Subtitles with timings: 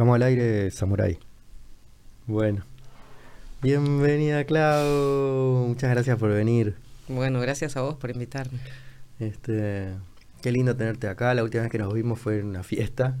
[0.00, 1.18] Estamos al aire, Samurai.
[2.26, 2.64] Bueno.
[3.60, 5.66] Bienvenida, Clau.
[5.68, 6.74] Muchas gracias por venir.
[7.06, 8.60] Bueno, gracias a vos por invitarme.
[9.18, 9.90] Este,
[10.40, 11.34] qué lindo tenerte acá.
[11.34, 13.18] La última vez que nos vimos fue en una fiesta.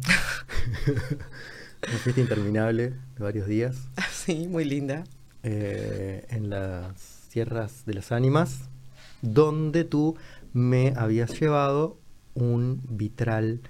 [1.86, 3.76] una fiesta interminable de varios días.
[4.10, 5.04] Sí, muy linda.
[5.42, 8.70] Eh, en las Sierras de las Ánimas,
[9.20, 10.16] donde tú
[10.54, 11.98] me habías llevado
[12.32, 13.60] un vitral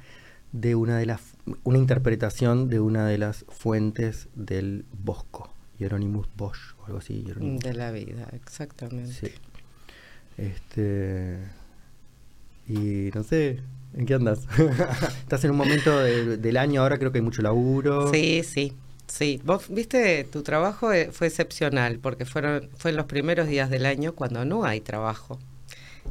[0.52, 1.29] de una de las
[1.64, 7.25] una interpretación de una de las fuentes del Bosco, Hieronymus Bosch o algo así.
[7.36, 9.13] De la vida, exactamente.
[9.13, 9.32] Sí.
[10.36, 11.39] Este
[12.68, 13.58] y no sé,
[13.94, 14.46] ¿en qué andas?
[15.22, 18.13] Estás en un momento del año ahora, creo que hay mucho laburo.
[18.13, 18.75] Sí, sí.
[19.08, 23.68] Sí, vos viste, tu trabajo eh, fue excepcional porque fueron fue en los primeros días
[23.68, 25.41] del año cuando no hay trabajo.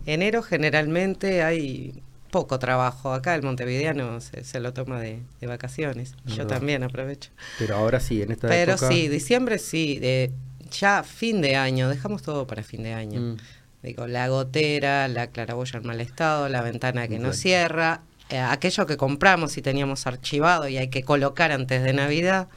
[0.06, 3.14] Enero generalmente hay poco trabajo.
[3.14, 6.16] Acá el montevideano se, se lo toma de, vacaciones.
[6.26, 7.32] Yo también aprovecho.
[7.58, 10.32] Pero ahora sí, en esta Pero sí, diciembre sí, de,
[10.72, 13.20] ya fin de año, dejamos todo para fin de año.
[13.20, 13.38] Mm.
[13.84, 18.86] Digo, la gotera, la claraboya en mal estado, la ventana que no cierra, eh, aquello
[18.86, 22.48] que compramos y teníamos archivado y hay que colocar antes de Navidad.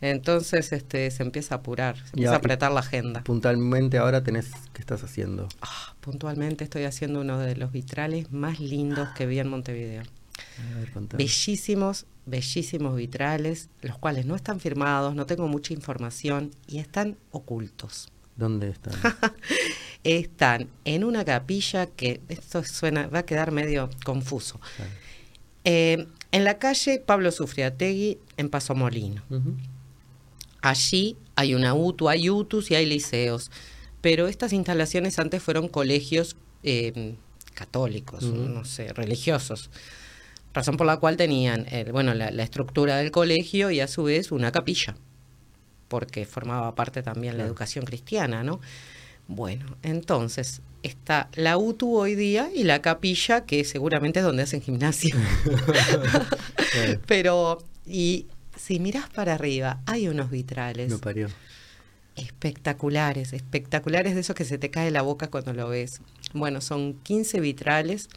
[0.00, 3.22] Entonces este, se empieza a apurar, se empieza a apretar la agenda.
[3.22, 5.48] Puntualmente ahora tenés, ¿qué estás haciendo?
[5.62, 10.02] Ah, puntualmente estoy haciendo uno de los vitrales más lindos que vi en Montevideo.
[11.16, 18.08] bellísimos, bellísimos vitrales, los cuales no están firmados, no tengo mucha información y están ocultos.
[18.36, 18.92] ¿Dónde están?
[20.04, 24.60] están en una capilla que esto suena, va a quedar medio confuso.
[25.64, 29.22] Eh, en la calle Pablo Sufriategui, en Paso Molino.
[30.60, 33.50] Allí hay una UTU, hay UTUS y hay liceos,
[34.04, 37.16] pero estas instalaciones antes fueron colegios em,
[37.54, 39.70] católicos, no sé, religiosos,
[40.52, 44.52] razón por la cual tenían, bueno, la, estructura del colegio y a su vez una
[44.52, 44.94] capilla,
[45.88, 48.60] porque formaba parte también la educación cristiana, ¿no?
[49.26, 54.60] Bueno, entonces está la UTU hoy día y la capilla, que seguramente es donde hacen
[54.60, 55.16] gimnasia.
[57.06, 60.90] Pero, y si miras para arriba, hay unos vitrales.
[60.90, 61.28] No parió.
[62.16, 66.00] Espectaculares, espectaculares de esos que se te cae la boca cuando lo ves.
[66.32, 68.08] Bueno, son 15 vitrales.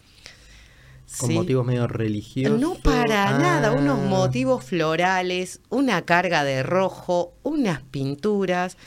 [1.20, 2.60] Con motivos medio religiosos.
[2.60, 4.08] No para nada, unos ah.
[4.08, 8.78] motivos florales, una carga de rojo, unas pinturas.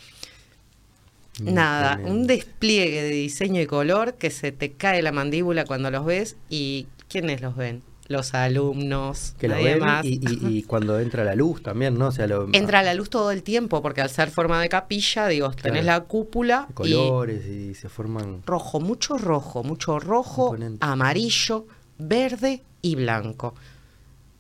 [1.43, 6.05] Nada, un despliegue de diseño y color que se te cae la mandíbula cuando los
[6.05, 7.83] ves y ¿quiénes los ven?
[8.11, 10.05] Los alumnos, que nadie más.
[10.05, 12.09] Y, cuando entra la luz también, ¿no?
[12.09, 15.53] O sea, Entra la luz todo el tiempo, porque al ser forma de capilla, digo,
[15.53, 16.67] tenés la cúpula.
[16.75, 18.43] colores y, se forman.
[18.45, 21.67] Rojo, mucho rojo, mucho rojo, amarillo,
[21.99, 23.55] verde y blanco.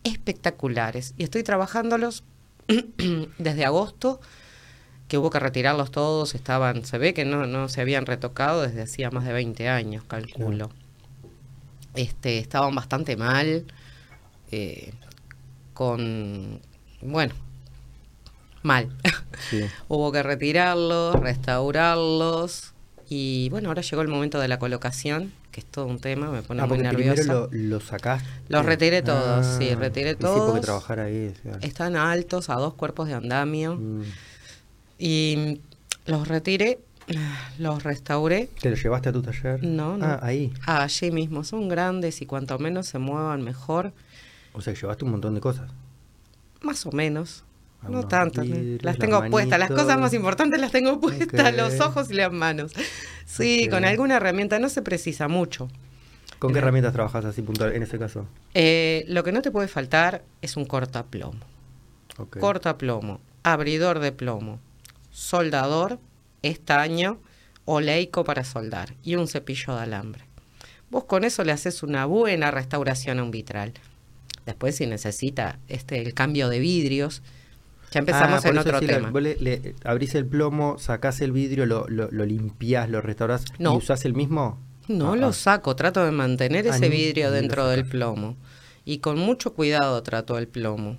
[0.02, 1.14] Espectaculares.
[1.16, 2.24] Y estoy trabajándolos
[3.38, 4.20] desde agosto,
[5.06, 8.82] que hubo que retirarlos todos, estaban, se ve que no, no se habían retocado desde
[8.82, 10.70] hacía más de 20 años, calculo
[11.94, 13.64] este, estaban bastante mal,
[14.50, 14.92] eh,
[15.74, 16.60] con,
[17.00, 17.34] bueno,
[18.62, 18.88] mal.
[19.88, 22.74] Hubo que retirarlos, restaurarlos
[23.12, 26.42] y bueno, ahora llegó el momento de la colocación, que es todo un tema, me
[26.42, 27.22] pone ah, muy nerviosa.
[27.22, 28.28] Primero lo, sacaste.
[28.48, 30.36] Los retiré todos, sí, ah, retiré todos.
[30.36, 31.34] Sí, porque trabajar ahí.
[31.60, 33.74] Están altos, a dos cuerpos de andamio.
[33.74, 34.02] Mm.
[35.00, 35.60] Y
[36.06, 36.78] los retiré
[37.58, 38.48] los restauré.
[38.60, 39.62] ¿Te los llevaste a tu taller?
[39.62, 40.04] No, no.
[40.04, 40.52] Ah, ahí.
[40.66, 41.44] Ah, allí mismo.
[41.44, 43.92] Son grandes y cuanto menos se muevan, mejor.
[44.52, 45.70] O sea, llevaste un montón de cosas.
[46.60, 47.44] Más o menos.
[47.88, 48.46] no tantas.
[48.46, 49.58] las tengo puestas.
[49.58, 52.72] Las cosas más importantes las tengo puestas, los ojos y las manos.
[53.24, 54.58] Sí, con alguna herramienta.
[54.58, 55.68] No se precisa mucho.
[56.38, 58.26] ¿Con qué eh, herramientas trabajas así puntual en ese caso?
[58.54, 61.38] Eh, lo que no te puede faltar es un cortaplomo.
[62.16, 62.40] Okay.
[62.40, 64.58] Cortaplomo, abridor de plomo,
[65.10, 65.98] soldador
[66.42, 67.20] estaño
[67.64, 70.24] o leico para soldar y un cepillo de alambre.
[70.90, 73.72] Vos con eso le haces una buena restauración a un vitral.
[74.46, 77.22] Después si necesita este el cambio de vidrios,
[77.90, 79.10] ya empezamos ah, en otro tema.
[79.10, 83.66] vos le, abrís el plomo, sacás el vidrio, lo, lo, lo limpiás, lo restaurás y
[83.66, 84.58] usás el mismo.
[84.88, 88.36] No lo saco, trato de mantener ese vidrio dentro del plomo.
[88.84, 90.96] Y con mucho cuidado trato el plomo.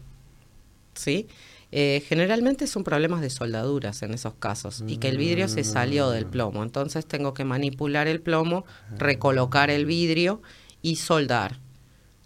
[0.94, 1.28] ¿Sí?
[1.74, 6.10] Eh, generalmente son problemas de soldaduras en esos casos y que el vidrio se salió
[6.10, 6.64] del plomo.
[6.64, 8.66] Entonces tengo que manipular el plomo,
[8.98, 10.42] recolocar el vidrio
[10.82, 11.60] y soldar.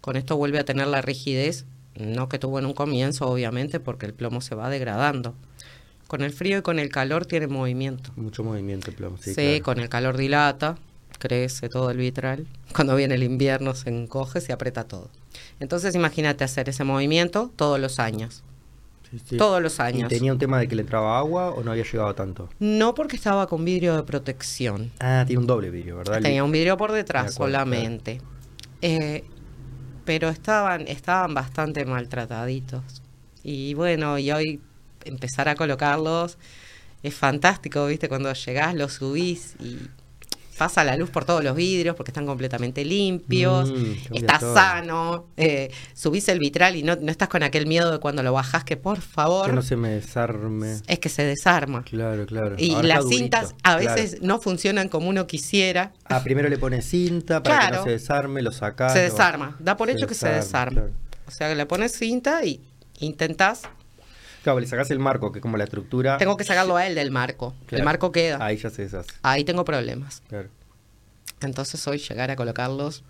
[0.00, 1.64] Con esto vuelve a tener la rigidez,
[1.94, 5.36] no que tuvo en un comienzo, obviamente, porque el plomo se va degradando.
[6.08, 8.12] Con el frío y con el calor tiene movimiento.
[8.16, 9.32] Mucho movimiento el plomo, sí.
[9.32, 10.76] Sí, con el calor dilata,
[11.20, 12.46] crece todo el vitral.
[12.74, 15.08] Cuando viene el invierno se encoge, se aprieta todo.
[15.60, 18.42] Entonces imagínate hacer ese movimiento todos los años
[19.10, 19.36] Sí, sí.
[19.36, 20.08] Todos los ¿Y años.
[20.08, 22.48] tenía un tema de que le entraba agua o no había llegado tanto?
[22.58, 24.90] No porque estaba con vidrio de protección.
[25.00, 26.20] Ah, tiene un doble vidrio, ¿verdad?
[26.20, 28.20] Tenía un vidrio por De detrás acuerdo, solamente.
[28.82, 29.24] Eh,
[30.04, 33.02] pero estaban, estaban bastante maltrataditos.
[33.42, 34.60] Y bueno, y hoy
[35.04, 36.38] empezar a colocarlos
[37.02, 38.08] es fantástico, ¿viste?
[38.08, 39.78] Cuando llegás, los subís y
[40.56, 44.54] pasa la luz por todos los vidrios porque están completamente limpios, Mm, cambia está todo.
[44.54, 48.32] sano, eh, subís el vitral y no, no estás con aquel miedo de cuando lo
[48.32, 50.80] bajás que por favor Que no se me desarme.
[50.86, 51.82] es que se desarma.
[51.84, 52.56] Claro, claro.
[52.58, 53.94] Y Ahora las cintas a claro.
[53.94, 55.92] veces no funcionan como uno quisiera.
[56.06, 58.92] Ah, primero le pones cinta para que no se desarme, lo sacás.
[58.92, 59.56] se desarma.
[59.58, 60.82] Da por hecho que se desarma.
[60.82, 60.92] claro.
[61.26, 62.60] O sea, que le pones cinta y
[63.00, 63.62] intentás.
[64.46, 66.18] Claro, le sacás el marco, que es como la estructura.
[66.18, 67.52] Tengo que sacarlo a él del marco.
[67.66, 67.80] Claro.
[67.80, 68.38] El marco queda.
[68.44, 69.10] Ahí ya se deshace.
[69.22, 70.22] Ahí tengo problemas.
[70.28, 70.48] Claro.
[71.40, 73.02] Entonces hoy llegar a colocarlos.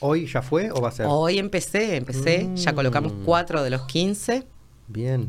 [0.00, 1.06] ¿Hoy ya fue o va a ser?
[1.08, 2.50] Hoy empecé, empecé.
[2.54, 3.24] Ya colocamos Mm.
[3.24, 4.46] cuatro de los 15.
[4.88, 5.28] Bien,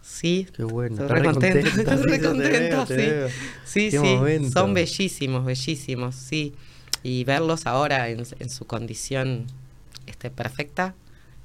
[0.00, 0.46] Sí.
[0.54, 0.94] qué bueno.
[1.02, 2.94] Estoy re contenta, contenta, estoy re sí, contenta, sí.
[2.94, 3.28] veo.
[3.64, 3.98] Sí, Qué sí.
[3.98, 4.50] momento.
[4.60, 6.54] Son bellísimos, bellísimos, sí.
[7.02, 9.46] Y verlos ahora en, en su condición
[10.06, 10.94] este, perfecta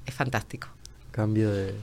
[0.06, 0.68] es fantástico.
[1.10, 1.74] Cambio de.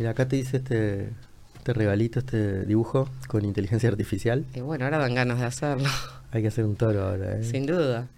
[0.00, 1.10] Mira, acá te dice este,
[1.58, 4.46] este regalito, este dibujo con inteligencia artificial.
[4.54, 5.86] Y bueno, ahora dan ganas de hacerlo,
[6.32, 7.44] Hay que hacer un toro ahora, ¿eh?
[7.44, 8.08] sin duda.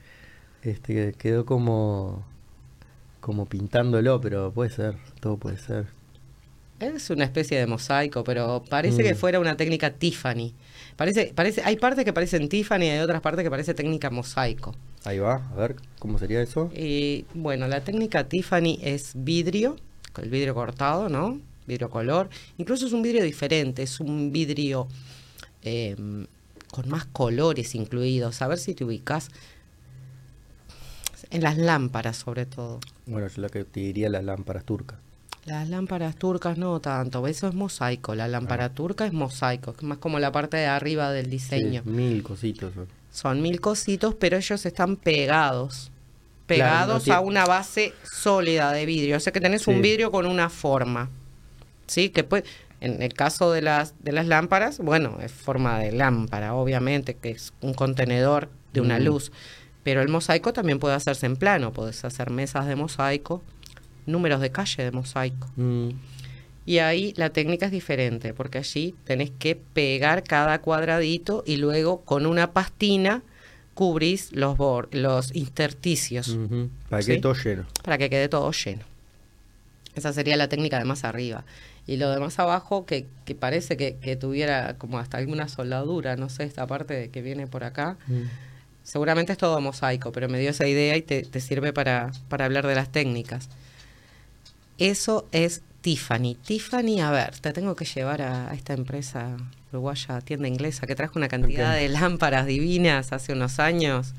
[0.62, 2.24] Este que quedó como.
[3.18, 5.86] como pintándolo, pero puede ser, todo puede ser.
[6.78, 9.16] Es una especie de mosaico, pero parece que Mm.
[9.16, 10.54] fuera una técnica Tiffany.
[10.94, 14.72] Parece, parece, hay partes que parecen Tiffany y hay otras partes que parece técnica mosaico.
[15.04, 16.70] Ahí va, a ver, ¿cómo sería eso?
[16.76, 19.74] Y bueno, la técnica Tiffany es vidrio,
[20.22, 21.40] el vidrio cortado, ¿no?
[21.66, 22.28] Vidrio color.
[22.58, 24.88] Incluso es un vidrio diferente, es un vidrio
[25.62, 25.96] eh,
[26.70, 28.42] con más colores incluidos.
[28.42, 29.28] A ver si te ubicas
[31.30, 32.80] en las lámparas, sobre todo.
[33.06, 34.98] Bueno, yo lo que te diría las lámparas turcas.
[35.44, 38.14] Las lámparas turcas no tanto, eso es mosaico.
[38.14, 41.82] La lámpara turca es mosaico, es más como la parte de arriba del diseño.
[41.82, 42.72] Sí, mil cositos.
[42.74, 42.86] son.
[43.10, 45.90] Son mil cositos, pero ellos están pegados.
[46.46, 49.16] Claro, Pegados no a una base sólida de vidrio.
[49.16, 51.08] O sea que tenés un vidrio con una forma.
[51.92, 52.08] ¿Sí?
[52.08, 52.44] Que puede,
[52.80, 57.30] en el caso de las, de las lámparas, bueno, es forma de lámpara, obviamente, que
[57.30, 59.30] es un contenedor de una luz.
[59.84, 61.72] Pero el mosaico también puede hacerse en plano.
[61.72, 63.42] Podés hacer mesas de mosaico,
[64.06, 65.48] números de calle de mosaico.
[65.56, 65.90] Mm,
[66.64, 72.02] Y ahí la técnica es diferente, porque allí tenés que pegar cada cuadradito y luego
[72.02, 73.22] con una pastina
[73.74, 74.56] cubrís los,
[74.92, 76.38] los intersticios
[76.88, 77.10] Para que Sí.
[77.12, 77.66] quede todo lleno.
[77.82, 78.82] para que quede todo lleno.
[79.96, 81.44] Esa sería la técnica de más arriba.
[81.86, 86.16] Y lo de más abajo, que, que parece que, que tuviera como hasta alguna soldadura,
[86.16, 87.96] no sé, esta parte de que viene por acá.
[88.06, 88.22] Mm.
[88.84, 92.44] Seguramente es todo mosaico, pero me dio esa idea y te, te sirve para, para
[92.44, 93.48] hablar de las técnicas.
[94.78, 96.34] Eso es Tiffany.
[96.36, 99.36] Tiffany, a ver, te tengo que llevar a, a esta empresa
[99.72, 104.14] uruguaya, tienda inglesa, que trajo una cantidad de lámparas divinas hace unos años.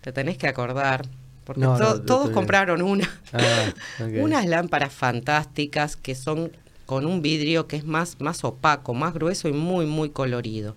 [0.00, 1.06] Te tenés que acordar,
[1.44, 3.08] porque No, to- todos compraron una.
[3.32, 3.72] Ah.
[4.20, 6.52] Unas lámparas fantásticas que son
[6.88, 10.74] con un vidrio que es más, más opaco, más grueso y muy, muy colorido.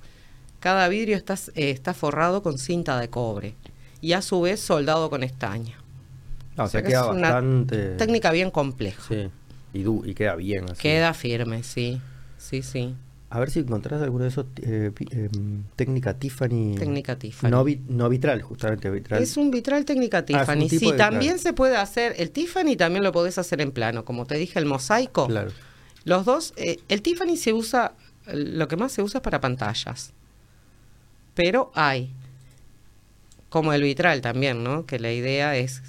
[0.59, 3.55] Cada vidrio está, eh, está forrado con cinta de cobre
[4.01, 5.77] y a su vez soldado con estaño.
[6.57, 7.77] Ah, o sea sea, que queda es una bastante.
[7.95, 9.01] Técnica bien compleja.
[9.07, 9.29] Sí.
[9.73, 10.81] Y, du- y queda bien así.
[10.81, 12.01] Queda firme, sí.
[12.37, 12.93] Sí, sí.
[13.29, 14.47] A ver si encontrás alguno de esos.
[14.61, 16.75] eh, em, técnica Tiffany.
[16.77, 17.49] Técnica Tiffany.
[17.49, 19.23] No, vi- no vitral, justamente vitral.
[19.23, 20.67] Es un vitral técnica Ah, Tiffany.
[20.67, 21.39] tipo sí, también vitral.
[21.39, 24.03] se puede hacer, el Tiffany también lo podés hacer en plano.
[24.03, 25.27] Como te dije, el mosaico.
[25.27, 25.51] Claro.
[26.03, 27.93] Los dos, eh, el Tiffany se usa,
[28.33, 30.13] lo que más se usa es para pantallas.
[31.35, 32.11] Pero hay,
[33.49, 34.85] como el vitral también, ¿no?
[34.85, 35.81] Que la idea es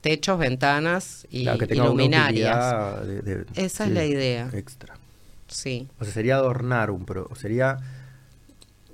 [0.00, 3.06] techos, ventanas y Claro, que tenga luminarias.
[3.06, 4.48] de- de- Esa es la idea.
[4.52, 4.96] Extra.
[5.48, 7.78] Sí, O sea, sería adornar un pro, sería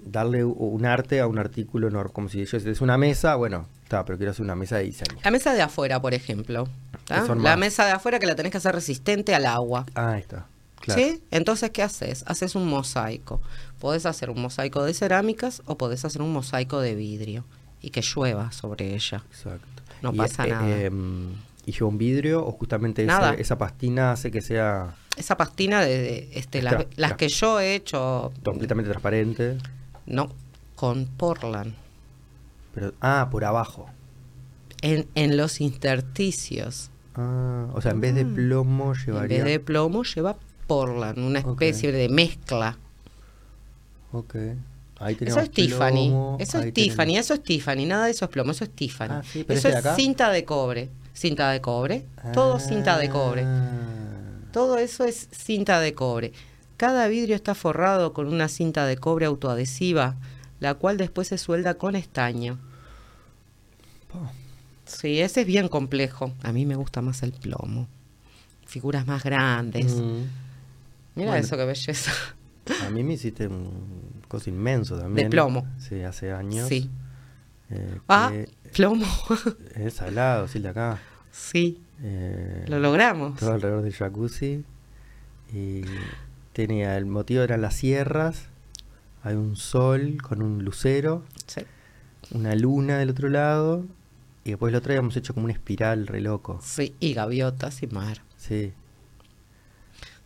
[0.05, 4.05] darle un arte a un artículo, nor- como si yo es una mesa, bueno, está,
[4.05, 5.19] pero quiero hacer una mesa de diseño.
[5.23, 6.69] la mesa de afuera, por ejemplo.
[7.09, 9.85] La mesa de afuera que la tenés que hacer resistente al agua.
[9.95, 10.47] Ah, ahí está.
[10.81, 11.01] Claro.
[11.01, 11.23] ¿Sí?
[11.31, 12.25] Entonces, ¿qué haces?
[12.27, 13.41] Haces un mosaico.
[13.79, 17.45] Podés hacer un mosaico de cerámicas o podés hacer un mosaico de vidrio
[17.81, 19.23] y que llueva sobre ella.
[19.31, 19.83] Exacto.
[20.01, 20.81] No Y, pasa eh, nada.
[20.83, 21.33] em,
[21.67, 23.05] ¿Y lleva un vidrio o justamente
[23.39, 27.77] esa, pastina hace que sea Esa pastina de, de, este, las, las que yo he
[27.77, 29.59] hecho, completamente transparente?
[30.07, 30.33] no,
[30.75, 31.75] con Portland.
[32.75, 33.87] Pero, ah, por abajo.
[34.81, 39.37] En, en los intersticios, Ah, o sea, en vez de plomo en llevaría.
[39.39, 40.37] vez de plomo, lleva
[40.67, 42.79] Portland, una especie de mezcla.
[44.13, 44.35] Ok.
[44.99, 46.09] Ahí Eso es Tiffany.
[46.09, 48.71] plomo, Eso es Tiffany, tenemos- eso es Tiffany, nada de eso es plomo, eso es
[48.71, 49.09] Tiffany.
[49.11, 49.95] Ah, sí, eso este es acá.
[49.97, 50.89] cinta de cobre.
[51.13, 53.43] Cinta de cobre, todo cinta de cobre.
[53.45, 56.33] Ah, Todo eso es cinta de cobre.
[56.79, 60.17] Cada vidrio está forrado con una cinta de cobre autoadhesiva,
[60.63, 62.59] la cual después se suelda con estaño.
[64.87, 66.33] Sí, ese es bien complejo.
[66.43, 67.89] A mí me gusta más el plomo.
[68.67, 69.95] Figuras más grandes.
[69.95, 70.23] Mm.
[71.15, 71.35] Mira Bueno.
[71.45, 72.13] eso, qué belleza.
[72.87, 75.31] A mí me hiciste un cosa inmenso también.
[75.31, 75.67] plomo.
[75.79, 76.69] Sí, hace años.
[76.69, 76.91] Sí.
[77.71, 78.31] Eh, Ah,
[78.75, 79.07] plomo.
[79.75, 80.99] es salado, sí, de acá.
[81.33, 83.39] sí, Eh, lo logramos.
[83.39, 84.65] todo alrededor del jacuzzi.
[85.53, 85.83] Y
[86.53, 88.47] tenía, el motivo eran las sierras.
[89.23, 91.61] Hay un sol con un lucero, Sí.
[92.33, 93.85] una luna del otro lado.
[94.45, 96.59] Y después lo otro habíamos hecho como una espiral re loco.
[96.63, 98.23] Sí, y gaviotas y mar.
[98.37, 98.73] Sí.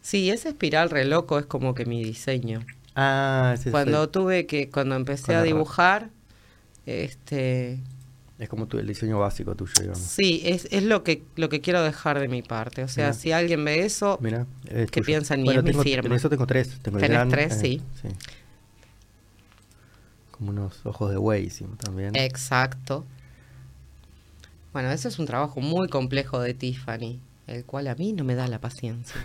[0.01, 2.65] Sí, ese espiral re loco es como que mi diseño.
[2.95, 6.09] Ah, ese Cuando fue- tuve que, cuando empecé a dibujar,
[6.87, 7.81] este,
[8.39, 9.99] es como tu- el diseño básico tuyo, digamos.
[9.99, 12.85] sí, es, es lo que lo que quiero dejar de mi parte.
[12.85, 13.13] O sea, Mirá.
[13.15, 15.07] si alguien ve eso, Mira, es ¿Qué tuyo.
[15.07, 15.47] piensa en mí?
[15.47, 16.07] Bueno, Es mi tengo, firma.
[16.07, 16.79] En eso tengo tres.
[16.81, 17.83] Tengo Tenés tres, eh, sí.
[20.39, 22.15] Como unos ojos de sí, también.
[22.15, 23.05] exacto.
[24.73, 28.35] Bueno, ese es un trabajo muy complejo de Tiffany, el cual a mí no me
[28.35, 29.17] da la paciencia.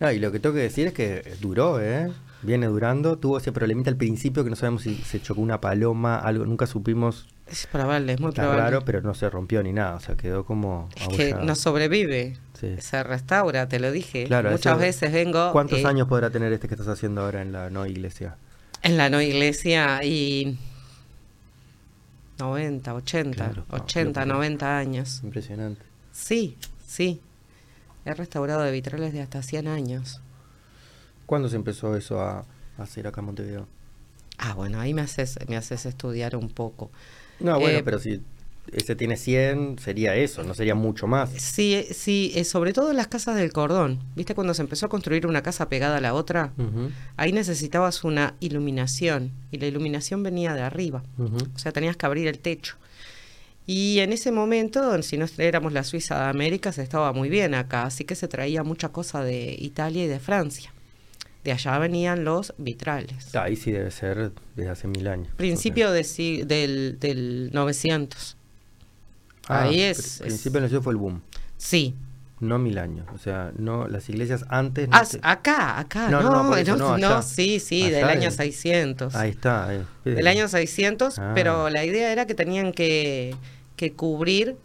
[0.00, 2.10] No, y lo que tengo que decir es que duró, ¿eh?
[2.42, 3.18] Viene durando.
[3.18, 6.44] Tuvo ese problemita al principio que no sabemos si se chocó una paloma, algo.
[6.44, 7.28] Nunca supimos.
[7.46, 8.62] Es probable, es muy Está probable.
[8.64, 9.94] raro, pero no se rompió ni nada.
[9.94, 10.88] O sea, quedó como.
[10.96, 12.36] es que no sobrevive.
[12.58, 12.74] Sí.
[12.80, 14.24] Se restaura, te lo dije.
[14.24, 15.52] Claro, Muchas eso- veces vengo.
[15.52, 18.34] ¿Cuántos eh, años podrá tener este que estás haciendo ahora en la no iglesia?
[18.82, 20.58] En la no iglesia y
[22.38, 25.20] 90, 80, Claro, ah, 80, creo que- 90 años.
[25.22, 25.82] Impresionante.
[26.12, 27.20] Sí, sí.
[28.04, 30.20] He restaurado de vitrales de hasta 100 años.
[31.26, 33.68] ¿Cuándo se empezó eso a, a hacer acá en Montevideo?
[34.38, 36.90] Ah, bueno, ahí me haces, me haces estudiar un poco.
[37.38, 38.20] No, bueno, Eh, pero si
[38.70, 41.30] ese tiene 100, sería eso, no sería mucho más.
[41.30, 43.98] Sí, sí, eh, sobre todo en las casas del cordón.
[44.14, 46.52] ¿Viste cuando se empezó a construir una casa pegada a la otra?
[47.16, 51.02] Ahí necesitabas una iluminación y la iluminación venía de arriba.
[51.18, 51.38] ujú.
[51.54, 52.76] O sea, tenías que abrir el techo.
[53.66, 57.54] Y en ese momento, si no éramos la Suiza de América, se estaba muy bien
[57.54, 60.72] acá, así que se traía mucha cosa de Italia y de Francia.
[61.44, 63.34] De allá venían los vitrales.
[63.34, 65.28] Ahí sí debe ser desde hace mil años.
[65.36, 66.02] Principio de
[66.46, 68.36] del, del 900.
[69.48, 71.22] Ah, ahí es- Principio del siglo fue el boom,
[71.56, 71.94] Sí.
[72.40, 73.06] no mil años.
[73.14, 74.88] O sea, no las iglesias antes.
[74.88, 78.36] No Ah, te- acá, acá, No, no, no, eso, no, sí, sí, del año es-
[78.36, 79.14] 600.
[79.14, 79.68] Ahí está.
[79.68, 79.84] ahí.
[80.04, 81.32] Del año 600, Ah.
[81.34, 83.34] pero la idea era que tenían que,
[83.76, 84.56] que cubrir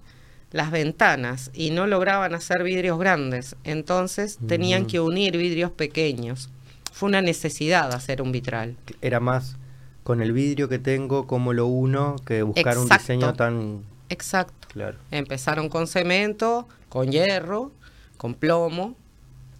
[0.51, 4.87] las ventanas y no lograban hacer vidrios grandes, entonces tenían Mm.
[4.87, 6.49] que unir vidrios pequeños.
[6.93, 8.75] Fue una necesidad hacer un vitral.
[9.01, 9.57] Era más
[10.03, 14.66] con el vidrio que tengo, como lo uno, que buscar un diseño tan Exacto.
[14.77, 14.97] Claro.
[15.11, 17.71] Empezaron con cemento, con hierro,
[18.17, 18.95] con plomo,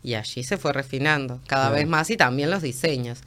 [0.03, 3.19] y allí se fue refinando cada vez más y también los diseños.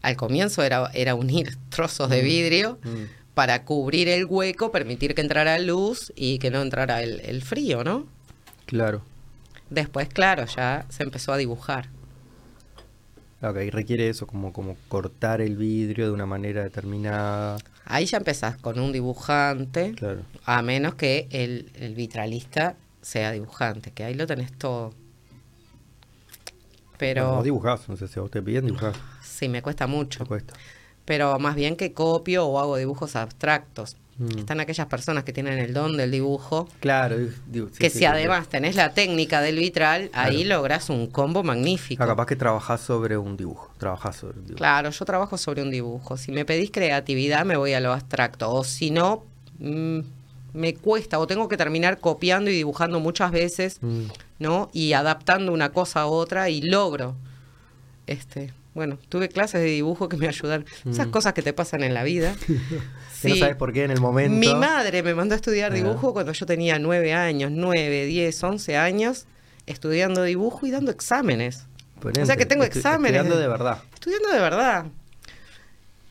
[0.00, 2.24] Al comienzo era, era unir trozos de Mm.
[2.24, 3.04] vidrio Mm.
[3.34, 7.82] para cubrir el hueco, permitir que entrara luz y que no entrara el, el frío,
[7.84, 8.06] ¿no?
[8.66, 9.02] Claro.
[9.70, 11.88] Después, claro, ya se empezó a dibujar.
[13.42, 17.58] Ok, requiere eso, como, como cortar el vidrio de una manera determinada.
[17.86, 20.22] Ahí ya empezás con un dibujante, Claro.
[20.44, 24.92] a menos que el, el vitralista sea dibujante, que ahí lo tenés todo.
[26.98, 28.94] Pero No, dibujás, no sé si a vos te piden dibujar.
[29.22, 30.20] sí, me cuesta mucho.
[30.20, 30.54] Te cuesta.
[31.04, 33.96] Pero más bien que copio o hago dibujos abstractos.
[34.16, 34.38] Mm.
[34.38, 37.94] Están aquellas personas que tienen el don del dibujo, Claro, di- digo, sí, que sí,
[37.94, 42.02] si sí, además tenés la técnica del vitral, ahí lográs un combo magnífico.
[42.02, 43.72] Ah, capaz que trabajás sobre un dibujo.
[43.78, 44.56] Trabajás sobre un dibujo.
[44.58, 46.16] Claro, yo trabajo sobre un dibujo.
[46.16, 48.50] Si me pedís creatividad, me voy a lo abstracto.
[48.52, 49.24] O si no,
[49.58, 49.98] mm,
[50.52, 54.04] me cuesta o tengo que terminar copiando y dibujando muchas veces, Mm.
[54.38, 54.70] ¿no?
[54.72, 57.16] Y adaptando una cosa a otra y logro.
[58.06, 60.66] Este, bueno, tuve clases de dibujo que me ayudaron.
[60.88, 61.10] Esas Mm.
[61.10, 62.34] cosas que te pasan en la vida.
[63.22, 63.40] Que no Sí.
[63.40, 64.36] sabes por qué en el momento.
[64.38, 65.76] Mi madre me mandó a estudiar Ajá.
[65.82, 69.24] dibujo cuando yo tenía nueve años, nueve, diez, once años,
[69.66, 71.64] estudiando dibujo y dando exámenes.
[72.00, 73.12] Ponente, o sea que tengo estu- exámenes.
[73.22, 73.78] Estudiando de verdad.
[73.94, 74.84] Estudiando de verdad.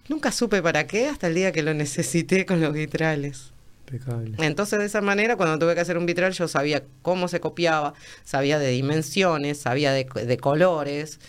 [0.09, 3.51] Nunca supe para qué hasta el día que lo necesité con los vitrales.
[3.87, 4.35] Impecable.
[4.39, 7.93] Entonces, de esa manera, cuando tuve que hacer un vitral, yo sabía cómo se copiaba,
[8.23, 11.19] sabía de dimensiones, sabía de, de colores.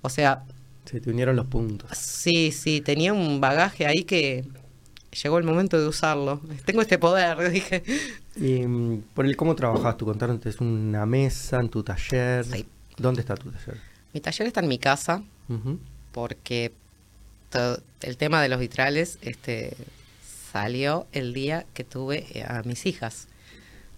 [0.00, 0.44] O sea,
[0.86, 1.90] Se te unieron los puntos.
[1.96, 4.44] sí, sí, tenía un bagaje ahí que
[5.22, 6.40] llegó el momento de usarlo.
[6.64, 7.82] Tengo este poder, dije.
[8.36, 12.44] Y mm, por el cómo trabajás, tú contaron, es una mesa en tu taller.
[12.44, 12.66] Sí.
[12.96, 13.80] ¿Dónde está tu taller?
[14.12, 15.22] Mi taller está en mi casa
[16.12, 16.72] porque
[18.02, 19.76] el tema de los vitrales este,
[20.52, 23.28] salió el día que tuve eh, a mis hijas.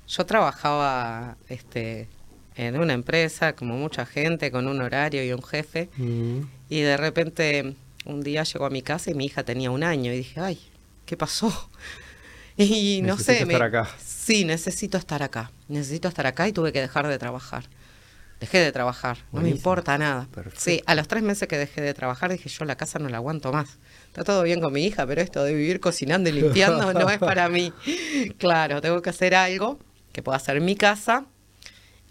[0.07, 2.09] Yo trabajaba este,
[2.59, 5.89] en una empresa, como mucha gente, con un horario y un jefe.
[5.97, 6.41] Mm.
[6.69, 7.75] Y de repente
[8.05, 10.59] un día llegó a mi casa y mi hija tenía un año y dije, ay,
[11.07, 11.71] ¿qué pasó?
[12.61, 13.89] Y no sé, Necesito estar acá.
[14.05, 17.67] sí, necesito estar acá, necesito estar acá y tuve que dejar de trabajar.
[18.41, 19.57] Dejé de trabajar, no me Buenísimo.
[19.59, 20.27] importa nada.
[20.35, 20.59] Perfecto.
[20.61, 23.19] Sí, a los tres meses que dejé de trabajar dije, yo la casa no la
[23.19, 23.79] aguanto más.
[24.09, 27.19] Está todo bien con mi hija, pero esto de vivir cocinando y limpiando no es
[27.19, 27.73] para mí.
[28.39, 29.79] Claro, tengo que hacer algo
[30.13, 31.27] que pueda en mi casa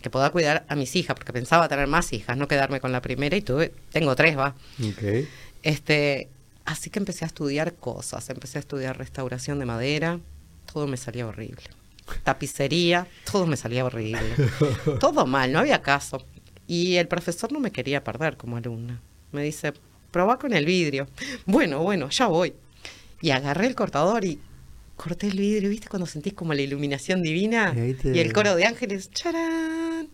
[0.02, 3.02] que pueda cuidar a mis hijas, porque pensaba tener más hijas, no quedarme con la
[3.02, 4.56] primera y tuve, tengo tres, va.
[5.64, 6.30] Este,
[6.66, 10.20] así que empecé a estudiar cosas, empecé a estudiar restauración de madera,
[10.72, 11.64] todo me salía horrible.
[12.24, 14.22] Tapicería, todo me salía horrible.
[15.00, 16.26] Todo mal, no había caso.
[16.66, 19.02] Y el profesor no me quería perder como alumna.
[19.34, 19.74] Me dice,
[20.12, 21.08] probá con el vidrio.
[21.46, 22.54] Bueno, bueno, ya voy.
[23.22, 24.40] Y agarré el cortador y
[24.98, 25.88] corté el vidrio, ¿viste?
[25.88, 30.10] Cuando sentís como la iluminación divina Y ahí te- y el coro de ángeles, ¡charán!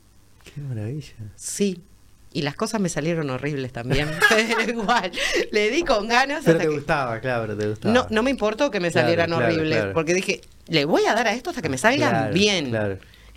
[0.54, 1.13] Qué maravilla.
[1.36, 1.82] Sí.
[2.36, 4.10] Y las cosas me salieron horribles también.
[4.68, 5.12] Igual,
[5.52, 7.94] le di con ganas Pero hasta te que- gustaba, claro, pero te gustaba.
[7.94, 9.94] No, no me importó que me Claro, salieran claro, horribles, claro.
[9.94, 12.72] porque dije, le voy a dar a esto hasta que me salgan bien.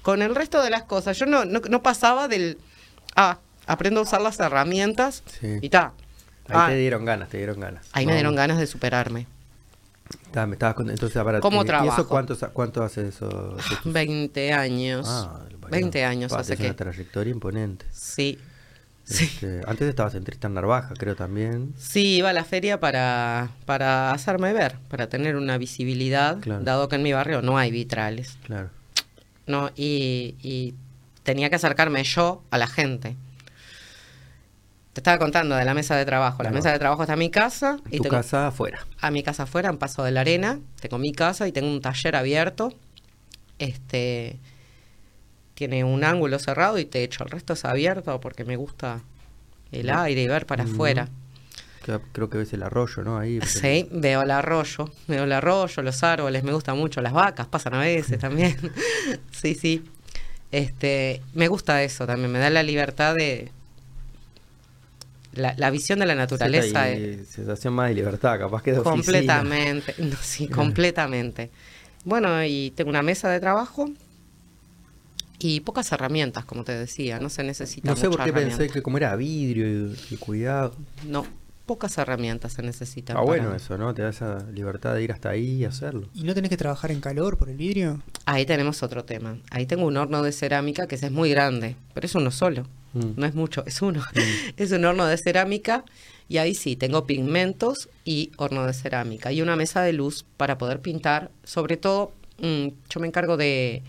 [0.03, 2.59] Con el resto de las cosas, yo no, no, no pasaba del,
[3.17, 5.59] ah, aprendo a usar las herramientas Sí.
[5.61, 5.93] y ta.
[6.49, 7.87] Ahí Ah, te dieron ganas, te dieron ganas.
[7.93, 9.26] ahí me dieron ganas de superarme.
[10.32, 10.48] Ganas.
[10.48, 12.08] me estabas con- entonces, para ¿Cómo ¿Y eso trabajo?
[12.08, 13.56] cuánto, cuánto hace eso?
[13.84, 15.06] 20 años.
[15.08, 16.66] Ah, 20 años hace tenés que...
[16.66, 17.86] una trayectoria imponente.
[17.92, 18.38] Sí.
[19.04, 19.25] Sí.
[19.25, 21.75] Este, antes estabas en Tristan Narvaja, creo también.
[21.78, 26.64] Sí, iba a la feria para, para hacerme ver, para tener una visibilidad, Claro.
[26.64, 28.36] dado que en mi barrio no hay vitrales.
[28.44, 28.70] Claro.
[29.46, 29.70] ¿no?
[29.76, 30.75] Y, y
[31.22, 33.14] tenía que acercarme yo a la gente.
[34.97, 36.38] Te estaba contando de la mesa de trabajo.
[36.43, 36.55] La Claro.
[36.55, 37.76] mesa de trabajo está en mi casa.
[37.91, 38.87] Y tu tengo casa afuera.
[38.99, 40.59] a mi casa afuera, en Paso de la Arena.
[40.81, 42.73] Tengo mi casa y tengo un taller abierto.
[43.59, 44.38] Este
[45.55, 47.25] tiene un ángulo cerrado y techo.
[47.25, 49.03] El resto es abierto porque me gusta
[49.71, 50.73] el aire y ver para Mm.
[50.73, 51.09] afuera.
[52.15, 53.19] Creo que ves el arroyo, ¿no?
[53.19, 53.39] Ahí.
[53.43, 57.75] Sí, veo el arroyo, veo el arroyo, los árboles, me gustan mucho las vacas, pasan
[57.75, 58.56] a veces también.
[59.30, 59.85] sí, sí.
[60.52, 63.52] Este, me gusta eso también, me da la libertad de
[65.36, 68.72] la, la visión de la naturaleza Sí, es hay sensación más de libertad, capaz que
[68.72, 71.50] de completamente, no, sí, completamente.
[72.04, 73.90] Bueno, y tengo una mesa de trabajo
[75.38, 78.82] y pocas herramientas, como te decía, no se necesita No sé por qué pensé que
[78.82, 80.75] como era vidrio y, y cuidado.
[81.06, 81.26] No,
[81.66, 83.16] pocas herramientas se necesitan.
[83.16, 83.92] Está bueno para- eso, ¿no?
[83.92, 86.08] Te da esa libertad de ir hasta ahí y hacerlo.
[86.14, 88.02] ¿Y no tenés que trabajar en calor por el vidrio?
[88.25, 89.36] Ahí tenemos otro tema.
[89.50, 92.66] Ahí tengo un horno de cerámica que ese es muy grande, pero es uno solo.
[92.97, 93.13] Mm.
[93.21, 94.02] No es mucho, es uno.
[94.56, 95.85] es un horno de cerámica
[96.28, 100.59] y ahí sí, tengo pigmentos y horno de cerámica y una mesa de luz para
[100.59, 101.30] poder pintar.
[101.45, 103.82] Sobre todo, mm, yo me encargo de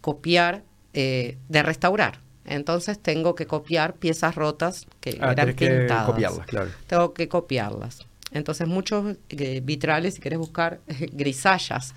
[0.00, 0.62] copiar,
[0.94, 2.20] eh, de restaurar.
[2.44, 6.06] Entonces tengo que copiar piezas rotas que Ah, eran tenés que pintadas.
[6.06, 6.70] copiarlas, claro.
[6.86, 8.06] Tengo que copiarlas.
[8.32, 10.80] Entonces muchos eh, vitrales, si querés buscar
[11.12, 11.94] grisallas,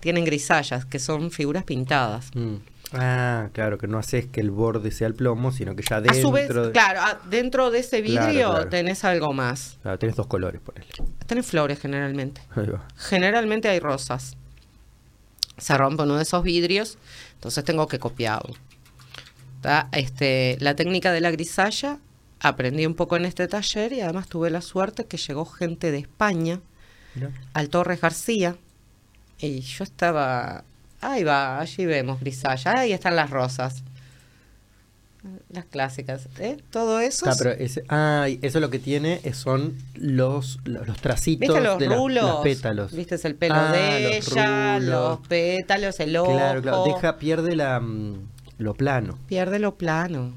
[0.00, 2.30] tienen grisallas, que son figuras pintadas.
[2.34, 2.56] Mm.
[2.92, 6.00] Ah, claro, que no haces que el borde sea el plomo, sino que ya A
[6.00, 8.68] dentro su vez, de- claro, a- dentro de ese Claro, vidrio claro.
[8.70, 9.78] tenés algo más.
[9.82, 10.86] Claro, tenés dos colores, ponele.
[11.26, 12.40] Tenés flores generalmente.
[12.56, 12.86] Ahí va.
[12.96, 14.36] Generalmente hay rosas.
[15.58, 16.96] Se rompe uno de esos vidrios,
[17.34, 18.54] entonces tengo que copiarlo.
[19.60, 19.88] ¿Tá?
[19.92, 21.98] Este, la técnica de la grisalla
[22.40, 25.98] aprendí un poco en este taller y además tuve la suerte que llegó gente de
[25.98, 26.60] España
[27.16, 27.32] Mirá.
[27.54, 28.54] al Torres García
[29.40, 30.62] y yo estaba,
[31.00, 33.82] ahí va, allí vemos grisalla, ahí están las rosas,
[35.50, 36.58] las clásicas, ¿eh?
[36.70, 37.26] Todo eso.
[37.28, 41.78] Ah, pero ese, ah, eso lo que tiene son los, los, los tracitos ¿Viste los
[41.78, 42.92] de las pétalos.
[42.92, 46.32] ¿Viste el pelo Ah, de los ella, los pétalos, el ojo?
[46.32, 46.84] Claro, claro.
[46.84, 49.18] Deja, pierde la, mm, lo plano.
[49.26, 50.32] Pierde lo plano.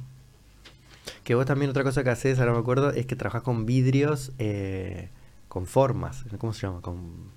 [1.23, 4.31] Que vos también otra cosa que haces, ahora me acuerdo, es que trabajas con vidrios
[4.39, 5.09] eh,
[5.47, 6.23] con formas.
[6.39, 6.81] ¿Cómo se llama?
[6.81, 7.31] Con,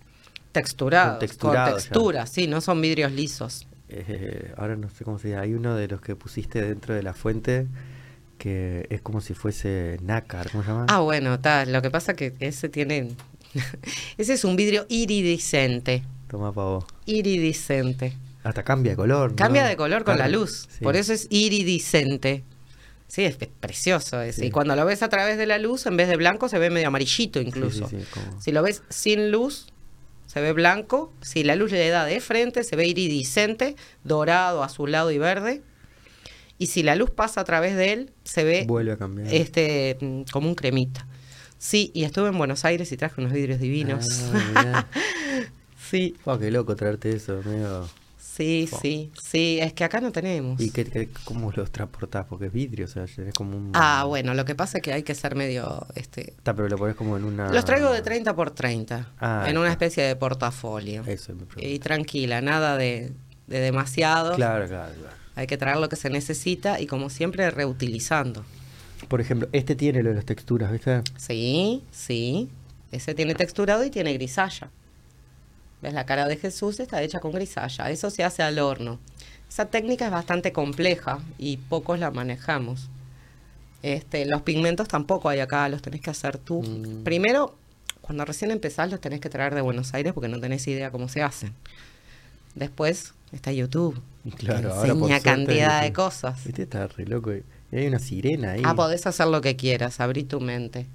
[0.54, 1.64] Texturados, con, ya.
[1.74, 3.66] textura, sí, no son vidrios lisos.
[3.88, 5.42] eh, ahora no sé cómo se llama.
[5.42, 7.66] Hay uno de los que pusiste dentro de la fuente
[8.38, 10.50] que es como si fuese nácar.
[10.50, 10.86] ¿Cómo se llama?
[10.88, 11.72] Ah, bueno, tal.
[11.72, 13.08] Lo que pasa que ese tiene.
[14.18, 16.02] ese es un vidrio iridiscente.
[16.28, 16.84] Toma pa' vos.
[17.06, 18.12] Iridiscente.
[18.42, 19.30] Hasta cambia de color.
[19.30, 19.36] ¿no?
[19.36, 20.68] Cambia de color con la luz.
[20.70, 20.84] sí.
[20.84, 22.44] Por eso es iridiscente.
[23.06, 24.40] Sí, es, precioso ese.
[24.40, 24.46] Sí.
[24.46, 26.68] Y cuando lo ves a través de la luz, en vez de blanco, se ve
[26.70, 27.88] medio amarillito Sí, sí, incluso.
[27.88, 29.66] sí, como- Si lo ves sin luz,
[30.34, 31.12] se ve blanco.
[31.22, 35.62] Si la luz le da de frente, se ve iridiscente, dorado, azulado y verde.
[36.58, 39.32] Y si la luz pasa a través de él, se ve Vuelve a cambiar.
[39.32, 41.06] este mm, como un cremita.
[41.56, 44.08] Sí, y estuve en Buenos Aires y traje unos vidrios divinos.
[44.56, 44.86] Ah,
[45.90, 47.88] sí, qué loco traerte eso, medio
[48.34, 50.60] Sí, sí, sí, es que acá no tenemos.
[50.60, 52.26] ¿Y qué, qué- cómo los transportás?
[52.28, 53.70] Porque es vidrio, o sea, es como un...
[53.74, 56.76] Ah, bueno, lo que pasa es que hay que ser medio, este, Está, pero lo
[56.76, 57.52] pones como en una...
[57.52, 61.04] los traigo de 30 por 30, Ah, en una especie de portafolio.
[61.06, 61.68] Eso me pregunto.
[61.68, 63.12] Y tranquila, nada de,
[63.46, 64.34] de demasiado.
[64.34, 65.16] Claro, claro, claro.
[65.36, 68.44] Hay que traer lo que se necesita y como siempre reutilizando.
[69.08, 71.02] Por ejemplo, este tiene lo de las texturas, ¿viste?
[71.16, 72.48] Sí, sí.
[72.90, 74.70] Ese tiene texturado y tiene grisalla.
[75.82, 75.92] ¿Ves?
[75.92, 77.90] La cara de Jesús está hecha con grisalla.
[77.90, 78.98] Eso se hace al horno.
[79.48, 82.88] Esa técnica es bastante compleja y pocos la manejamos.
[83.82, 86.62] Este, los pigmentos tampoco hay acá, los tenés que hacer tú.
[86.62, 87.04] Mm.
[87.04, 87.54] Primero,
[88.00, 91.08] cuando recién empezás, los tenés que traer de Buenos Aires porque no tenés idea cómo
[91.08, 91.52] se hacen.
[92.54, 94.00] Después está YouTube.
[94.36, 96.44] Claro, que ahora enseña suerte, cantidad de cosas.
[96.44, 97.32] Viste, está re loco.
[97.32, 97.42] Y
[97.76, 98.62] hay una sirena ahí.
[98.64, 100.86] Ah, podés hacer lo que quieras, abrí tu mente.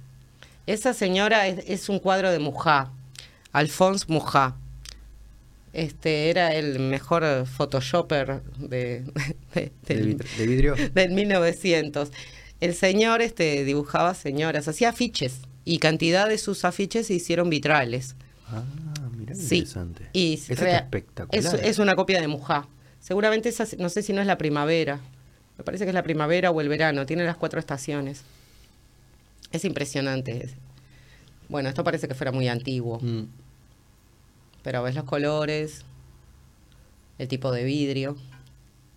[0.66, 2.90] Esa señora es, es un cuadro de Mujá,
[3.52, 4.56] Alphonse Mujá.
[5.72, 9.04] Este era el mejor eh, photoshopper de,
[9.54, 10.74] de- de, del, vidrio, de vidrio.
[10.94, 12.10] del 1900.
[12.60, 18.16] El señor este, dibujaba señoras, hacía afiches y cantidad de sus afiches se hicieron vitrales.
[18.48, 18.64] Ah,
[19.32, 19.58] Sí.
[19.58, 20.08] interesante.
[20.12, 21.54] Y Eso rea- está espectacular.
[21.54, 22.66] Es, es una copia de Mujá.
[22.98, 24.98] Seguramente esa, no sé si no es la primavera.
[25.56, 27.06] Me parece que es la primavera o el verano.
[27.06, 28.22] Tiene las cuatro estaciones.
[29.52, 30.44] Es impresionante.
[30.46, 30.54] Es-
[31.48, 32.98] Bueno, esto parece que fuera muy antiguo.
[33.00, 33.22] Mm.
[34.62, 35.84] Pero ves los colores,
[37.18, 38.16] el tipo de vidrio.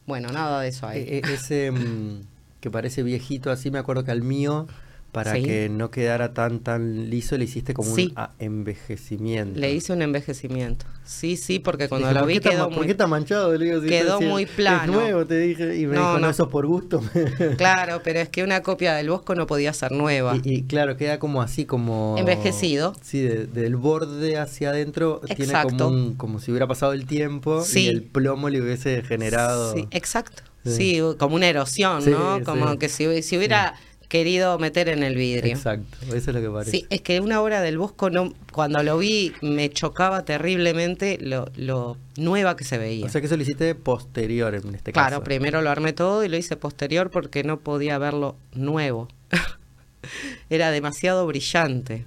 [0.06, 1.02] Bueno, nada de eso hay.
[1.02, 2.22] E- e- ese mm,
[2.60, 4.68] que parece viejito así, me acuerdo que al mío,
[5.14, 5.44] para Sí.
[5.44, 8.14] que no quedara tan tan liso, le hiciste como Sí.
[8.18, 9.60] un envejecimiento.
[9.60, 10.86] Le hice un envejecimiento.
[11.06, 12.86] Sí, sí, porque cuando Dije, lo ¿por vi quedó ma- ¿Por muy...
[12.88, 13.56] qué está manchado?
[13.56, 14.94] Le digo, si quedó es- muy es plano.
[14.94, 15.78] nuevo, te dije.
[15.78, 16.30] Y me No, dijo, no, no.
[16.30, 17.02] eso es por gusto.
[17.58, 20.36] Claro, pero es que una copia del Bosco no podía ser nueva.
[20.44, 22.16] y, y claro, queda como así, como...
[22.18, 22.94] Envejecido.
[23.02, 25.86] Sí, de- del borde hacia adentro tiene Exacto.
[25.86, 27.82] como un, como si hubiera pasado el tiempo Sí.
[27.86, 29.74] y el plomo le hubiese generado...
[29.74, 30.44] Sí, exacto.
[30.66, 31.00] Sí.
[31.20, 32.40] Como una erosión, ¿no?
[32.46, 33.76] Como que si, si hubiera
[34.14, 35.56] querido meter en el vidrio.
[35.56, 36.70] Exacto, eso es lo que parece.
[36.70, 41.48] Sí, es que una obra del Bosco, no, cuando lo vi, me chocaba terriblemente lo,
[41.56, 43.08] lo nueva que se veía.
[43.08, 45.24] O sea que eso lo hiciste posterior en este claro, caso.
[45.24, 49.08] primero lo armé todo y lo hice posterior porque no podía verlo nuevo.
[50.52, 52.06] Era demasiado brillante.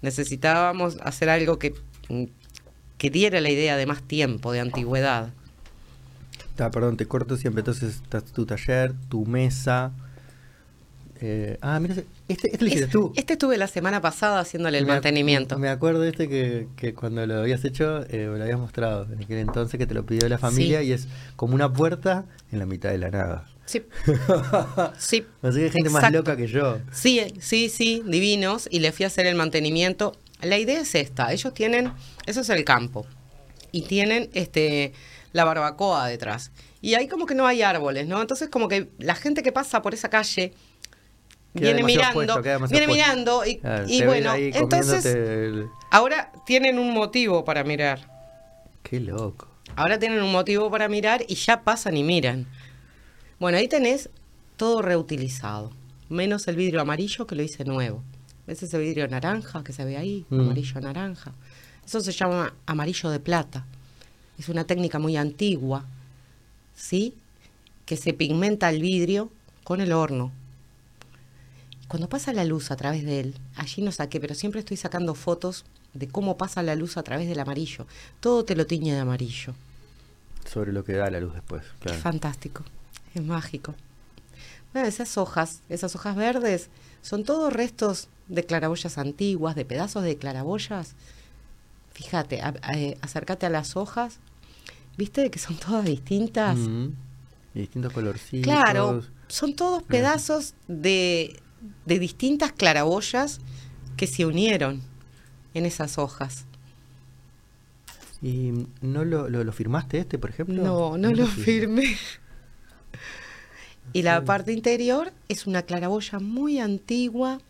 [0.00, 1.74] Necesitábamos hacer algo que,
[2.96, 5.28] que diera la idea de más tiempo, de antigüedad.
[6.58, 7.60] Ah, perdón, te corto siempre.
[7.60, 9.92] Entonces está tu taller, tu mesa.
[11.20, 11.94] Eh, ah, mira,
[12.28, 13.12] este, este lo hiciste Es- tú.
[13.16, 15.58] Este estuve la semana pasada haciéndole el Me mantenimiento.
[15.58, 19.06] Me acuerdo de este que, que cuando lo habías hecho, eh, me lo habías mostrado
[19.12, 20.86] en aquel entonces que te lo pidió la familia Sí.
[20.88, 23.46] y es como una puerta en la mitad de la nada.
[23.66, 23.82] Sí,
[24.98, 25.24] sí.
[25.42, 26.78] Así que hay gente más loca que yo.
[26.92, 28.68] Sí, sí, sí, divinos.
[28.70, 30.16] Y le fui a hacer el mantenimiento.
[30.42, 31.32] La idea es esta.
[31.32, 31.92] Ellos tienen,
[32.26, 33.06] eso es el campo.
[33.72, 34.92] Y tienen este
[35.32, 36.52] la barbacoa detrás.
[36.80, 38.20] Y ahí como que no hay árboles, ¿no?
[38.20, 40.52] Entonces como que la gente que pasa por esa calle
[41.54, 42.92] viene mirando, puesto, viene puesto.
[42.92, 48.10] mirando y, bueno, entonces el- ahora tienen un motivo para mirar.
[48.82, 49.48] Qué loco.
[49.76, 52.46] Ahora tienen un motivo para mirar y ya pasan y miran.
[53.40, 54.10] Bueno, ahí tenés
[54.56, 55.72] todo reutilizado,
[56.08, 58.02] menos el vidrio amarillo que lo hice nuevo.
[58.46, 60.26] ¿Ves ese vidrio naranja que se ve ahí?
[60.28, 60.40] Mm.
[60.40, 61.32] Amarillo naranja.
[61.84, 63.64] Eso se llama amarillo de plata.
[64.38, 65.84] Es una técnica muy antigua,
[66.74, 67.14] ¿sí?
[67.86, 69.30] Que se pigmenta el vidrio
[69.64, 70.30] con el horno.
[71.94, 75.14] Cuando pasa la luz a través de él, allí no saqué, pero siempre estoy sacando
[75.14, 77.86] fotos de cómo pasa la luz a través del amarillo.
[78.18, 79.54] Todo te lo tiñe de amarillo.
[80.44, 81.62] Sobre lo que da la luz después.
[81.62, 82.00] Es Claro.
[82.00, 82.64] fantástico,
[83.14, 83.76] es mágico.
[84.72, 86.68] Bueno, esas hojas, esas hojas verdes,
[87.00, 90.94] son todos restos de claraboyas antiguas, de pedazos de claraboyas.
[91.92, 94.18] Fíjate, a- a- eh, acércate a las hojas,
[94.98, 96.56] ¿viste que son todas distintas?
[96.58, 96.88] Mm.
[97.54, 98.42] Y distintos colorcitos.
[98.52, 101.40] Claro, son todos pedazos de,
[101.86, 103.40] de distintas claraboyas
[103.96, 104.82] que se unieron
[105.54, 106.44] en esas hojas.
[108.22, 110.62] ¿Y no lo, lo, lo firmaste este, por ejemplo?
[110.62, 111.82] No, no lo firmé.
[111.82, 111.96] firmé.
[113.92, 117.40] Y la parte interior es una claraboya muy antigua.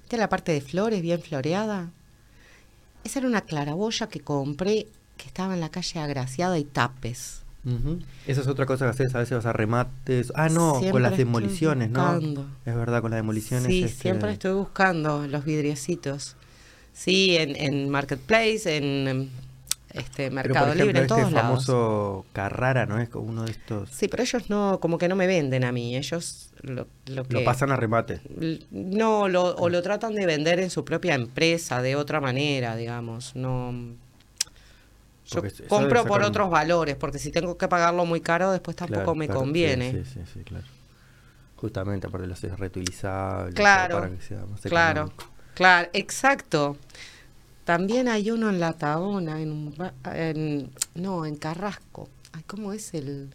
[0.00, 1.90] ¿Viste la parte de flores bien floreada?
[3.04, 7.43] Esa era una claraboya que compré que estaba en la calle Agraciada y Tapes.
[7.64, 7.98] Ujú.
[8.26, 10.32] Esa es otra cosa que haces, a veces vas a remates.
[10.34, 12.18] Ah, no, con las demoliciones, ¿no?
[12.64, 13.66] Es verdad, con las demoliciones.
[13.66, 16.36] Sí, este, siempre estoy buscando los vidriecitos.
[16.92, 19.30] Sí, en, en Marketplace, en
[19.92, 21.64] este Pero, Mercado por ejemplo, Libre, en este todos lados.
[21.66, 23.00] famoso Carrara, ¿no?
[23.00, 23.90] Es uno de estos.
[23.90, 25.96] Sí, pero ellos no, como que no me venden a mí.
[25.96, 27.34] Ellos lo, lo que...
[27.34, 28.20] Lo pasan a remate.
[28.70, 33.34] No, lo, o lo tratan de vender en su propia empresa de otra manera, digamos.
[33.34, 33.72] No,
[35.26, 39.02] Yo compro por sacar otros valores, porque si tengo que pagarlo muy caro, después tampoco
[39.02, 39.90] Claro, me claro, conviene.
[39.90, 40.66] Sí, sí, sí, claro.
[41.56, 43.54] Justamente, aparte lo haces reutilizable.
[43.54, 45.12] Claro, para que sea más Claro,
[45.54, 46.76] claro, exacto.
[47.64, 49.74] También hay uno en La Tabona, en,
[50.12, 52.08] en- no, en Carrasco.
[52.32, 53.34] Ay, ¿cómo es el...?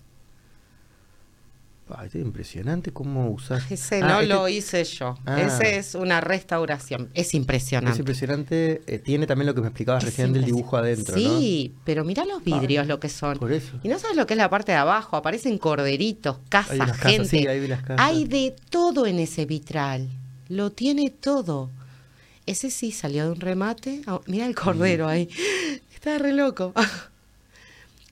[2.05, 3.69] Es impresionante cómo usas.
[3.71, 5.15] Ese Ah, no este- lo hice yo.
[5.25, 5.41] Ah.
[5.41, 7.09] Ese es una restauración.
[7.13, 7.99] Es Es impresionante.
[7.99, 8.81] impresionante.
[8.87, 11.39] eh, tiene también lo que me explicabas Es recién del dibujo adentro, ¿no?
[11.39, 13.37] Sí, pero mira los vidrios lo que son.
[13.37, 13.79] Por eso.
[13.83, 16.97] Y no sabes lo que es la parte de abajo, aparecen corderitos, casas, Hay casas,
[16.99, 17.27] gente.
[17.29, 17.97] sí, ahí vi las casas.
[17.99, 20.07] Hay de todo en ese vitral.
[20.47, 21.69] Lo tiene todo.
[22.45, 24.01] Ese sí salió de un remate.
[24.07, 25.29] Ah, Mira el cordero ahí.
[25.93, 26.73] Está re loco.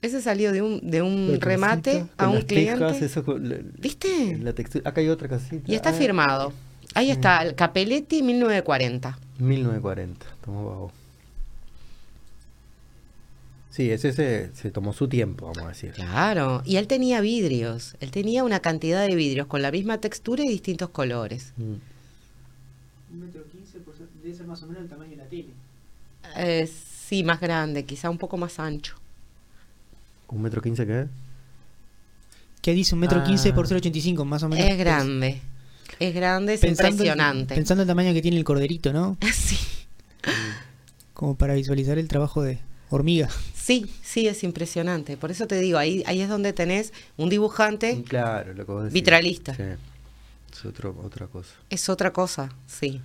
[0.00, 3.04] Ese salió de un, de un remate a un tejas, cliente.
[3.06, 4.38] eso con la- ¿Viste?
[4.38, 4.88] La textura.
[4.88, 5.70] Acá hay otra casita.
[5.70, 6.52] Y está Ah, firmado.
[6.94, 9.18] Ahí está, el Capelletti 1940.
[9.38, 10.26] 1940.
[10.44, 10.92] Tomó bajo.
[13.70, 15.92] Sí, ese se, se tomó su tiempo, vamos a decir.
[15.92, 16.62] Claro.
[16.64, 17.94] Y él tenía vidrios.
[18.00, 21.52] Él tenía una cantidad de vidrios con la misma textura y distintos colores.
[21.56, 21.62] Mm.
[23.12, 23.78] Un metro quince
[24.22, 25.48] debe ser más o menos el tamaño de la tele.
[26.36, 28.96] Eh, sí, más grande, quizá un poco más ancho.
[30.28, 31.06] ¿Un metro quince qué?
[32.62, 33.24] ¿Qué dice un metro Ah.
[33.24, 34.66] quince por 0,85 más o menos?
[34.66, 35.40] Es grande.
[36.00, 37.54] Es grande, es Pensando en- impresionante.
[37.54, 39.16] pensando el tamaño que tiene el corderito, ¿no?
[39.32, 39.56] Sí.
[41.14, 42.58] Como para visualizar el trabajo de
[42.90, 43.28] hormiga.
[43.54, 45.16] Sí, sí, es impresionante.
[45.16, 48.82] Por eso te digo, ahí, ahí es donde tenés un dibujante, Claro, lo que vos
[48.84, 48.94] decís.
[48.94, 49.54] Vitralista.
[49.54, 49.62] Sí.
[50.52, 51.54] Es otro, otra cosa.
[51.70, 53.00] es otra cosa, sí.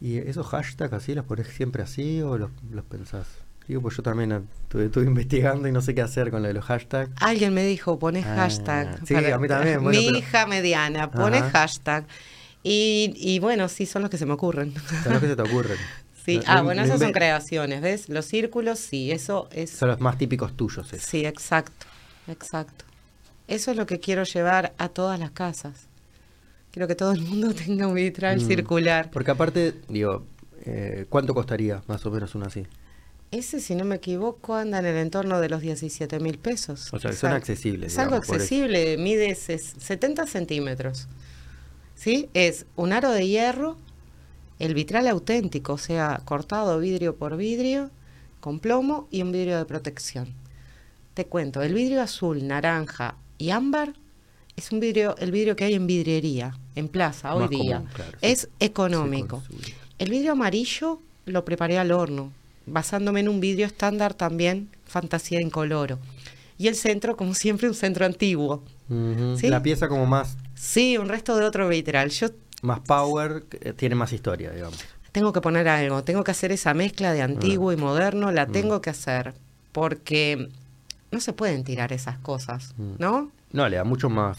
[0.00, 3.26] ¿Y esos hashtags así los pones siempre así o los, los pensás?
[3.68, 4.30] Digo, pues yo también
[4.62, 7.10] estuve, estuve investigando y no sé qué hacer con lo de los hashtags.
[7.20, 9.00] Alguien me dijo, pones Ah, hashtag.
[9.06, 11.50] sí, a mí también, bueno, Mi pero- hija mediana, pone Ajá.
[11.50, 12.06] hashtag.
[12.62, 14.72] Y, y bueno, sí, son los que se me ocurren.
[15.02, 15.78] Son los que se te ocurren.
[16.26, 18.08] Sí, ah, bueno, esas son creaciones, ¿ves?
[18.08, 19.70] Los círculos, sí, eso es...
[19.70, 20.92] Son los más típicos tuyos.
[20.92, 21.06] esos.
[21.08, 21.86] Sí, exacto,
[22.26, 22.84] exacto.
[23.46, 25.86] Eso es lo que quiero llevar a todas las casas.
[26.72, 28.44] Quiero que todo el mundo tenga un vitral Mm.
[28.48, 29.08] circular.
[29.12, 30.26] Porque aparte, digo,
[30.64, 32.66] eh, ¿cuánto costaría más o menos uno así?
[33.38, 36.92] Ese, si no me equivoco, anda en el entorno de los 17 mil pesos.
[36.92, 41.06] O sea, que son accesibles, Es algo digamos, accesible, mide ses- 70 centímetros.
[41.94, 42.28] ¿Sí?
[42.34, 43.76] Es un aro de hierro,
[44.58, 47.90] el vitral auténtico, o sea, cortado vidrio por vidrio,
[48.40, 50.32] con plomo y un vidrio de protección.
[51.14, 53.94] Te cuento, el vidrio azul, naranja y ámbar
[54.56, 57.76] es un vidrio, el vidrio que hay en vidriería, en plaza, hoy Más día.
[57.76, 58.18] común, claro, sí.
[58.26, 59.42] Es económico.
[59.98, 62.32] El vidrio amarillo lo preparé al horno,
[62.66, 65.98] basándome en un vidrio estándar también, fantasía incoloro.
[66.58, 68.62] Y el centro, como siempre, un centro antiguo.
[68.88, 72.08] La pieza como más, Sí, un resto de otro vitral.
[72.10, 72.28] Yo
[72.62, 74.78] más power, eh, tiene más historia, digamos.
[75.12, 78.34] tengo que poner algo, tengo que hacer esa mezcla de antiguo y moderno, Mm.
[78.34, 79.34] la tengo que hacer,
[79.72, 80.48] porque
[81.10, 82.92] no se pueden tirar esas cosas, Mm.
[82.98, 83.30] ¿no?
[83.52, 84.38] No, le da mucho más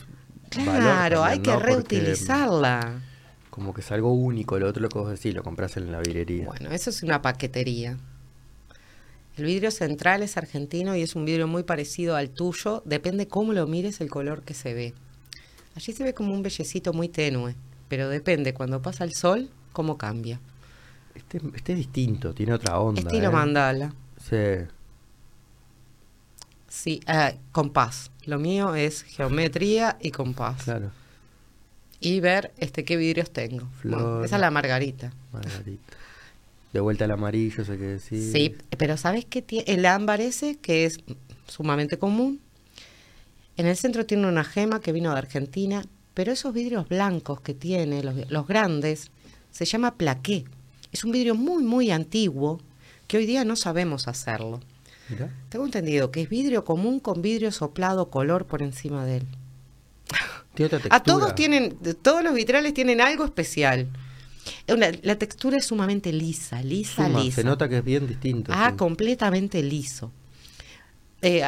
[0.49, 1.55] Claro, hay que ¿no?
[1.59, 3.01] Porque, reutilizarla.
[3.49, 5.99] Como que es algo único, lo otro lo que vos decís, lo compras en la
[5.99, 6.45] vidrería.
[6.45, 7.97] Bueno, eso es una paquetería.
[9.37, 12.81] El vidrio central es argentino y es un vidrio muy parecido al tuyo.
[12.85, 14.93] Depende cómo lo mires el color que se ve.
[15.75, 17.55] Allí se ve como un bellecito muy tenue,
[17.87, 20.39] pero depende cuando pasa el sol cómo cambia.
[21.13, 23.01] Este, este es distinto, tiene otra onda.
[23.01, 23.31] Estilo ¿eh?
[23.31, 23.93] mandala.
[24.27, 24.65] Sí.
[26.67, 28.09] Sí, ah, compás.
[28.25, 30.63] Lo mío es geometría y compás.
[30.63, 30.89] Claro,
[31.99, 33.67] Y ver este qué vidrios tengo.
[33.83, 35.13] Bueno, esa es la margarita.
[35.31, 35.97] Margarita.
[36.73, 38.31] De vuelta al amarillo, sé qué decir.
[38.31, 39.65] Sí, pero ¿sabes qué tiene?
[39.71, 40.99] El ámbar ese, que es
[41.47, 42.41] sumamente común.
[43.55, 47.53] En el centro tiene una gema que vino de Argentina, pero esos vidrios blancos que
[47.53, 49.11] tiene, los, los grandes,
[49.51, 50.45] se llama plaqué.
[50.91, 52.59] Es un vidrio muy, muy antiguo
[53.07, 54.59] que hoy día no sabemos hacerlo.
[55.09, 55.31] Mirá.
[55.49, 59.27] Tengo entendido que es vidrio común con vidrio soplado color por encima de él.
[60.53, 60.95] Tiene otra textura.
[60.95, 63.87] A todos tienen, todos los vitrales tienen algo especial.
[64.69, 67.41] Una- la textura es sumamente lisa, lisa, Suma, lisa.
[67.41, 68.51] Se nota que es bien distinto.
[68.53, 68.77] Ah, sí.
[68.77, 70.11] completamente liso.
[71.21, 71.43] Eh,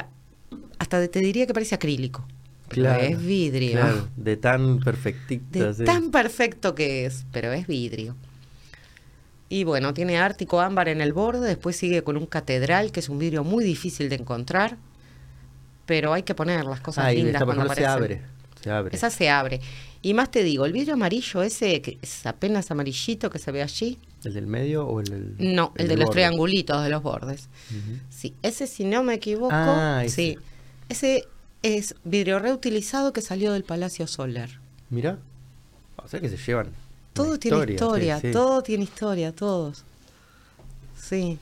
[0.80, 2.26] hasta te diría que parece acrílico.
[2.68, 3.72] pero Claro, es vidrio.
[3.72, 5.60] Claro, de tan perfectito.
[5.60, 5.84] De sí.
[5.86, 8.16] tan perfecto que es, pero es vidrio.
[9.50, 13.10] Y bueno, tiene ártico ámbar en el borde, después sigue con un catedral, que es
[13.10, 14.78] un vidrio muy difícil de encontrar,
[15.88, 18.20] pero hay que poner las cosas Ah, lindas cuando ejemplo se aparecen.
[18.20, 18.38] abre.
[18.63, 18.95] Se abre.
[18.95, 19.62] Esa se abre.
[20.02, 23.62] Y más te digo, el vidrio amarillo ese, que es apenas amarillito que se ve
[23.62, 25.06] allí, ¿El del medio o el
[25.38, 25.56] del.?
[25.56, 26.19] no, el, de los borde?
[26.22, 27.48] triangulitos de los bordes.
[28.10, 30.15] Sí, ese si no me equivoco, Ah, ese.
[30.15, 30.38] sí.
[30.89, 31.24] Ese
[31.63, 34.60] es vidrio reutilizado que salió del Palacio Soler.
[34.89, 35.19] Mira.
[35.98, 36.67] O sea que se llevan.
[37.13, 38.34] Todo tiene historia, sí, sí.
[38.34, 39.84] todo tiene historia, todos.
[40.98, 41.38] Sí.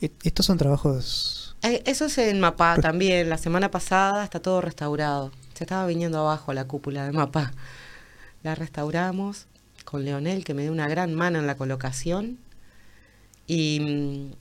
[0.00, 1.39] E- Estos son trabajos...
[1.62, 3.28] Eh, Eso es en Mapá también.
[3.28, 5.30] La semana pasada está todo restaurado.
[5.54, 7.52] Se estaba viniendo abajo la cúpula de Mapá.
[8.42, 9.46] La restauramos
[9.84, 12.38] con Leonel, que me dio una gran mano en la colocación.
[13.46, 14.34] Y mm,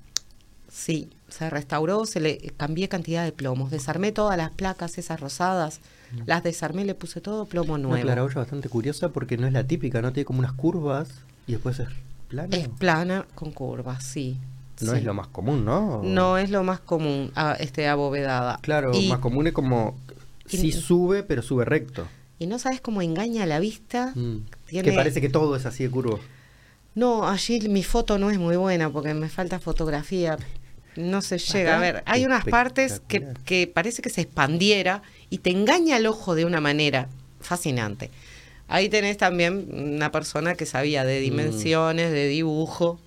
[0.71, 3.69] sí, se restauró, se le cambié cantidad de plomos.
[3.71, 5.81] Desarmé todas las placas esas rosadas.
[6.25, 8.01] Las desarmé, le puse todo plomo Una nuevo.
[8.03, 10.11] claraboya bastante curiosa porque no es la típica, ¿no?
[10.13, 11.09] Tiene como unas curvas
[11.45, 11.87] y después es
[12.29, 12.55] plano.
[12.55, 14.37] Es plana con curvas, sí.
[14.81, 14.97] No sí.
[14.99, 16.01] es lo más común, ¿no?
[16.03, 18.59] No es lo más común, ah, este abovedada.
[18.61, 19.97] Claro, Y- más común es como...
[20.45, 22.07] Sí sube, pero sube recto.
[22.39, 24.13] Y no sabes cómo engaña la vista.
[24.15, 24.37] Mm.
[24.67, 26.19] Tiene- Que parece que todo es así de curvo.
[26.95, 30.37] No, allí mi foto no es muy buena porque me falta fotografía.
[30.95, 32.03] No se llega a ver.
[32.07, 36.59] Hay unas partes que, parece que se expandiera y te engaña el ojo de una
[36.61, 38.09] manera fascinante.
[38.67, 41.07] Ahí tenés también una persona que sabía Mm.
[41.07, 42.99] de dimensiones, de dibujo.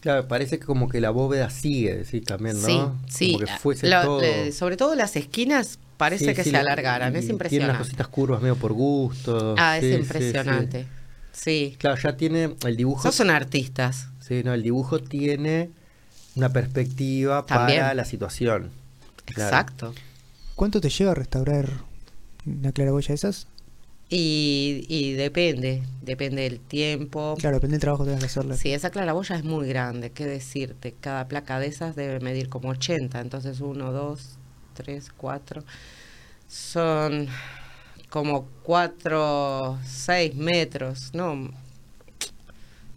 [0.00, 2.66] Claro, parece que como que la bóveda sigue, sí, también, ¿no?
[2.66, 3.32] Sí, sí.
[3.34, 4.20] Como que fuese todo...
[4.20, 7.08] le- sobre todo las esquinas parece Sí, que sí, se la- alargaran.
[7.14, 7.78] Es Tiene unas impresionante.
[7.78, 9.54] cositas curvas medio por gusto.
[9.58, 10.00] Ah, es sí, sí, sí.
[10.00, 10.86] impresionante.
[11.32, 11.76] Sí.
[11.78, 13.02] Claro, ya tiene el dibujo.
[13.02, 14.06] Sos son artistas.
[14.20, 15.70] Sí, no, el dibujo tiene
[16.34, 17.80] una perspectiva También.
[17.80, 18.70] para la situación.
[19.26, 19.48] Claro.
[19.50, 19.94] Exacto.
[20.54, 21.68] ¿Cuánto te lleva a restaurar
[22.46, 23.46] una claraboya de esas?
[24.12, 27.36] Y, y depende, depende del tiempo.
[27.38, 28.56] Claro, depende del trabajo que tengas que hacerle.
[28.56, 30.94] Sí, esa claraboya es muy grande, qué decirte.
[31.00, 34.38] Cada placa de esas debe medir como 80, entonces 1, 2,
[34.74, 35.62] 3, 4.
[36.48, 37.28] Son
[38.08, 41.50] como 4, 6 metros, no,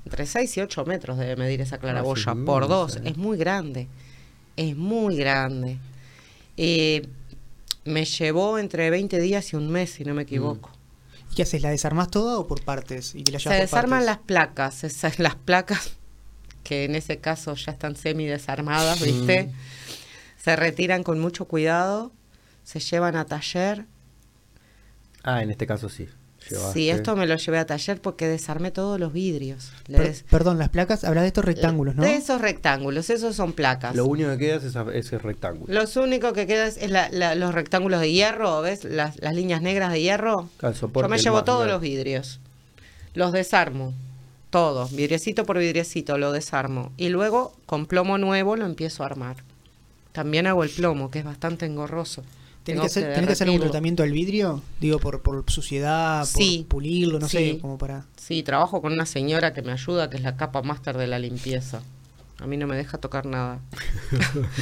[0.06, 2.95] entre 6 y 8 metros debe medir esa claraboya Ah, sí, por inmensa, dos.
[2.97, 3.02] eh.
[3.06, 3.88] Es muy grande,
[4.58, 5.78] es muy grande.
[6.58, 7.08] Eh,
[7.86, 10.71] me llevó entre 20 días y un mes, si no me equivoco.
[11.34, 11.63] ¿Y qué haces?
[11.63, 13.15] ¿La desarmás toda o por partes?
[13.15, 15.93] Y la Se por desarman las placas, esas, las placas
[16.63, 19.52] que en ese caso ya están semi desarmadas, ¿viste?
[20.38, 22.12] Se retiran con mucho cuidado,
[22.63, 23.88] se llevan a taller.
[25.24, 26.08] Ah, en este caso sí.
[26.54, 29.72] Llevaste- Sí, esto me lo llevé a taller porque desarmé todos los vidrios.
[29.88, 32.04] Le Per- des- perdón, las placas, habla de estos rectángulos, ¿no?
[32.04, 33.96] De esos rectángulos, esos son placas.
[33.96, 35.74] Lo único que queda es esa- ese rectángulo.
[35.74, 38.84] Los único que queda es, es la- la- los rectángulos de hierro, ¿ves?
[38.84, 40.50] Las, las líneas negras de hierro.
[40.62, 41.74] Yo me llevo más, todos claro.
[41.74, 42.39] los vidrios.
[43.13, 43.94] Los desarmo.
[44.50, 44.96] Todos.
[44.96, 46.92] Vidriecito por vidriecito lo desarmo.
[46.98, 49.38] Y luego con plomo nuevo lo empiezo a armar.
[50.12, 52.24] También hago el plomo, que es bastante engorroso.
[52.63, 53.63] ¿Tenés Tengo que, hacer, que hacer algún derretirlo.
[53.65, 54.62] tratamiento al vidrio?
[54.80, 56.65] Digo, por, por suciedad, por Sí.
[56.69, 57.38] pulirlo, no Sí.
[57.56, 58.06] sé, como para...
[58.15, 61.19] Sí, trabajo con una señora que me ayuda, que es la capa máster de la
[61.19, 61.82] limpieza.
[62.39, 63.60] A mí no me deja tocar nada.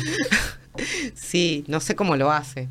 [1.15, 2.67] sí, no sé cómo lo hace.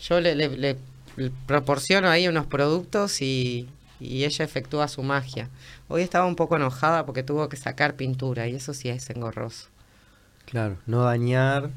[0.00, 0.76] Yo le, le- le-
[1.16, 3.68] le proporciono ahí unos productos y,
[4.00, 5.48] y ella efectúa su magia.
[5.88, 9.68] Hoy estaba un poco enojada porque tuvo que sacar pintura y eso sí es engorroso.
[10.46, 11.70] Claro, no dañar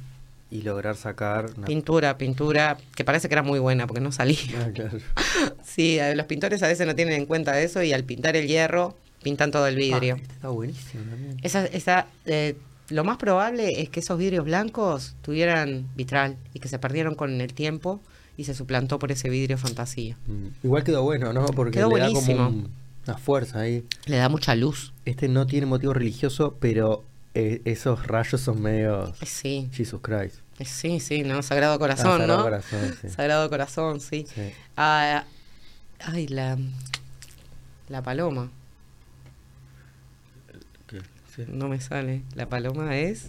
[0.51, 1.65] y lograr sacar una...
[1.67, 4.37] Pintura, pintura, que parece que era muy buena porque no salía.
[4.65, 4.97] Ah, claro.
[5.63, 8.95] Sí, los pintores a veces no tienen en cuenta eso y al pintar el hierro
[9.23, 10.15] pintan todo el vidrio.
[10.15, 11.37] Ah, este está buenísimo también.
[11.41, 12.55] Esa, esa, eh,
[12.89, 17.41] lo más probable es que esos vidrios blancos tuvieran vitral y que se perdieron con
[17.41, 17.99] el tiempo
[18.37, 20.15] y se suplantó por ese vidrio fantasía.
[20.27, 21.45] Mm, Igual quedó bueno, ¿no?
[21.47, 22.37] Porque Quedó le da buenísimo.
[22.45, 22.69] como un-
[23.07, 23.83] una fuerza ahí.
[24.05, 24.93] Le da mucha luz.
[25.05, 27.03] Este no tiene motivo religioso, pero
[27.35, 30.37] eh, esos rayos son medio Sí, Jesus Christ.
[30.65, 31.43] sí, sí, ¿no?
[31.43, 32.43] Sagrado Corazón, Ah, Sagrado ¿no?
[32.43, 33.09] Corazón, sí.
[33.09, 34.25] Sagrado Corazón, sí.
[34.33, 34.51] Sí.
[34.77, 35.25] Ah,
[35.99, 36.57] ay, la,
[37.89, 38.49] la paloma,
[40.87, 40.99] ¿Qué?
[41.35, 41.43] Sí.
[41.47, 42.23] no me sale.
[42.35, 43.27] La paloma es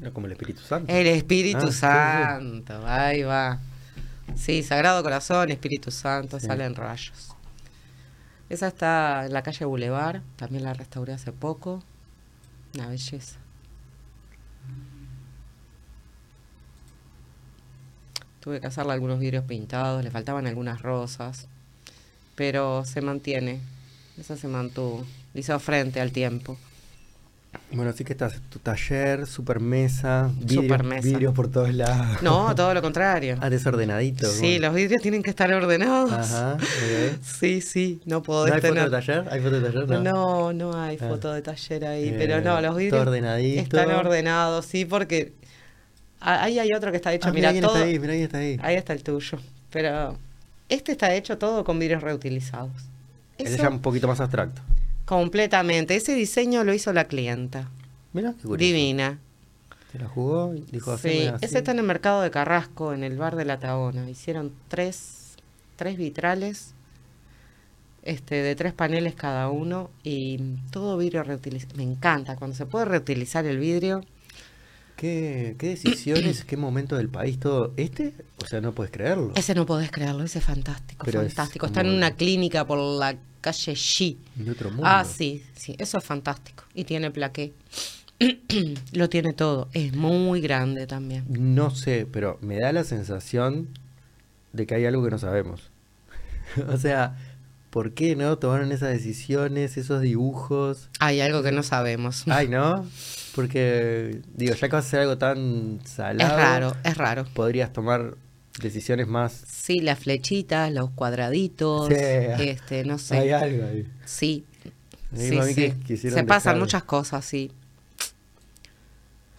[0.00, 0.92] No, como el Espíritu Santo.
[0.92, 2.38] el Espíritu Ah.
[2.38, 3.58] Santo, ahí va.
[4.36, 6.46] Sí, Sagrado Corazón, Espíritu Santo, Sí.
[6.46, 7.34] salen rayos.
[8.48, 11.82] Esa está en la calle Boulevard, también la restauré hace poco.
[12.74, 13.36] Una belleza.
[18.40, 21.48] Tuve que hacerle algunos vidrios pintados, le faltaban algunas rosas,
[22.34, 23.60] pero se mantiene.
[24.18, 25.04] Esa se mantuvo.
[25.34, 26.56] Hizo frente al tiempo.
[27.70, 32.22] Bueno, así que estás tu taller, super mesa, vidrios, por todos lados.
[32.22, 33.36] No, todo lo contrario.
[33.42, 34.26] Ah, desordenadito.
[34.26, 36.10] Sí, los vidrios tienen que estar ordenados.
[36.10, 37.20] Ajá, ok.
[37.22, 39.28] Sí, sí, no ¿No podés hay foto de taller?
[39.30, 39.88] ¿Hay foto de taller?
[39.90, 40.00] No.
[40.00, 41.08] No, no hay Ah.
[41.08, 43.60] foto de taller ahí, Eh, pero no, los vidrios ordenadito.
[43.60, 45.34] están ordenados, sí, porque
[46.20, 48.58] ahí hay otro que está hecho, Ah, mira, todo, está ahí, mira quién está ahí.
[48.62, 49.38] ahí está el tuyo,
[49.70, 50.16] pero
[50.70, 52.72] este está hecho todo con vidrios reutilizados.
[53.36, 54.62] Eso, ya un poquito más abstracto.
[55.08, 57.70] Completamente, ese diseño lo hizo la clienta,
[58.12, 58.56] Mira, qué curioso.
[58.58, 59.18] divina.
[59.90, 63.16] Se la jugó y dijo Sí, ese está en el mercado de Carrasco, en el
[63.16, 64.10] bar de la Taona.
[64.10, 65.36] Hicieron tres,
[65.76, 66.74] tres vitrales
[68.02, 70.38] este, de tres paneles cada uno y
[70.70, 71.74] todo vidrio reutilizado.
[71.76, 74.02] Me encanta cuando se puede reutilizar el vidrio.
[74.98, 77.72] ¿Qué, qué decisiones, qué momento del país todo?
[77.76, 78.14] ¿Este?
[78.42, 79.32] O sea, no puedes creerlo.
[79.36, 81.66] Ese no podés creerlo, ese es fantástico, Pero es fantástico.
[81.66, 84.16] Está en una clínica por la calle G.
[84.34, 84.82] De otro mundo.
[84.84, 86.64] Ah, sí, sí, eso es fantástico.
[86.74, 87.52] Y tiene plaqué.
[88.92, 89.68] Lo tiene todo.
[89.72, 91.26] Es muy grande también.
[91.28, 93.68] No sé, pero me da la sensación
[94.52, 95.70] de que hay algo que no sabemos.
[96.68, 97.16] o sea,
[97.70, 100.88] ¿por qué no tomaron esas decisiones, esos dibujos?
[100.98, 102.24] Hay algo que no sabemos.
[102.26, 102.84] Ay, ¿no?
[103.40, 107.24] Porque, digo, ya que vas a hacer algo tan es salado, raro, es raro.
[107.34, 108.16] podrías tomar
[108.60, 109.32] decisiones más...
[109.48, 111.94] Sí, las flechitas, los cuadraditos, Sí.
[111.94, 113.16] este, no sé.
[113.18, 113.86] Hay algo ahí.
[114.04, 114.44] Sí.
[115.14, 117.52] Sí, que Se pasan dejar- muchas cosas, sí.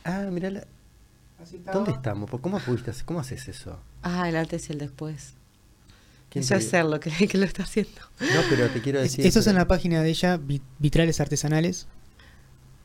[0.06, 0.64] Ah, mirá, la-
[1.74, 2.30] ¿dónde estamos?
[2.30, 3.04] ¿Por- ¿Cómo pudiste hacer?
[3.06, 3.80] ¿Cómo haces eso?
[4.02, 5.34] Ah, el antes y el después.
[6.30, 8.00] ¿Quién Eso es ser lo que, que lo está haciendo.
[8.22, 9.26] No, pero te quiero Es- decir...
[9.26, 11.88] Esto es en la página de ella, vi- vitrales artesanales.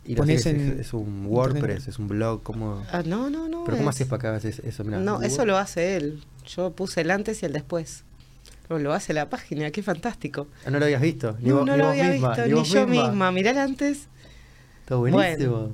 [0.07, 1.31] Y lo pones haces- es, en es un internet.
[1.31, 2.85] WordPress, es un blog, ¿cómo...?
[2.93, 3.65] Ah, no, no, no.
[3.65, 4.85] ¿Pero cómo es- haces para que hagas es- eso?
[4.85, 6.23] Mirá, No, eso lo hace él.
[6.47, 8.05] Yo puse el antes y el después.
[8.69, 10.47] Pero lo hace la página, qué fantástico.
[10.67, 11.37] Ah, no lo habías visto.
[11.41, 13.31] Ni no, vos, no ni lo había misma, visto, ni, vos yo misma.
[13.33, 14.09] Mirá el antes.
[14.83, 15.71] Está buenísimo.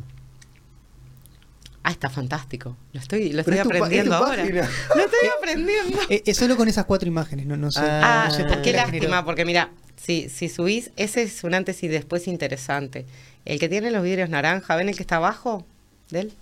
[1.83, 2.77] Ah, está fantástico.
[2.93, 4.37] Lo estoy, lo estoy es es aprendiendo ahora.
[4.43, 4.69] página.
[4.95, 5.99] Lo estoy aprendiendo.
[6.11, 7.81] Eh, es solo con esas cuatro imágenes, no, no sé.
[7.83, 9.25] Ah, no sé por qué lástima, generó.
[9.25, 13.07] porque mira, si, si subís, ese es un antes y después interesante.
[13.45, 15.67] El que tiene los vidrios naranja, ¿ven el que está abajo
[16.11, 16.33] de él?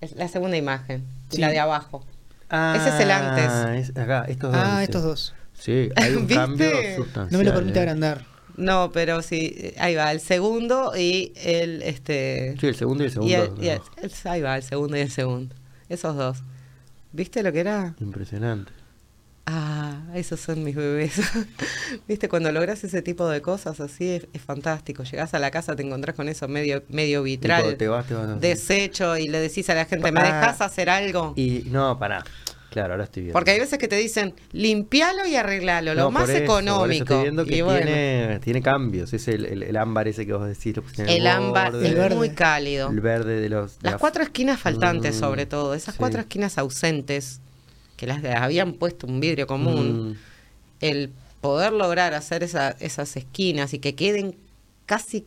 [0.00, 1.38] Es la segunda imagen, Sí.
[1.40, 2.04] la de abajo.
[2.48, 3.90] Ah, Ese es el antes.
[3.90, 4.60] es- acá, estos dos.
[4.62, 4.84] Ah, dice.
[4.84, 5.34] estos dos.
[5.54, 6.34] Sí, hay un ¿Viste?
[6.34, 7.28] cambio No sustancial.
[7.30, 7.82] No me lo permite eh.
[7.82, 8.24] agrandar.
[8.56, 13.12] No, pero sí, ahí va, el segundo y el este Sí, el segundo y el
[13.12, 13.30] segundo.
[13.30, 13.84] y el- y el- no.
[14.02, 15.54] el- ahí va, el segundo y el segundo.
[15.88, 16.42] Esos dos.
[17.12, 17.94] ¿Viste lo que era?
[18.00, 18.72] Impresionante.
[19.46, 21.14] Ah, esos son mis bebés.
[22.08, 25.02] Viste, cuando logras ese tipo de cosas así es, es fantástico.
[25.02, 28.06] Llegás a la casa, te encontrás con eso medio, medio Y vitral, cuando te vas,
[28.06, 30.24] te vas a- deshecho y le decís a la gente, ¿me Ah.
[30.24, 31.32] dejas hacer algo?
[31.36, 32.22] Y no, pará.
[32.70, 33.32] Claro, ahora estoy viendo.
[33.32, 37.02] Porque hay veces que te dicen, limpialo y arreglalo, lo más eso, económico.
[37.14, 39.12] Estoy viendo que Y bueno, tiene, tiene cambios.
[39.12, 40.76] Es el, el, el ámbar ese que vos decís.
[40.76, 42.14] lo el ámbar es verde.
[42.14, 42.88] muy cálido.
[42.90, 43.78] El verde de los.
[43.80, 45.98] de Las la- cuatro esquinas faltantes, Mm, sobre todo, esas sí.
[45.98, 47.40] cuatro esquinas ausentes,
[48.00, 50.16] que las habían puesto un vidrio común, Mm,
[50.80, 51.10] el
[51.42, 54.34] poder lograr hacer esa- esas esquinas y que queden
[54.86, 55.26] casi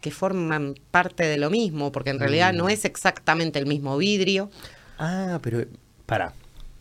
[0.00, 2.56] que forman parte de lo mismo, porque en realidad Mm.
[2.56, 4.50] no es exactamente el mismo vidrio.
[4.98, 5.64] Ah, pero.
[6.06, 6.32] Pará.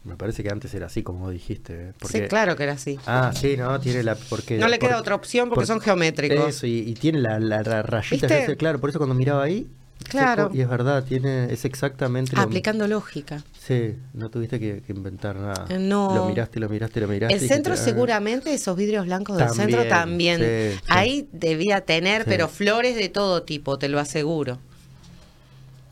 [0.04, 1.90] Me parece que antes era así, como dijiste.
[1.90, 1.94] ¿eh?
[2.00, 2.98] Porque- Sí, claro que era así.
[3.06, 4.16] Ah, sí, no, tiene la.
[4.16, 6.50] Porque, No le queda porque- otra opción porque por- son geométricos.
[6.50, 8.56] Eso, y, y tiene la, la, la rayita.
[8.56, 9.68] Claro, por eso cuando miraba ahí.
[10.08, 10.50] Claro.
[10.54, 13.44] Y es verdad, tiene, es exactamente lo Aplicando lógica.
[13.60, 15.66] Sí, no tuviste que, que inventar nada.
[15.70, 16.16] Eh, no.
[16.16, 17.36] Lo miraste, lo miraste, lo miraste.
[17.36, 17.78] El centro ah.
[17.78, 20.40] seguramente, esos vidrios blancos del También, centro también.
[20.40, 20.86] sí, sí.
[20.88, 22.30] Ahí debía tener, Sí.
[22.30, 24.58] pero flores de todo tipo, te lo aseguro.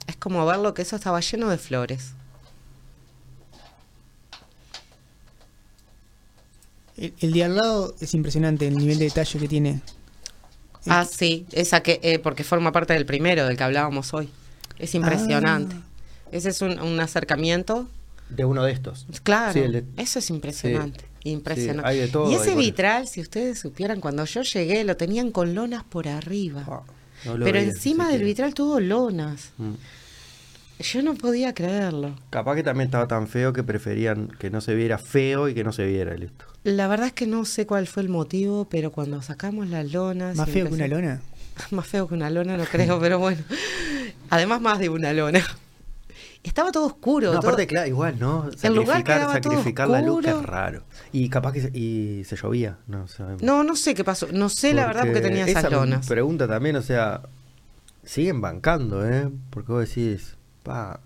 [0.07, 2.13] Es como verlo que eso estaba lleno de flores.
[6.95, 9.81] El, el de al lado es impresionante el nivel de detalle que tiene.
[10.89, 14.29] Ah, sí, esa que, eh, porque forma parte del primero, del que hablábamos hoy.
[14.79, 15.75] Es impresionante.
[15.77, 15.83] Ah.
[16.31, 17.87] Ese es un, un acercamiento.
[18.29, 19.05] De uno de estos.
[19.23, 21.05] Claro, Sí, el de- eso es impresionante.
[21.23, 21.81] Impresionante.
[21.91, 25.31] Sí, hay de todo, y ese vitral, si ustedes supieran, cuando yo llegué, lo tenían
[25.31, 26.63] con lonas por arriba.
[26.67, 26.81] Ah,
[27.25, 29.51] no Pero encima del vitral todo lonas.
[29.57, 29.73] Mm.
[30.79, 32.15] Yo no podía creerlo.
[32.29, 35.63] Capaz que también estaba tan feo que preferían que no se viera feo y que
[35.63, 36.45] no se viera, listo.
[36.63, 40.35] La verdad es que no sé cuál fue el motivo, pero cuando sacamos las lonas...
[40.37, 41.21] Más feo que una lona.
[41.71, 43.41] Más feo que una lona, no creo, pero bueno.
[44.29, 45.41] Además, más de una lona.
[46.43, 47.33] Estaba todo oscuro.
[47.33, 48.49] No, todo- aparte, claro, igual, ¿no?
[48.61, 50.83] El lugar Sacrificar, todo sacrificar la luz que es raro.
[51.11, 53.41] Y capaz que se, y se llovía, no sabemos.
[53.41, 54.27] No, no sé qué pasó.
[54.31, 56.07] No sé la verdad porque tenía esas esa lonas.
[56.07, 57.21] pregunta también, o sea,
[58.03, 59.29] siguen bancando, ¿eh?
[59.49, 60.36] Porque vos decís,
[60.67, 60.99] pa,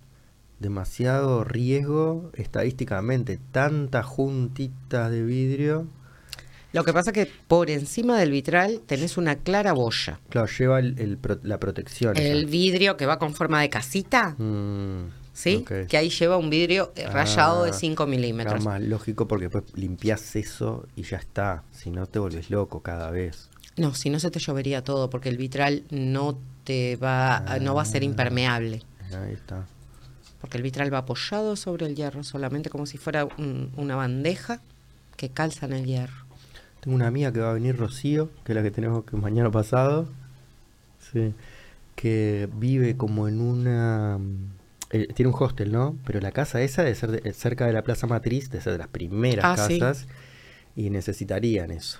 [0.59, 5.88] demasiado riesgo estadísticamente, tantas juntitas de vidrio.
[6.74, 10.20] Lo que pasa es que por encima del vitral tenés una clara boya.
[10.30, 12.16] Claro, lleva el, la protección.
[12.18, 15.66] El vidrio que va con forma de casita, Mm, ¿sí?
[15.89, 18.64] Que ahí lleva un vidrio eh, rayado de Ah, 5 milímetros.
[18.64, 21.64] Más lógico porque después limpias eso y ya está.
[21.72, 23.49] Si no te volvés loco cada vez.
[23.78, 27.82] No, si no se te llovería todo, porque el vitral no te va, no va
[27.82, 28.05] a ser Ah.
[28.05, 28.84] impermeable.
[29.16, 29.66] Ahí está.
[30.39, 34.62] Porque el vitral va apoyado sobre el hierro, solamente como si fuera un- una bandeja
[35.18, 36.26] que calza en el hierro.
[36.80, 39.51] Tengo una amiga que va a venir, Rocío, que es la que tenemos que mañana
[39.51, 40.07] pasado.
[41.12, 41.34] Sí.
[41.95, 44.18] Que vive como en una.
[44.18, 44.51] mm,
[44.91, 45.95] eh, tiene un hostel, ¿no?
[46.05, 48.80] Pero la casa esa de ser de- cerca de la Plaza Matriz, de ser de
[48.80, 49.80] las primeras Ah, sí.
[49.80, 50.07] casas.
[50.76, 51.99] Y necesitarían eso.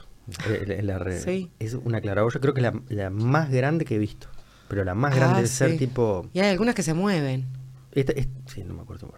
[0.49, 1.51] Eh, la re- Sí.
[1.59, 4.28] Es una claraboya, creo que la, la más grande que he visto.
[4.72, 5.78] Pero la más grande Ah, debe ser sí.
[5.80, 6.30] tipo.
[6.32, 7.45] Y hay algunas que se mueven.
[7.91, 9.11] Esta, es- sí, no me acuerdo.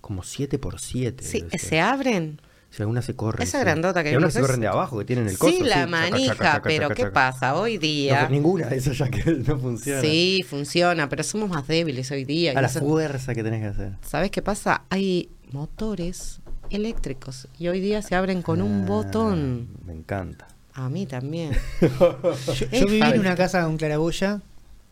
[0.00, 2.40] Como 7 por 7 Sí, se abren.
[2.70, 3.42] Si algunas se corren.
[3.42, 3.64] Esa sí.
[3.64, 5.50] grandota que Y algunas se es- corren de abajo, que tienen el coso.
[5.52, 7.56] sí, la manija, chaca, chaca, pero chaca, ¿qué pasa?
[7.56, 8.28] Hoy día...
[8.28, 10.00] ninguna de esas ya que no funciona.
[10.00, 12.52] sí, funciona, pero somos más débiles hoy día.
[12.56, 13.96] A la eso- fuerza que tenés que hacer.
[14.02, 14.84] ¿Sabes qué pasa?
[14.90, 19.68] Hay motores eléctricos y hoy día se abren con un Ah, botón.
[19.84, 20.46] Me encanta.
[20.74, 21.52] A mí también.
[21.80, 24.40] Yo, viví en una casa con claraboya,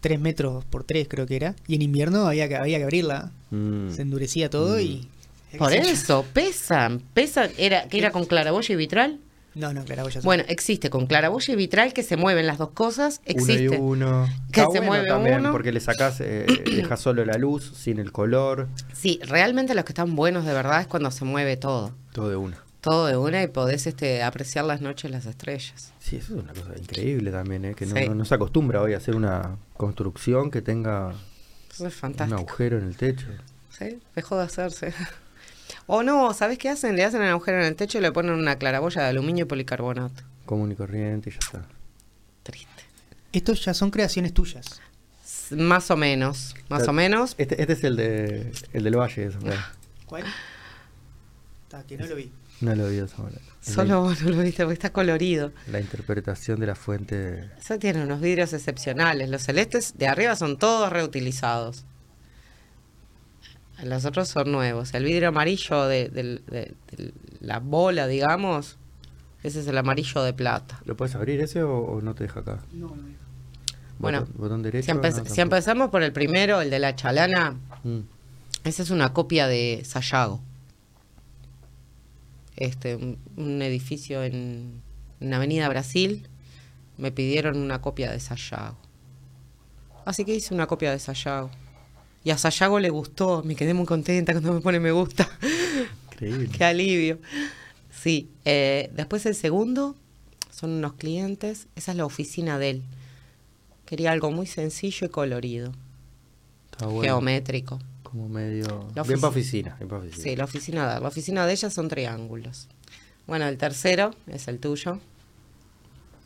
[0.01, 3.31] 3 metros por 3 creo que era, y en invierno había que, había que abrirla.
[3.51, 3.91] Mm.
[3.91, 5.09] Se endurecía todo y...
[5.57, 5.89] Por sé yo.
[5.89, 7.01] eso, pesan.
[7.15, 9.19] Pesan, era, que era con claraboya y vitral.
[9.55, 10.21] No, no, claraboya.
[10.23, 13.23] Bueno, existe con claraboya y vitral que se mueven las dos cosas.
[13.25, 13.71] Existe.
[13.71, 14.29] Uno y uno.
[14.53, 15.53] Que Está se bueno mueve también, uno.
[15.53, 19.93] porque le sacás, eh, dejas solo la luz, sin el color, Sí, realmente los que
[19.93, 21.93] están buenos de verdad es cuando se mueve todo.
[22.13, 22.63] todo de una.
[22.89, 25.93] Todo de una y podés este, apreciar las noches las estrellas.
[26.01, 27.75] Sí, eso es una cosa increíble también, ¿eh?
[27.75, 28.09] que no, Sí.
[28.09, 31.13] no- no se acostumbra hoy a hacer una construcción que tenga
[31.71, 33.27] Eso es un agujero en el techo.
[33.71, 33.99] ¿Sí?
[34.17, 34.93] Dejó de hacerse.
[35.87, 36.97] O no, ¿sabes qué hacen?
[36.97, 39.49] Le hacen el agujero en el techo y le ponen una claraboya de aluminio y
[39.49, 40.23] policarbonato.
[40.47, 41.63] Común y corriente y ya está.
[42.43, 42.83] Triste.
[43.33, 44.81] Estos ya son creaciones tuyas.
[45.25, 47.35] S- Más o menos, más o menos.
[47.39, 49.61] Este, este es el de el del Valle, eso, claro.
[50.07, 50.25] ¿Cuál?
[51.65, 52.31] Está, que no lo vi.
[52.61, 53.41] No lo vi de esa manera.
[53.65, 55.53] Es Solo vos no lo viste porque está colorido.
[55.71, 57.51] La, interpretación de la fuente.
[57.59, 59.29] Eso tiene unos vidrios excepcionales.
[59.29, 61.85] Los celestes de arriba son todos reutilizados.
[63.85, 64.93] Los otros son nuevos.
[64.95, 68.77] El vidrio amarillo de, del- de- de la bola, digamos,
[69.45, 70.81] ese es el amarillo de plata.
[70.85, 72.59] ¿Lo puedes abrir ese o, o no te deja acá?
[72.73, 73.15] No, no vi.
[74.01, 74.87] Bueno, Botón, botón derecho.
[74.87, 75.41] Si, empe- no, si tampoco.
[75.43, 78.01] empezamos por el primero, el de la chalana, Mm.
[78.65, 80.41] esa es una copia de Sayago.
[82.59, 84.83] Este, un, un edificio en,
[85.21, 86.29] en Avenida Brasil.
[86.97, 88.77] Me pidieron una copia de Sayago.
[90.05, 91.51] Así que hice una copia de Sayago.
[92.25, 93.43] Y a Sayago le gustó.
[93.45, 95.29] Me quedé muy contenta cuando me pone me gusta.
[96.13, 96.49] Increíble.
[96.53, 97.19] Qué alivio.
[97.91, 98.31] Sí.
[98.45, 99.95] eh, después el segundo
[100.51, 101.69] son unos clientes.
[101.77, 102.83] Esa es la oficina de él.
[103.87, 105.73] Quería algo muy sencillo y colorido.
[106.73, 107.03] Está bueno.
[107.03, 107.79] Geométrico.
[108.11, 108.89] Como medio.
[108.95, 109.77] La Bien para oficina.
[109.79, 110.23] Bien pa' oficina.
[110.23, 111.01] Sí, la oficina de.
[111.01, 112.69] La oficina de ella son triángulos.
[113.27, 114.99] Bueno, el tercero es el tuyo.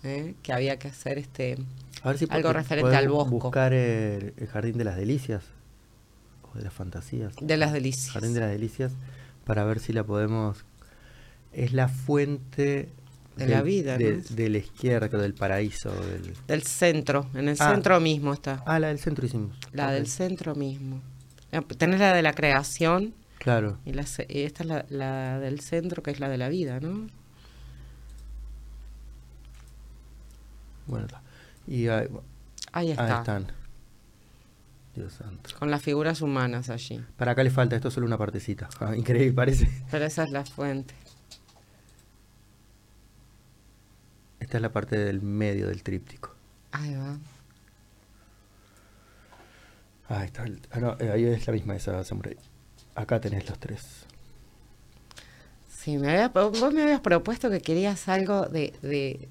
[0.04, 0.34] ¿eh?
[0.42, 1.58] Que había que hacer este.
[2.02, 3.30] A ver si algo referente al bosco.
[3.38, 5.42] buscar el, el Jardín de las Delicias.
[6.52, 7.34] O de las Fantasías.
[7.40, 8.10] De las delicias.
[8.12, 8.92] Jardín de las Delicias.
[9.44, 10.64] Para ver si la podemos.
[11.52, 12.88] Es la fuente.
[13.36, 14.22] De la vida, de, ¿no?
[14.36, 15.90] de la izquierda, creo, del paraíso.
[15.90, 16.34] Del...
[16.46, 17.26] Del centro.
[17.34, 17.72] En el Ah.
[17.72, 18.62] centro mismo está.
[18.66, 19.56] Ah, la del centro hicimos.
[19.72, 21.00] La del centro mismo.
[21.53, 23.14] Eh, Tenés la de la creación.
[23.38, 23.78] Claro.
[23.84, 26.80] Y, la y esta es la, la del centro, que es la de la vida,
[26.80, 27.07] ¿no?
[30.86, 31.07] Bueno.
[31.66, 32.07] Y ahí,
[32.72, 33.18] Ahí ahí está.
[33.18, 33.46] están.
[34.94, 35.50] Dios santo.
[35.59, 37.03] Con las figuras humanas allí.
[37.16, 38.68] Para acá le falta, esto es solo una partecita.
[38.80, 39.68] Ah, increíble, parece.
[39.90, 40.94] Pero esa es la fuente.
[44.40, 46.34] Esta es la parte del medio del tríptico.
[46.72, 47.16] Ahí va.
[50.09, 50.44] Ah, ahí está.
[50.44, 52.36] el- ah, no, eh, ahí es la misma esa samurai.
[52.94, 53.82] Acá tenés los tres.
[55.70, 59.28] Sí, me había, vos me habías propuesto que querías algo de, de,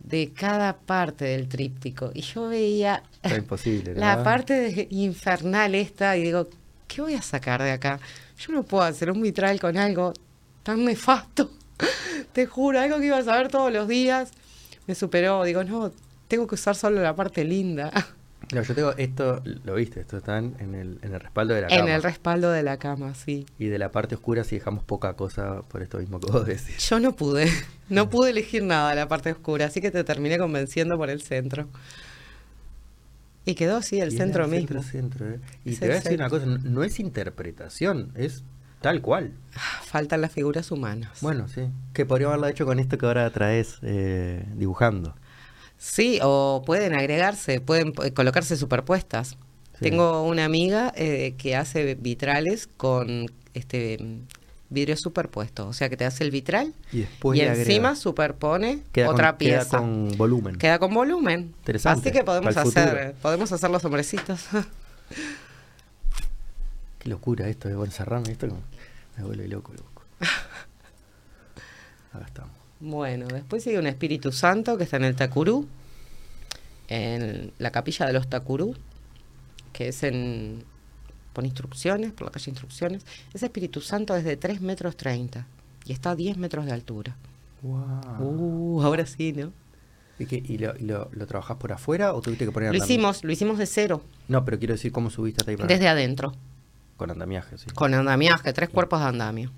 [0.00, 2.10] de cada parte del tríptico.
[2.14, 4.00] Y yo veía Está imposible, ¿no?
[4.00, 6.48] la parte de- infernal esta y digo,
[6.86, 7.98] ¿qué voy a sacar de acá?
[8.38, 10.12] Yo no puedo hacer un vitral con algo
[10.62, 11.50] tan nefasto.
[12.32, 14.30] Te juro, algo que ibas a ver todos los días.
[14.86, 15.42] Me superó.
[15.44, 15.90] Digo, no,
[16.28, 17.90] tengo que usar solo la parte linda.
[18.54, 21.68] No, yo tengo esto, lo viste, esto están en el, en el respaldo de la
[21.68, 21.80] cama.
[21.80, 23.44] En el respaldo de la cama, sí.
[23.58, 26.88] Y de la parte oscura si dejamos poca cosa por esto mismo que vos decís.
[26.88, 27.46] Yo no pude,
[27.90, 31.20] no pude elegir nada de la parte oscura, así que te terminé convenciendo por el
[31.20, 31.68] centro.
[33.44, 34.82] Y quedó así, el Y centro era mismo.
[34.82, 35.40] Centro, centro, ¿eh?
[35.64, 38.44] Y Es te voy a el decir una cosa, no, es interpretación, es
[38.80, 39.32] tal cual.
[39.56, 41.18] Ah, Faltan las figuras humanas.
[41.20, 41.62] Bueno, sí.
[41.92, 45.14] Que podríamos haberlo hecho con esto que ahora traes eh, dibujando.
[45.78, 49.30] Sí, o pueden agregarse, pueden colocarse superpuestas.
[49.30, 49.36] Sí.
[49.80, 53.98] Tengo una amiga eh, que hace vitrales con este
[54.70, 57.96] vidrio superpuesto, o sea que te hace el vitral Y después y le encima agrega.
[57.96, 59.78] superpone Queda otra con, queda pieza.
[59.78, 60.56] con volumen.
[60.56, 61.54] Queda con volumen.
[61.60, 63.12] Interesante, Así que podemos hacer, futuro.
[63.22, 64.44] podemos hacer los hombrecitos.
[66.98, 68.62] Qué locura esto, de bueno, encerrarme esto como-
[69.16, 70.02] me vuelve loco, loco.
[72.12, 72.57] Acá estamos.
[72.80, 75.66] Bueno, después sigue un Espíritu Santo que está en el Tacurú,
[76.88, 78.74] en la capilla de los Tacurú,
[79.72, 80.64] que es en
[81.32, 83.04] por instrucciones, por la calle Instrucciones.
[83.32, 85.46] Ese Espíritu Santo es de 3 metros 30
[85.84, 87.16] y está a 10 metros de altura.
[87.62, 87.78] Wow.
[88.20, 89.52] Uh, ahora sí, ¿no?
[90.18, 93.22] ¿Y, qué- y lo, lo, lo trabajás por afuera o tuviste que poner Lo hicimos,
[93.22, 96.34] lo hicimos de cero, No, pero quiero decir cómo subiste hasta ahí para desde adentro,
[96.96, 97.66] Con andamiaje, sí.
[97.72, 99.52] con andamiaje, tres cuerpos de andamio.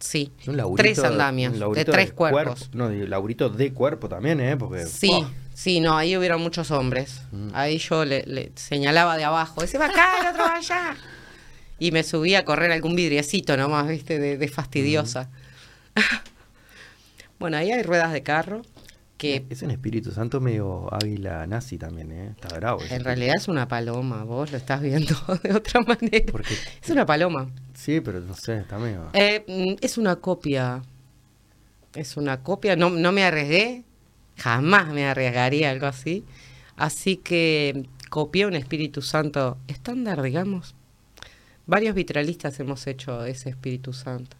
[0.00, 2.34] Sí, Un laburito- tres andamios, un de tres cuerpo.
[2.36, 2.70] cuerpos.
[2.72, 4.56] No, laburito de cuerpo también, ¿eh?
[4.56, 4.86] Porque.
[4.86, 5.10] Sí,
[5.54, 7.22] sí, no, ahí hubieron muchos hombres.
[7.32, 7.48] Mm.
[7.52, 10.96] Ahí yo le, le señalaba de abajo, ese va acá, el otro va allá.
[11.80, 15.30] Y me subí a correr algún vidriecito nomás, viste, de, de fastidiosa.
[17.38, 18.62] bueno, ahí hay ruedas de carro,
[19.18, 22.28] que Es un Espíritu Santo medio águila nazi también, ¿eh?
[22.30, 22.80] Está bravo.
[22.88, 26.32] en realidad es una paloma, vos lo estás viendo de otra manera.
[26.32, 27.50] Porque, Es una paloma.
[27.74, 29.10] sí, pero no sé, está medio.
[29.12, 30.82] Eh, mm, es una copia.
[31.94, 32.76] Es una copia.
[32.76, 33.84] No, no me arriesgué.
[34.36, 36.24] Jamás me arriesgaría algo así.
[36.76, 40.76] Así que copié un Espíritu Santo estándar, digamos.
[41.66, 44.36] Varios vitralistas hemos hecho ese Espíritu Santo.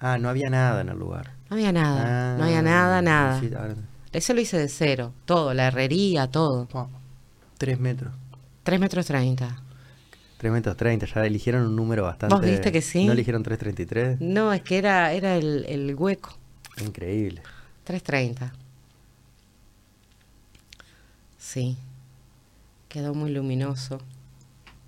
[0.00, 1.37] Ah, no había nada en el lugar.
[1.50, 2.36] No había nada.
[2.36, 3.40] no había Ah, nada, nada.
[3.40, 3.50] sí,
[4.12, 5.12] Eso lo hice de cero.
[5.24, 6.66] Todo, la herrería, todo.
[6.66, 6.88] ¡pah!
[7.56, 8.12] Tres metros.
[8.62, 9.62] 3 metros 30.
[10.36, 11.06] Tres metros treinta.
[11.06, 12.34] Ya eligieron un número bastante.
[12.34, 13.06] ¿Vos viste que sí?
[13.06, 14.20] ¿No eligieron 333?
[14.20, 16.36] No, es que era, era el, el hueco.
[16.84, 17.42] Increíble.
[17.86, 18.52] 3.30.
[21.38, 21.76] Sí.
[22.88, 24.00] Quedó muy luminoso.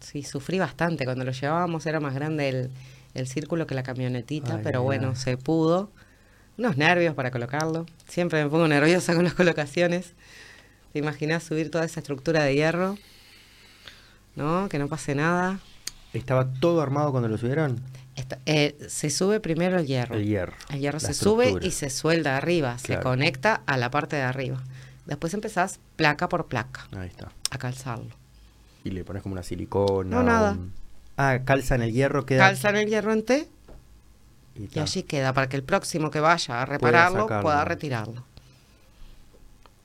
[0.00, 1.04] Sí, sufrí bastante.
[1.04, 2.70] Cuando lo llevábamos era más grande el,
[3.14, 5.90] el círculo que la camionetita, Ay, pero bueno, se pudo.
[6.60, 7.86] Unos nervios para colocarlo.
[8.06, 10.12] Siempre me pongo nerviosa con las colocaciones.
[10.92, 12.98] ¿Te imaginas subir toda esa estructura de hierro?
[14.36, 14.68] ¿No?
[14.68, 15.58] Que no pase nada.
[16.12, 17.80] ¿Estaba todo armado cuando lo subieron?
[18.44, 20.16] Eh, se sube primero el hierro.
[20.16, 20.52] El hierro.
[20.68, 24.62] El hierro se sube y se suelda arriba, se conecta a la parte de arriba.
[25.06, 27.32] Después empezás placa por placa Ahí está.
[27.50, 28.14] a calzarlo.
[28.84, 30.14] Y le pones como una silicona.
[30.14, 30.52] No, nada.
[30.52, 30.74] un-
[31.16, 32.46] Ah, calza en el hierro, queda.
[32.46, 33.48] Calzan el hierro en T
[34.54, 38.24] y allí queda para que el próximo que vaya a repararlo pueda retirarlo.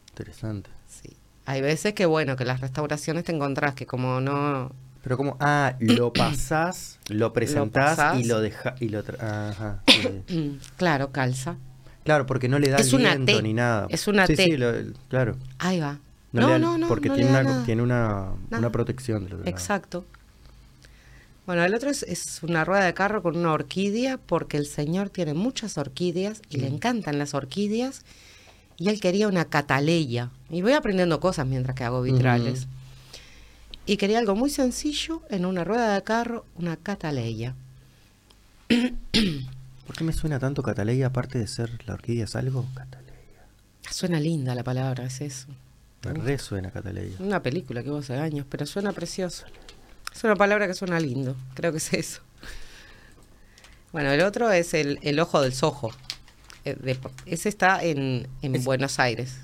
[0.10, 0.70] Interesante.
[0.88, 1.16] Sí.
[1.46, 4.72] Hay veces que bueno, que las restauraciones te encontrás que como no
[5.04, 8.20] Pero como, ah, lo pasás, lo presentás pasás.
[8.20, 8.82] y lo dejas.
[8.82, 9.82] Y lo tra- Ajá.
[10.28, 10.60] sí.
[10.78, 11.58] claro, calza.
[12.04, 13.88] claro, porque no le da Es una viento ni nada.
[13.90, 14.44] es una sí, T.
[14.46, 14.72] Sí, lo-
[15.10, 15.36] claro.
[15.60, 16.00] Ahí va.
[16.32, 17.64] No, No, no, no, Porque no tiene, una, nada.
[17.66, 19.50] tiene una, una protección otro lado.
[19.50, 20.06] Exacto.
[21.46, 25.10] Bueno, el otro es, es una rueda de carro con una orquídea porque el señor
[25.10, 28.04] tiene muchas orquídeas y le encantan las orquídeas
[28.78, 30.32] y él quería una cataleya.
[30.50, 32.68] Y voy aprendiendo cosas mientras que hago vitrales.
[33.86, 37.56] Y quería algo muy sencillo en una rueda de carro, una cataleya.
[39.86, 42.26] ¿Por qué me suena tanto Cataleya aparte de ser la orquídea?
[42.26, 42.66] ¿Es algo?
[42.74, 43.46] Cataleya.
[43.92, 45.48] Suena linda la palabra, es eso.
[46.04, 47.18] Me resuena Cataleya.
[47.20, 49.46] Una película que hubo hace años, pero suena precioso.
[50.16, 52.22] Es una palabra que suena lindo, creo que es eso.
[53.92, 55.92] Bueno, el otro es el, el ojo del sojo.
[56.66, 59.38] Eh, ese está en, en Es- Buenos Aires.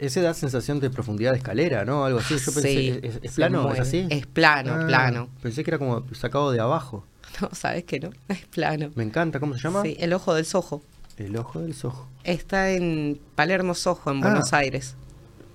[0.00, 2.04] Ese da sensación de profundidad de escalera, ¿no?
[2.04, 2.34] Algo así.
[2.36, 3.72] Yo pensé, Sí, ¿es, es plano?
[3.72, 4.06] ¿Es así?
[4.10, 5.28] Es plano, Ah, plano.
[5.40, 7.04] Pensé que era como sacado de abajo.
[7.40, 8.90] No, sabes que no, es plano.
[8.94, 9.82] Me encanta, ¿cómo se llama?
[9.82, 10.82] Sí, el ojo del sojo.
[11.16, 12.08] El ojo del sojo.
[12.24, 14.28] Está en Palermo Sojo, en Ah.
[14.28, 14.94] Buenos Aires.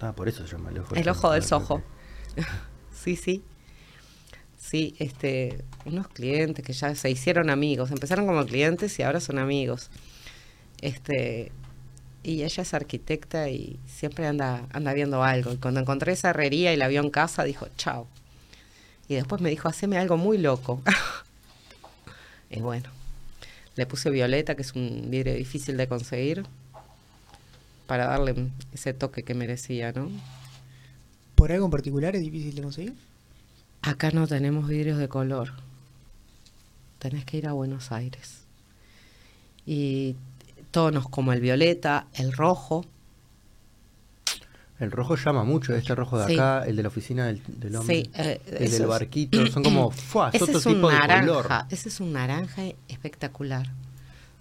[0.01, 1.81] Ah, por eso se llama el ojo El ojo del Ah, sojo.
[2.93, 3.43] Sí, sí.
[4.69, 9.39] Sí, este, unos clientes que ya se hicieron amigos, empezaron como clientes y ahora son
[9.39, 9.89] amigos.
[10.81, 11.51] Este,
[12.21, 15.51] y ella es arquitecta y siempre anda, anda viendo algo.
[15.53, 18.05] Y cuando encontré esa herrería y la vio en casa, dijo, chao.
[19.07, 20.83] Y después me dijo, haceme algo muy loco.
[22.51, 22.91] y bueno,
[23.75, 26.45] le puse violeta, que es un vidrio difícil de conseguir,
[27.87, 28.35] para darle
[28.71, 30.11] ese toque que merecía, ¿no?
[31.33, 33.08] ¿Por algo en particular es difícil de conseguir?
[33.81, 35.53] Acá no tenemos vidrios de color.
[36.99, 38.41] Tenés que ir a Buenos Aires.
[39.65, 40.15] Y
[40.71, 42.85] tonos como el violeta, el rojo.
[44.79, 46.33] El rojo llama mucho, este rojo de Sí.
[46.35, 49.91] acá, el de la oficina del, del hombre, Sí, eh, el del barquito, son como,
[49.91, 51.25] Ese otro es un tipo de naranja.
[51.27, 51.47] color.
[51.69, 53.67] Ese es un naranja espectacular.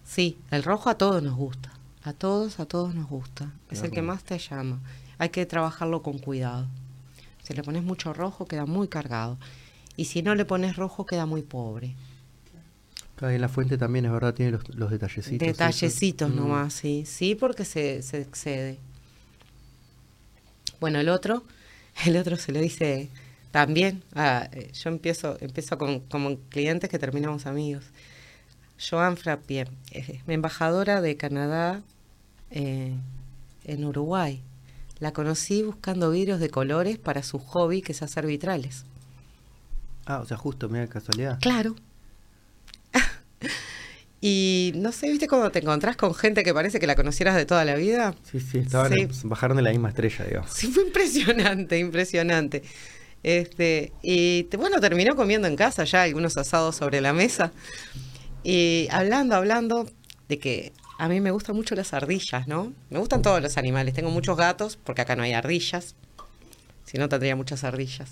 [0.04, 1.72] Sí, el rojo a todos nos gusta.
[2.04, 3.50] A todos, a todos nos gusta.
[3.70, 4.78] Es el que más te llama.
[5.18, 6.66] Hay que trabajarlo con cuidado.
[7.48, 9.38] Si le pones mucho rojo, queda muy cargado.
[9.96, 11.94] Y si no le pones rojo, queda muy pobre.
[13.16, 15.38] Acá en la fuente también, es verdad, tiene los, los detallecitos.
[15.38, 16.38] Detallecitos esos.
[16.38, 16.46] Mm.
[16.46, 17.04] nomás, sí.
[17.06, 18.78] Sí, porque se, se excede.
[20.78, 21.42] Bueno, el otro,
[22.04, 23.08] el otro se lo dice
[23.50, 24.04] también.
[24.14, 27.86] ah, eh, yo empiezo, empiezo con, como clientes que terminamos amigos.
[28.78, 31.80] Joan Frappier, eh, embajadora de Canadá
[32.50, 32.92] eh,
[33.64, 34.42] en Uruguay.
[35.00, 38.84] La conocí buscando vidrios de colores para su hobby, que es hacer vitrales.
[40.06, 41.38] Ah, o sea, justo, mira casualidad.
[41.40, 41.74] Claro.
[44.20, 47.46] Y no sé, ¿viste cuando te encontrás con gente que parece que la conocieras de
[47.46, 48.16] toda la vida?
[48.24, 49.06] Sí, sí, estaban, Sí.
[49.28, 50.50] bajaron de la misma estrella, digamos.
[50.52, 52.64] Sí, fue impresionante, impresionante.
[53.22, 57.52] Este, y bueno, terminó comiendo en casa ya algunos asados sobre la mesa.
[58.42, 59.88] Y hablando, hablando
[60.28, 62.72] de que a mí me gustan mucho las ardillas, ¿no?
[62.90, 63.94] Me gustan todos los animales.
[63.94, 65.94] Tengo muchos gatos, porque acá no hay ardillas.
[66.84, 68.10] Si no, tendría muchas ardillas.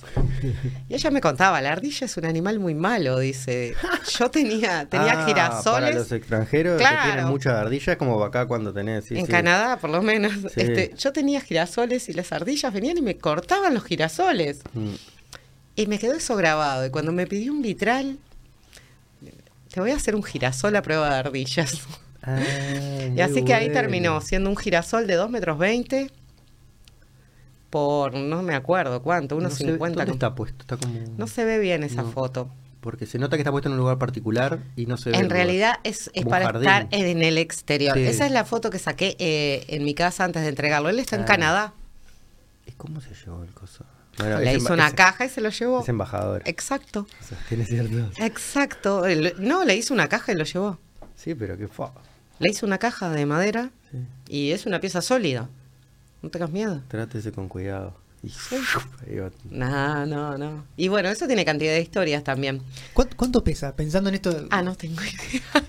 [0.88, 3.74] Y ella me contaba, la ardilla es un animal muy malo, dice.
[4.18, 5.94] Yo tenía, tenía Ah, Para girasoles.
[5.94, 6.96] los extranjeros Claro.
[6.98, 9.06] que tienen muchas ardillas, como acá cuando tenés.
[9.06, 9.32] sí, en sí.
[9.32, 10.32] Canadá, por lo menos.
[10.34, 10.60] Sí.
[10.60, 14.60] Este, yo tenía girasoles y las ardillas venían y me cortaban los girasoles.
[14.74, 14.90] Mm.
[15.74, 16.84] Y me quedó eso grabado.
[16.86, 18.18] Y cuando me pidió un vitral,
[19.70, 21.80] te voy a hacer un girasol a prueba de ardillas.
[22.26, 22.38] Ah,
[23.14, 26.10] y así que ahí terminó siendo un girasol de 2 metros 20
[27.70, 29.86] por no me acuerdo cuánto, unos No sé, 50.
[29.88, 30.58] ¿Dónde con- está puesto?
[30.62, 30.98] Está como.
[31.16, 32.10] No se ve bien esa No.
[32.10, 32.50] foto.
[32.80, 35.16] Porque se nota que está puesto en un lugar particular y no se ve.
[35.16, 35.36] En lugar.
[35.38, 36.62] realidad es, es para jardín.
[36.68, 37.96] estar en el exterior.
[37.96, 38.04] Sí.
[38.04, 40.88] Esa es la foto que saqué eh, en mi casa antes de entregarlo.
[40.88, 41.26] Él está en Ah.
[41.26, 41.72] Canadá.
[42.66, 43.84] ¿Y cómo se llevó el coso?
[44.18, 45.82] Bueno, Le hizo una caja y se lo llevó.
[45.82, 46.42] Es embajador.
[46.46, 47.06] Exacto.
[47.20, 48.18] O sea, tiene ciertos.
[48.20, 49.04] Exacto.
[49.38, 50.78] No, le hizo una caja y lo llevó.
[51.16, 51.90] Sí, pero qué fa.
[52.38, 53.98] Le hizo una caja de madera Sí.
[54.28, 55.48] y es una pieza sólida.
[56.22, 56.82] No tengas miedo.
[56.88, 57.94] Trátese con cuidado.
[58.22, 58.30] Y.
[59.50, 60.64] No, no, no.
[60.76, 62.60] Y bueno, eso tiene cantidad de historias también.
[62.92, 63.74] ¿Cuánto, cuánto pesa?
[63.76, 64.46] Pensando en esto.
[64.50, 65.64] Ah, no tengo idea.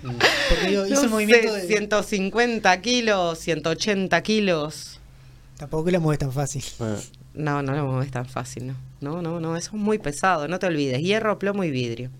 [0.48, 1.66] Porque digo, hizo No el movimiento sé, de.
[1.68, 5.00] 150 kilos, 180 kilos.
[5.56, 6.64] Tampoco la mueves tan fácil.
[6.78, 6.96] Bueno,
[7.34, 8.74] No, no lo mueves tan fácil, no.
[9.00, 11.00] No, no, no, eso es muy pesado, no te olvides.
[11.00, 12.10] Hierro, plomo y vidrio.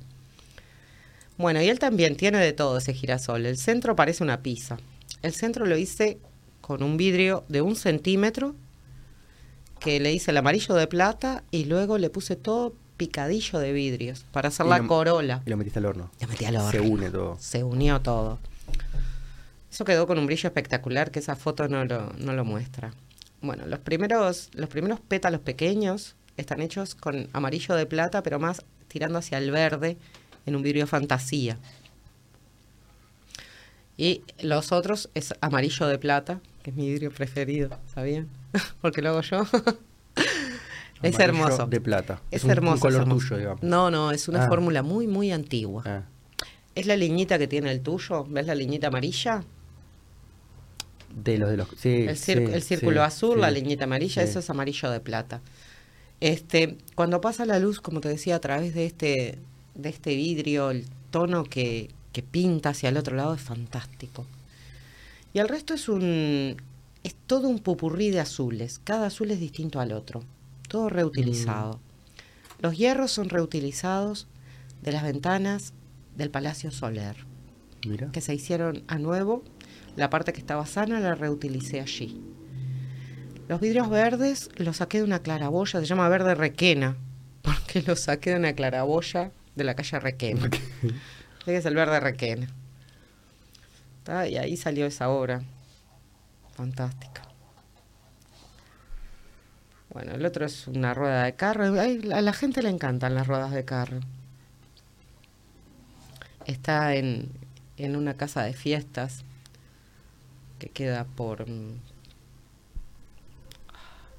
[1.39, 3.47] Bueno, y él también tiene de todo ese girasol.
[3.47, 4.77] El centro parece una pizza.
[5.23, 6.19] El centro lo hice
[6.61, 8.55] con un vidrio de un centímetro,
[9.81, 14.27] que le hice el amarillo de plata y luego le puse todo picadillo de vidrios
[14.33, 15.43] para hacer Y la lo- corola.
[15.47, 16.11] y lo metiste al horno.
[16.21, 16.71] Lo metí al horno.
[16.73, 17.37] Se une todo.
[17.39, 18.39] Se unió todo.
[19.71, 22.93] Eso quedó con un brillo espectacular que esa foto no lo, no lo muestra.
[23.41, 28.65] Bueno, los primeros, los primeros pétalos pequeños están hechos con amarillo de plata, pero más
[28.89, 29.97] tirando hacia el verde
[30.47, 31.59] en un vidrio fantasía.
[33.97, 38.29] Y los otros es amarillo de plata, que es mi vidrio preferido, ¿sabían?
[38.81, 39.43] Porque lo hago yo.
[41.03, 41.67] es Amarillo hermoso.
[41.67, 42.21] De plata.
[42.31, 42.75] Es, un- un hermoso.
[42.77, 43.27] es color hermoso.
[43.29, 43.63] tuyo, digamos.
[43.63, 44.49] No, no, es una Ah.
[44.49, 45.83] fórmula muy, muy antigua.
[45.87, 46.03] Ah,
[46.75, 48.25] Es la liñita que tiene el tuyo.
[48.29, 49.45] ¿Ves la liñita amarilla?
[51.25, 51.69] de los de los.
[51.77, 55.01] Sí, El, cir- sí, el círculo sí, azul, la liñita amarilla, eso es amarillo de
[55.01, 55.41] plata.
[56.21, 59.39] Este, cuando pasa la luz, como te decía, a través de este,
[59.79, 64.27] de este vidrio, el tono que, que pinta hacia el otro lado es fantástico.
[65.33, 66.57] Y el resto es un
[67.05, 68.81] es todo un pupurrí de azules.
[68.85, 70.25] Cada azul es distinto al otro.
[70.69, 71.81] Todo reutilizado.
[72.61, 74.27] Los hierros son reutilizados
[74.83, 75.73] de las ventanas
[76.17, 77.17] del Palacio Soler
[77.87, 78.11] Mira.
[78.13, 79.43] que se hicieron a nuevo.
[79.97, 82.21] La parte que estaba sana la reutilicé allí.
[83.49, 86.97] Los vidrios verdes los saqué de una claraboya, se llama verde requena,
[87.43, 90.49] porque los saqué de una claraboya de la calle Requena.
[91.43, 92.49] Ese es el verde requena.
[94.29, 95.43] Y ahí salió esa obra.
[96.55, 97.23] Fantástica.
[99.91, 101.79] Bueno, el otro es una rueda de carro.
[101.81, 104.01] Ay, a la gente le encantan las ruedas de carro.
[106.47, 107.31] Está en,
[107.77, 109.25] en una casa de fiestas
[110.59, 111.79] que queda por mm,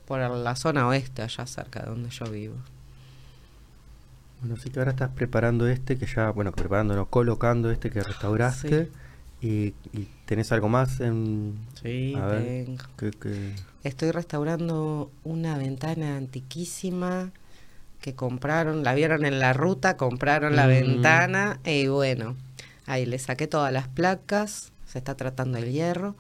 [0.10, 2.56] por la zona oeste, allá cerca de donde yo vivo.
[4.42, 8.02] Bueno, así que ahora estás preparando este que ya, bueno, preparando, no, colocando este que
[8.04, 8.90] restauraste.
[9.42, 11.56] Y, y tenés algo más en.
[11.82, 12.84] Sí, A ver, tengo.
[12.98, 13.54] que, que-
[13.86, 17.32] Estoy restaurando una ventana antiquísima
[18.02, 20.70] que compraron, la vieron en la ruta, compraron la Mm.
[20.70, 22.36] ventana y bueno,
[22.86, 26.16] ahí le saqué todas las placas, se está tratando el hierro.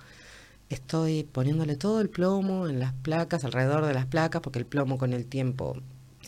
[0.69, 4.97] Estoy poniéndole todo el plomo en las placas, alrededor de las placas, porque el plomo
[4.97, 5.75] con el tiempo,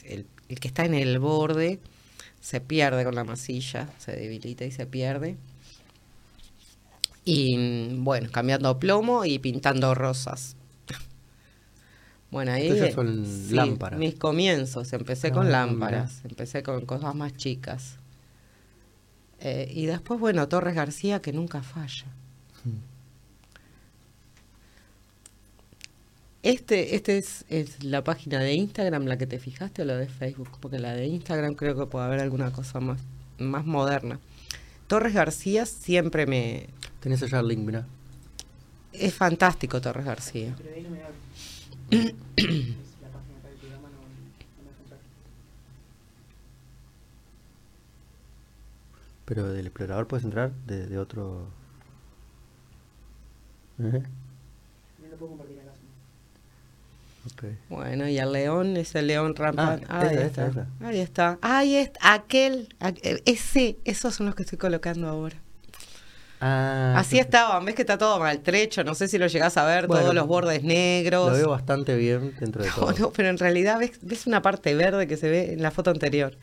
[0.03, 1.79] el, el que está en el borde,
[2.41, 5.37] se pierde con la masilla, se debilita y se pierde.
[7.25, 10.55] Y mm, bueno, cambiando plomo y pintando rosas.
[12.31, 13.99] Bueno, ahí son sí, lámparas.
[13.99, 14.93] mis comienzos.
[14.93, 15.65] Empecé Ah, con mira.
[15.65, 17.97] lámparas, empecé con cosas más chicas.
[19.39, 22.05] Eh, y después, bueno, Torres García, que nunca falla.
[26.43, 30.07] Este, este es, es la página de Instagram, la que te fijaste, o la de
[30.07, 32.99] Facebook, porque la de Instagram creo que puede haber alguna cosa más,
[33.37, 34.19] más moderna.
[34.87, 36.67] Torres García siempre me...
[36.99, 37.85] Tenés allá el link, mira.
[38.91, 40.55] Es fantástico Torres García.
[49.25, 51.47] Pero del explorador puedes entrar de, de otro.
[53.79, 54.03] ¿Eh?
[55.01, 55.70] No lo puedo compartir acá.
[57.69, 59.85] Bueno, y el león es el león rampante.
[59.89, 60.47] Ah, ahí, esa, está.
[60.47, 61.37] esa, ahí está.
[61.41, 62.13] Ahí está.
[62.13, 65.35] Aquel, aqu- ese, esos son los que estoy colocando ahora.
[66.43, 69.85] Ah, Así estaban, ves que está todo maltrecho, no sé si lo llegás a ver,
[69.85, 71.33] Bueno, todos los bordes Lo negros.
[71.33, 72.91] veo bastante bien dentro de todo.
[72.91, 75.69] No, no, pero en realidad ves, ves una parte verde que se ve en la
[75.69, 76.35] foto anterior.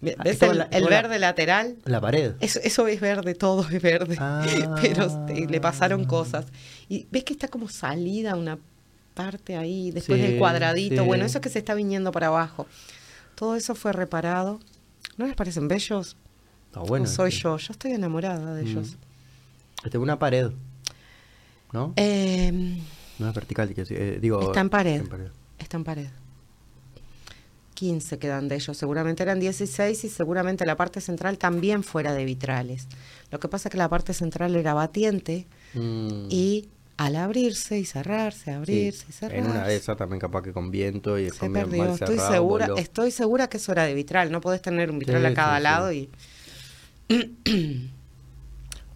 [0.00, 1.76] Ve- Ah, ¿Ves el, la- el toda la- verde lateral?
[1.84, 2.32] La pared.
[2.40, 4.16] Eso, eso es verde, todo es verde.
[4.18, 4.42] Ah.
[4.82, 6.46] Pero eh, le pasaron cosas.
[6.88, 8.58] Y ves que está como salida una
[9.12, 11.02] parte ahí, después Sí, del cuadradito.
[11.02, 11.06] sí.
[11.06, 12.66] Bueno, eso que se está viniendo para abajo.
[13.34, 14.60] Todo eso fue reparado.
[15.16, 16.16] ¿No les parecen bellos?
[16.66, 17.04] Está bueno.
[17.06, 17.40] No soy sí.
[17.40, 18.66] yo, yo estoy enamorada de Mm.
[18.68, 18.96] ellos.
[19.84, 20.50] Este, una pared.
[21.72, 21.92] ¿No?
[21.96, 22.80] Eh,
[23.18, 24.40] No es vertical, eh, digo.
[24.42, 25.06] Está en pared.
[25.08, 25.28] pared.
[25.58, 26.08] está en pared.
[27.74, 32.24] 15 quedan de ellos, seguramente eran 16 y seguramente la parte central también fuera de
[32.24, 32.86] vitrales.
[33.30, 36.68] Lo que pasa es que la parte central era batiente Mm, y
[37.04, 38.92] al abrirse y cerrarse, sí.
[38.92, 39.32] abrirse y cerrarse.
[39.38, 41.86] En una de esas también capaz que con viento y se perdió.
[41.86, 42.76] mal Estoy cerrado, segura, voló.
[42.76, 44.30] estoy segura que eso era de vitral.
[44.32, 46.10] No podés tener un vitral Sí, a cada sí, lado y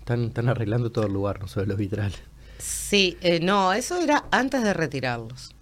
[0.01, 2.23] Están, están arreglando todo el lugar, no solo los vitrales.
[2.59, 5.55] sí, eh, no, eso era antes de retirarlos.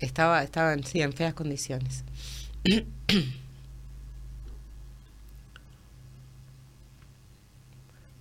[0.00, 2.04] Estaba, estaban sí en feas condiciones.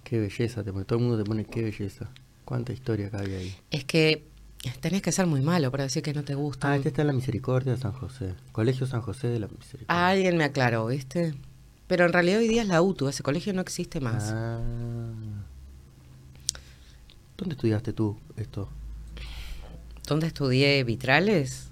[0.04, 2.12] Qué belleza, te pone- todo el mundo te pone qué belleza.
[2.52, 3.56] Cuánta historia hay ahí.
[3.72, 4.26] Es que
[4.82, 6.70] tenés que ser muy malo para decir que no te gusta.
[6.70, 8.34] Ah, este está en la Misericordia de San José.
[8.52, 10.08] Colegio San José de la Misericordia.
[10.10, 11.34] Alguien me aclaró, ¿viste?
[11.88, 14.32] Pero en realidad hoy día es la UTU, ese colegio no existe más.
[14.34, 14.60] Ah.
[17.38, 18.68] ¿Dónde estudiaste tú esto?
[20.06, 21.70] ¿Dónde estudié vitrales?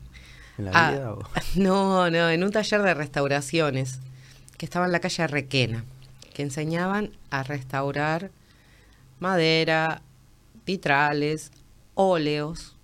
[0.58, 1.12] ¿En la Ah, vida?
[1.14, 1.20] o-
[1.58, 4.00] No, no, en un taller de restauraciones
[4.58, 5.84] que estaba en la calle Requena,
[6.34, 8.32] que enseñaban a restaurar
[9.20, 10.02] madera,
[10.70, 11.52] vitrales,
[11.96, 12.76] óleos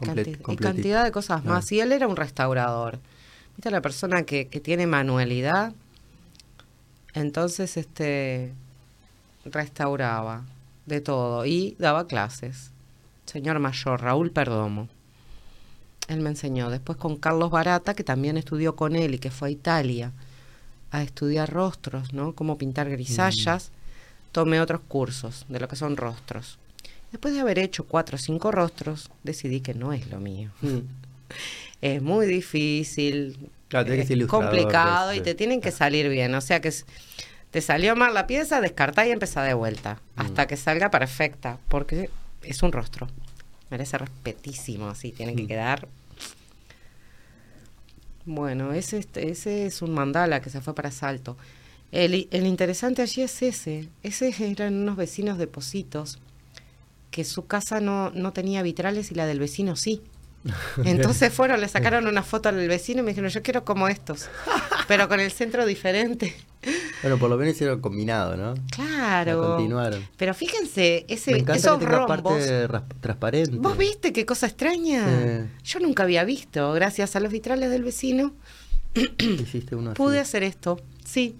[0.00, 1.48] y, cantidad de cosas Ah.
[1.48, 1.72] más.
[1.72, 3.00] Y él era un restaurador.
[3.56, 5.72] ¿Viste la persona que, que tiene manualidad?
[7.14, 8.52] Entonces, este,
[9.44, 10.44] restauraba
[10.84, 12.70] de todo y daba clases.
[13.24, 14.88] Señor mayor, Raúl Perdomo.
[16.08, 16.70] Él me enseñó.
[16.70, 20.12] Después con Carlos Barata, que también estudió con él y que fue a Italia
[20.92, 22.34] a estudiar rostros, ¿no?
[22.34, 23.72] Cómo pintar grisallas.
[24.36, 26.58] Tomé otros cursos de lo que son rostros.
[27.10, 30.50] Después de haber hecho cuatro o cinco rostros, decidí que no es lo mío.
[30.60, 30.80] Mm.
[31.80, 35.24] Es muy difícil, Claro, tenés que es complicado pues, y sí.
[35.24, 36.34] te tienen que salir bien.
[36.34, 36.70] O sea que
[37.50, 39.94] te salió mal la pieza, descartá y empezá de vuelta.
[40.16, 40.20] Mm.
[40.20, 42.10] Hasta que salga perfecta, porque
[42.42, 43.08] es un rostro.
[43.70, 45.48] Merece respetísimo, así tiene que Mm.
[45.48, 45.88] quedar.
[48.26, 51.36] Bueno, ese, este- ese es un mandala que se fue para Salto.
[51.92, 53.88] El, interesante allí es ese.
[54.02, 56.18] Ese eran unos vecinos de Positos
[57.10, 60.02] que su casa no, no tenía vitrales y la del vecino sí.
[60.84, 64.28] Entonces fueron, le sacaron una foto al vecino y me dijeron, yo quiero como estos,
[64.88, 66.36] pero con el centro diferente.
[67.02, 68.54] Bueno, por lo menos hicieron combinado, ¿no?
[68.70, 69.40] Claro.
[69.40, 70.06] La continuaron.
[70.16, 72.06] Pero fíjense, ese, Me esos que rombos.
[72.08, 72.68] parte
[73.00, 73.56] transparente.
[73.56, 75.06] ¿Vos viste qué cosa extraña?
[75.08, 75.62] Sí.
[75.64, 78.34] Yo nunca había visto, gracias a los vitrales del vecino,
[79.18, 79.96] Hiciste uno así.
[79.96, 80.80] pude hacer esto.
[81.04, 81.36] Sí,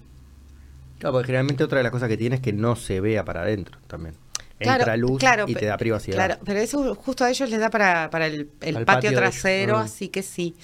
[0.99, 3.43] Claro, porque generalmente otra de las cosas que tiene es que no se vea para
[3.43, 4.15] adentro también.
[4.59, 6.17] Claro, Entra luz claro, y te da privacidad.
[6.17, 8.47] Claro, pero eso justo a ellos les da para, para el,
[8.87, 9.83] patio, trasero, Ah.
[9.83, 10.55] así que sí.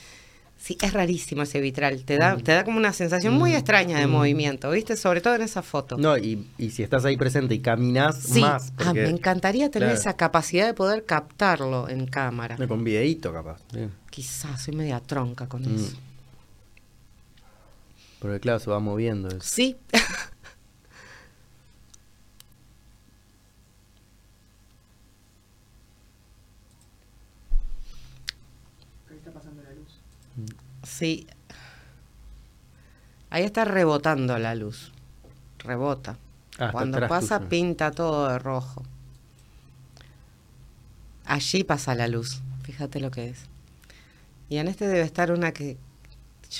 [0.57, 2.05] Sí, es rarísimo ese vitral.
[2.05, 2.41] Te da, Mm.
[2.43, 3.55] te da como una sensación muy Mm.
[3.57, 4.11] extraña de Mm.
[4.11, 4.97] movimiento, ¿viste?
[4.97, 5.99] Sobre todo en esa foto.
[5.99, 8.71] No, y, y si estás ahí presente y caminas sí, más.
[8.79, 10.01] ah, porque- me encantaría tener claro.
[10.01, 12.57] esa capacidad de poder captarlo en cámara.
[12.69, 13.61] Con videíto capaz.
[14.09, 15.97] Quizás soy media tronca con eso.
[18.23, 19.29] Porque claro, se va moviendo.
[19.29, 19.41] eso.
[19.43, 19.77] Sí.
[29.11, 29.99] Ahí está pasando la luz.
[30.85, 31.27] Sí.
[33.31, 34.93] Ahí está rebotando la luz.
[35.59, 36.19] Rebota.
[36.59, 37.49] Ah, Cuando pasa, tuyo.
[37.49, 38.83] pinta todo de rojo.
[41.25, 42.43] Allí pasa la luz.
[42.63, 43.47] Fíjate lo que es.
[44.49, 45.79] Y en este debe estar una que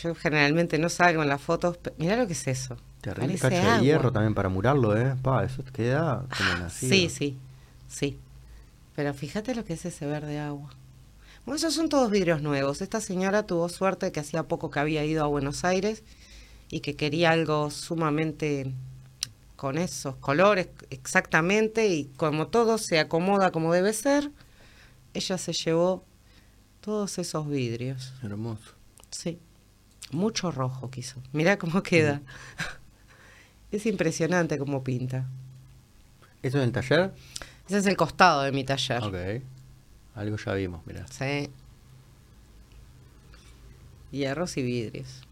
[0.03, 1.77] yo generalmente no salgo en las fotos.
[1.77, 2.77] pe- Mirá lo que es eso.
[3.01, 3.79] Terrible Parece cacho agua.
[3.79, 5.15] de hierro también para murarlo, ¿eh?
[5.23, 6.93] Pa, eso te queda como Ah, nacido.
[6.93, 7.37] Sí, sí,
[7.89, 8.19] sí.
[8.95, 10.71] Pero fíjate lo que es ese verde agua.
[11.45, 12.81] Bueno, esos son todos vidrios nuevos.
[12.81, 16.05] Esta señora tuvo suerte que hacía poco que había ido a Buenos Aires
[16.71, 18.73] y que quería algo sumamente
[19.57, 24.31] con esos colores exactamente y como todo se acomoda como debe ser,
[25.15, 26.05] ella se llevó
[26.81, 28.13] todos esos vidrios.
[28.23, 28.73] Hermoso.
[29.11, 29.39] Sí.
[30.13, 31.21] Mucho rojo quiso.
[31.33, 32.21] Mirá cómo queda.
[33.71, 35.27] Es impresionante cómo pinta.
[36.43, 37.15] ¿Eso es el taller?
[37.67, 39.03] Ese es el costado de mi taller.
[39.03, 39.43] Ok.
[40.15, 41.07] Algo ya vimos, mirá.
[41.09, 41.51] Sí.
[44.11, 45.23] Hierros y vidrios.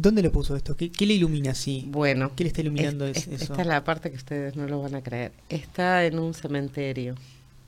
[0.00, 0.76] ¿Dónde le puso esto?
[0.76, 1.84] ¿Qué, qué le ilumina así?
[1.88, 3.52] Bueno, ¿Qué le está iluminando es- es- es- eso?
[3.52, 5.32] esta es la parte que ustedes no lo van a creer.
[5.48, 7.16] Está en un cementerio.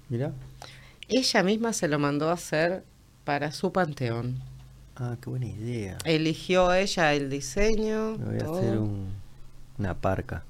[0.09, 0.33] Mirá.
[1.09, 2.85] Ella misma se lo mandó a hacer
[3.25, 4.37] para su panteón.
[4.95, 5.99] Ah, qué buena idea.
[6.05, 8.17] Eligió ella el diseño.
[8.19, 8.59] Me voy a todo.
[8.59, 9.09] hacer un-
[9.79, 10.45] una parca.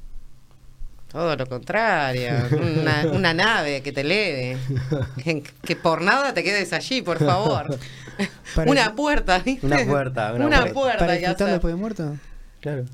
[1.11, 4.59] Todo lo contrario, una, una nave que te eleve.
[5.23, 7.77] Que, que por nada te quedes allí, por favor.
[8.55, 9.67] Para- una puerta, ¿viste?
[9.67, 10.73] Una puerta, una puerta.
[10.73, 12.17] puerta ¿Para disfrutar después de muerto?
[12.61, 12.85] Claro.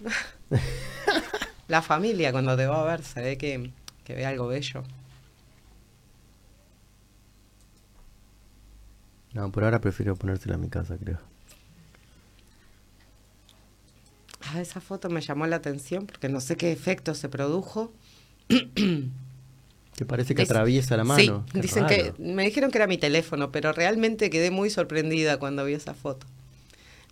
[1.68, 3.72] La familia cuando te va a ver se ve que,
[4.04, 4.84] que ve algo bello.
[9.32, 11.18] No, por ahora prefiero ponérsela en mi casa, creo.
[14.52, 17.92] Ah, esa foto me llamó la atención porque no sé qué efecto se produjo.
[18.48, 21.46] Que parece que Es- atraviesa la Sí, mano.
[21.52, 25.64] Qué dicen que me dijeron que era mi teléfono, pero realmente quedé muy sorprendida cuando
[25.64, 26.26] vi esa foto.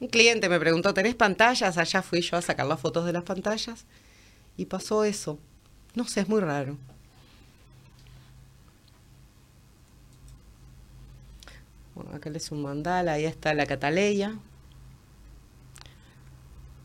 [0.01, 1.78] Un cliente me preguntó, ¿tenés pantallas?
[1.78, 3.85] Allá fui yo a sacar las fotos de las pantallas
[4.57, 5.39] y pasó eso.
[5.95, 6.76] No sé, es muy raro.
[11.95, 14.35] Bueno, acá es un mandala, ahí está la cataleya.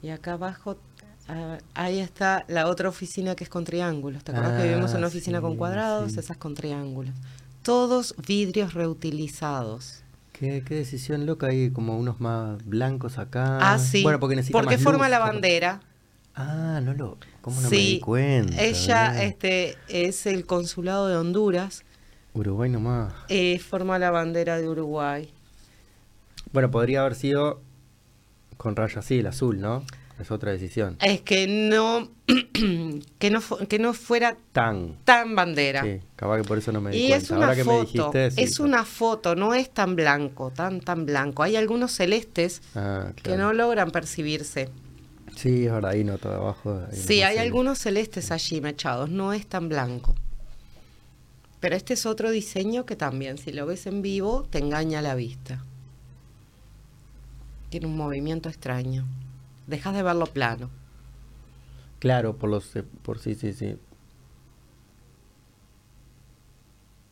[0.02, 0.78] Y acá abajo,
[1.28, 4.24] ah, ahí está la otra oficina que es con triángulos.
[4.24, 6.12] ¿Te acuerdas que vivimos en una Ah, oficina con cuadrados?
[6.14, 6.20] sí.
[6.20, 7.14] Esas con triángulos.
[7.64, 10.04] Todos vidrios reutilizados.
[10.32, 13.58] ¿Qué, qué decisión loca hay como unos más blancos acá.
[13.74, 14.04] Ah, sí.
[14.04, 15.82] Bueno, porque necesita Porque más forma luz, la bandera.
[16.36, 17.18] Ah, no lo.
[17.42, 18.62] ¿Cómo no me di cuenta?
[18.64, 21.84] ella este, es el consulado de Honduras.
[22.34, 23.14] Uruguay nomás.
[23.28, 25.30] eh, forma la bandera de Uruguay.
[26.54, 27.62] Bueno, podría haber sido
[28.60, 29.86] con raya así, el azul, ¿no?
[30.20, 30.98] Es otra decisión.
[31.02, 32.10] Es que no,
[33.20, 33.40] que no,
[33.70, 34.98] que no fuera Tan.
[35.06, 35.82] tan bandera.
[35.82, 37.24] Sí, capaz que por eso no me di Y cuenta.
[37.24, 38.62] es una Ahora que me foto, dijiste, sí, es sí.
[38.62, 41.44] una foto, no es tan blanco, tan tan blanco.
[41.44, 44.68] Hay algunos celestes Ah, que no logran percibirse.
[45.38, 46.82] Sí, es verdad, ahí no, todo abajo.
[46.92, 50.16] ahí Sí, no hay algunos celestes allí mechados, no es tan blanco.
[51.62, 55.16] Pero este es otro diseño que también, si lo ves en vivo, te engaña la
[55.16, 55.64] vista.
[57.70, 59.06] Tiene un movimiento extraño.
[59.68, 60.70] Dejas de verlo plano.
[62.00, 62.76] Claro, por los.
[62.76, 63.76] eh, Por sí, sí, sí.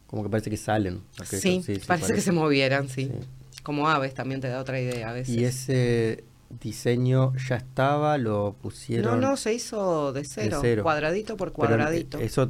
[0.08, 1.02] Como que parece que salen.
[1.26, 3.06] Sí, sí, sí, parece que se movieran, sí.
[3.06, 3.28] Sí.
[3.64, 5.36] Como aves también te da otra idea a veces.
[5.36, 6.24] Y ese
[6.62, 9.20] diseño ya estaba, lo pusieron.
[9.20, 10.84] No, no, se hizo de cero, cero.
[10.84, 12.20] cuadradito por pero, eh, cuadradito.
[12.20, 12.50] eso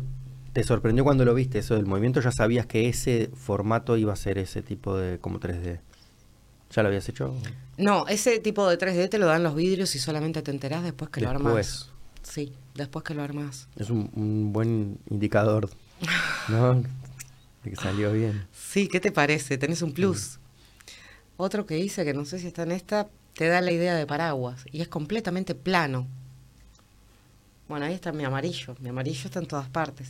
[0.53, 4.15] te sorprendió cuando lo viste, eso del movimiento, ya sabías que ese formato iba a
[4.15, 5.79] ser ese tipo de como 3D.
[6.71, 7.33] ¿Ya lo habías hecho?
[7.77, 11.09] No, ese tipo de 3D te lo dan los vidrios y solamente te enterás después
[11.09, 11.31] que lo.
[11.31, 11.89] Después.
[12.23, 13.67] Sí, después que lo armás.
[13.77, 15.69] Es un, un buen indicador,
[16.49, 16.83] ¿no?
[17.63, 18.47] De que salió bien.
[18.51, 19.57] Sí, ¿qué te parece?
[19.57, 20.39] Tenés un plus.
[21.37, 24.05] Otro que hice, que no sé si está en esta, te da la idea de
[24.05, 26.07] paraguas y es completamente plano.
[27.67, 28.75] Bueno, ahí está mi amarillo.
[28.79, 30.09] Mi amarillo está en todas partes.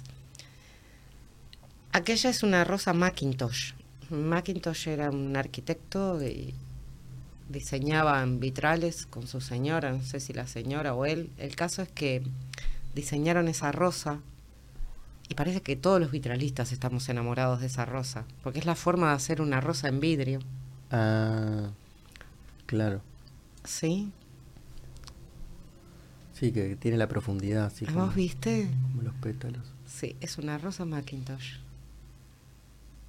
[1.92, 3.74] Aquella es una rosa Macintosh.
[4.10, 6.54] Macintosh era un arquitecto y
[7.50, 11.30] diseñaba en vitrales con su señora, no sé si la señora o él.
[11.38, 12.24] El caso es que
[12.96, 14.20] diseñaron esa rosa
[15.30, 19.10] y parece que todos los vitralistas estamos enamorados de esa rosa, porque es la forma
[19.10, 20.40] de hacer una rosa en vidrio.
[20.92, 21.70] Ah,
[22.66, 23.02] claro.
[23.64, 24.12] ¿Sí?
[26.34, 28.70] Sí, que tiene la profundidad, así como, ¿Vos viste?
[28.92, 29.74] como los pétalos.
[29.86, 31.58] Sí, es una rosa Macintosh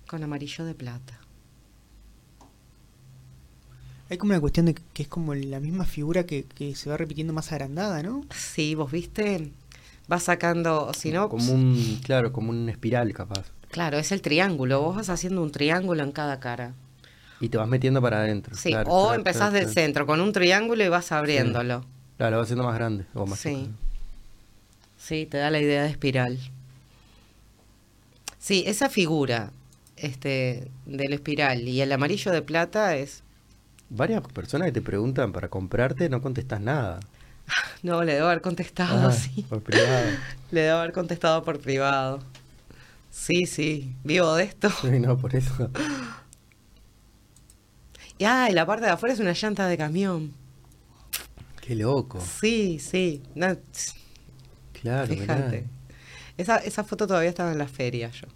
[0.09, 1.21] con amarillo de plata.
[4.11, 6.97] Hay como una cuestión de que es como la misma figura que, que se va
[6.97, 8.25] repitiendo más agrandada, ¿no?
[8.35, 9.53] Sí, vos viste,
[10.11, 13.45] va sacando, si no, Como un, claro, como un espiral capaz.
[13.71, 16.73] claro, es el triángulo, vos vas haciendo un triángulo en cada cara.
[17.41, 18.57] Y te vas metiendo para adentro.
[18.57, 19.75] Sí, claro, o claro, empezás claro, del claro.
[19.75, 21.85] centro con un triángulo y vas abriéndolo.
[22.17, 23.51] Claro, lo vas haciendo más grande o más Sí.
[23.55, 23.73] chico.
[24.97, 26.39] Sí, te da la idea de espiral.
[28.39, 29.53] Sí, esa figura
[30.03, 33.23] este, del espiral y el amarillo de plata es...
[33.91, 37.01] Varias personas que te preguntan para comprarte no contestas nada.
[37.83, 39.43] No, le debo haber contestado, Ah, sí.
[39.49, 40.11] Por privado.
[40.51, 42.21] Le debo haber contestado por privado.
[43.11, 44.71] Sí, sí, vivo de esto.
[44.71, 45.71] Sí, no, por eso.
[48.19, 50.35] Y, ah, y la parte de afuera es una llanta de camión.
[51.61, 52.21] Qué loco.
[52.21, 53.23] Sí, sí.
[53.35, 53.57] No,
[54.73, 55.67] Claro, fíjate.
[56.37, 58.29] Esa, esa foto todavía estaba en la feria yo.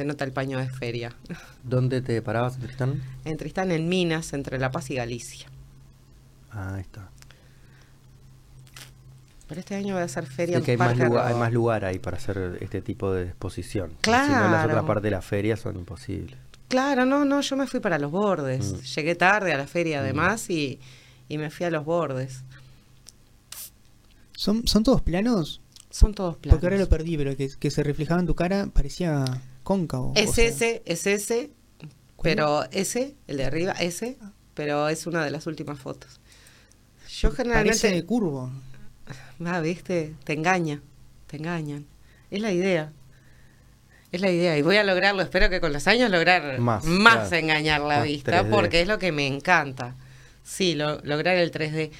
[0.00, 1.14] Se nota el paño de feria.
[1.62, 3.02] ¿Dónde te parabas en Tristán?
[3.26, 5.46] En Tristán, en Minas, entre La Paz y Galicia.
[6.50, 7.10] Ah, ahí está.
[9.46, 11.52] Pero este año voy a hacer feria Sí, en que hay más, lugar, hay más
[11.52, 13.92] lugar ahí para hacer este tipo de exposición.
[14.00, 14.24] Claro.
[14.24, 16.38] Si no, las otras partes de la feria son imposibles.
[16.68, 18.72] Claro, no, no, yo me fui para los bordes.
[18.72, 18.76] Mm.
[18.80, 20.80] Llegué tarde a la feria además y,
[21.28, 22.42] y me fui a los bordes.
[24.32, 25.60] ¿Son, ¿Son todos planos?
[25.90, 26.54] Son todos planos.
[26.54, 29.42] Porque ahora lo perdí, pero que, que se reflejaba en tu cara parecía
[29.74, 30.12] cóncavo.
[30.16, 31.50] Es ese, es ese,
[32.22, 34.16] pero ese, el de arriba, ese,
[34.54, 36.20] pero es una de las últimas fotos.
[37.08, 38.50] Yo Parece generalmente, curvo.
[39.44, 40.80] ah, viste, te engaña,
[41.28, 41.86] te engañan.
[42.32, 42.92] Es la idea.
[44.12, 47.28] Es la idea y voy a lograrlo, espero que con los años lograr Más, más,
[47.28, 47.36] claro.
[47.36, 48.50] engañar la Más vista, 3D.
[48.50, 49.94] porque es lo que me encanta.
[50.42, 51.92] Sí, lo- lograr el 3D.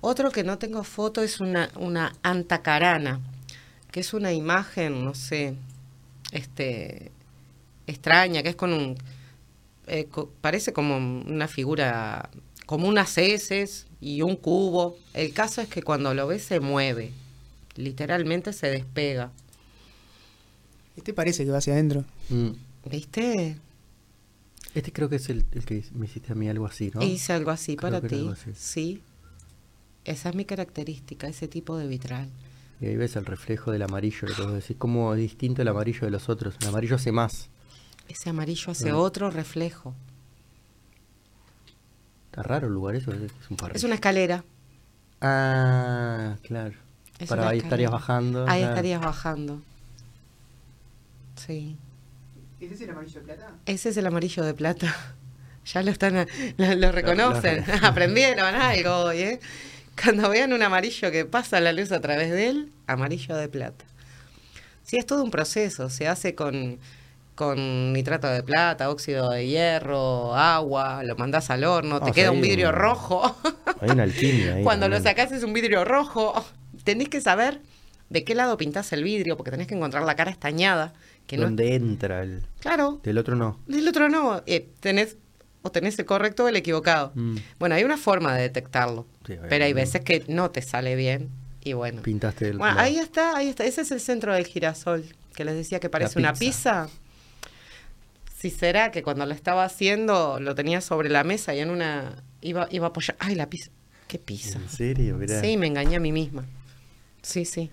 [0.00, 3.20] Otro que no tengo foto es una, una antacarana,
[3.90, 5.54] que es una imagen, no sé,
[6.32, 7.10] este
[7.86, 8.96] extraña, que es con un
[9.86, 12.30] eh, co- parece como una figura,
[12.66, 14.96] como unas heces y un cubo.
[15.14, 17.10] El caso es que cuando lo ves se mueve,
[17.76, 19.32] literalmente se despega.
[20.96, 22.04] Este parece que va hacia adentro.
[22.28, 22.50] Mm.
[22.90, 23.56] ¿Viste?
[24.74, 27.02] Este creo que es el, el que me hiciste a mí algo así, ¿no?
[27.02, 28.30] Hice algo así Creo para ti.
[28.56, 29.02] Sí.
[30.04, 32.28] Esa es mi característica, ese tipo de vitral.
[32.80, 35.68] Y ahí ves el reflejo del amarillo, lo que vos decís, cómo es distinto el
[35.68, 36.54] amarillo de los otros.
[36.60, 37.50] El amarillo hace más.
[38.08, 38.96] Ese amarillo hace Mm.
[38.96, 39.94] otro reflejo.
[42.26, 43.76] Está raro el lugar eso, es un parrillo.
[43.76, 44.44] Es una escalera.
[45.20, 46.74] Ah, claro.
[47.18, 47.66] Es Para ahí escalera.
[47.66, 48.42] estarías bajando.
[48.48, 48.68] Ahí claro.
[48.74, 49.62] estarías bajando.
[51.36, 51.76] Sí.
[52.60, 53.52] ¿Ese es el amarillo de plata?
[53.66, 54.94] Ese es el amarillo de plata.
[55.74, 56.26] Ya lo están,
[56.56, 59.40] lo, lo reconocen, lo- aprendieron algo hoy, ¿eh?
[60.02, 63.84] Cuando vean un amarillo que pasa la luz a través de él, amarillo de plata.
[64.82, 66.78] Sí, es todo un proceso, se hace con,
[67.34, 72.30] con nitrato de plata, óxido de hierro, agua, lo mandás al horno, Ah, te queda
[72.30, 73.36] un vidrio un- rojo.
[73.80, 74.62] Hay una alquimia ahí.
[74.64, 76.44] Cuando lo sacás es un vidrio rojo.
[76.84, 77.60] Tenés que saber
[78.08, 80.92] de qué lado pintás el vidrio, porque tenés que encontrar la cara estañada.
[81.26, 82.42] Que no, ¿Dónde entra el...?
[82.58, 83.60] claro, Del otro no.
[83.68, 84.42] del otro no.
[84.46, 85.16] eh, tenés,
[85.62, 87.12] o tenés el correcto o el equivocado.
[87.14, 87.36] Mm.
[87.60, 89.06] Bueno, hay una forma de detectarlo.
[89.34, 91.30] Sí, pero hay veces que no te sale bien.
[91.62, 92.02] Y bueno.
[92.02, 92.58] Pintaste el...
[92.58, 93.64] Bueno, la- ahí está, ahí está.
[93.64, 95.04] Ese es el centro del girasol,
[95.34, 96.88] que les decía que parece una pizza.
[98.38, 102.22] Si será que cuando lo estaba haciendo lo tenía sobre la mesa y en una
[102.40, 103.14] iba iba a apoyar.
[103.20, 103.70] Ay, la pizza.
[104.08, 104.58] ¿Qué pizza?
[104.58, 105.16] ¿En serio?
[105.16, 105.40] Mirá.
[105.42, 106.46] Sí, me engañé a mí misma.
[107.22, 107.70] Sí, sí.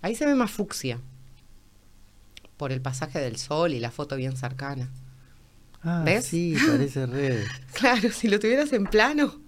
[0.00, 1.00] Ahí se ve más fucsia.
[2.56, 4.88] Por el pasaje del sol y la foto bien cercana.
[5.82, 6.26] Ah, ¿Ves?
[6.26, 7.44] sí, parece re...
[7.74, 9.41] Claro, si lo tuvieras en plano,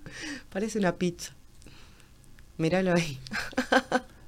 [0.50, 1.32] parece una pizza.
[2.58, 3.18] Míralo ahí.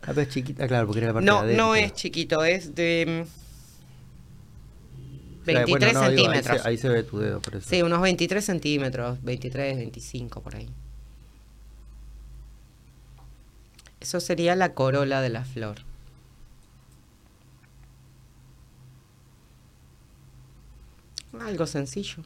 [0.09, 1.67] Ah, pero es chiquita, claro, porque era la parte No, de adentro.
[1.67, 3.23] no es chiquito, es de mm,
[5.43, 6.67] O sea, 23 bueno, no, digo, ahí se- centímetros.
[6.67, 7.69] ahí, se, ve tu dedo, por eso.
[7.69, 10.69] Sí, unos 23 centímetros, 23, 25 por ahí.
[14.01, 15.77] Eso sería la corola de la flor.
[21.41, 22.23] Algo sencillo.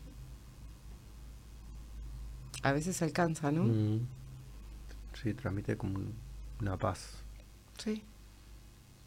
[2.63, 3.65] A veces alcanza, ¿no?
[3.65, 4.01] Mm.
[5.23, 6.15] Sí, transmite como un-
[6.61, 7.23] una paz.
[7.79, 8.03] Sí.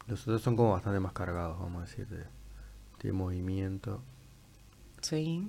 [0.06, 2.24] Los otros son como bastante más cargados, vamos a decir, de,
[3.02, 4.02] de movimiento.
[5.00, 5.48] Sí.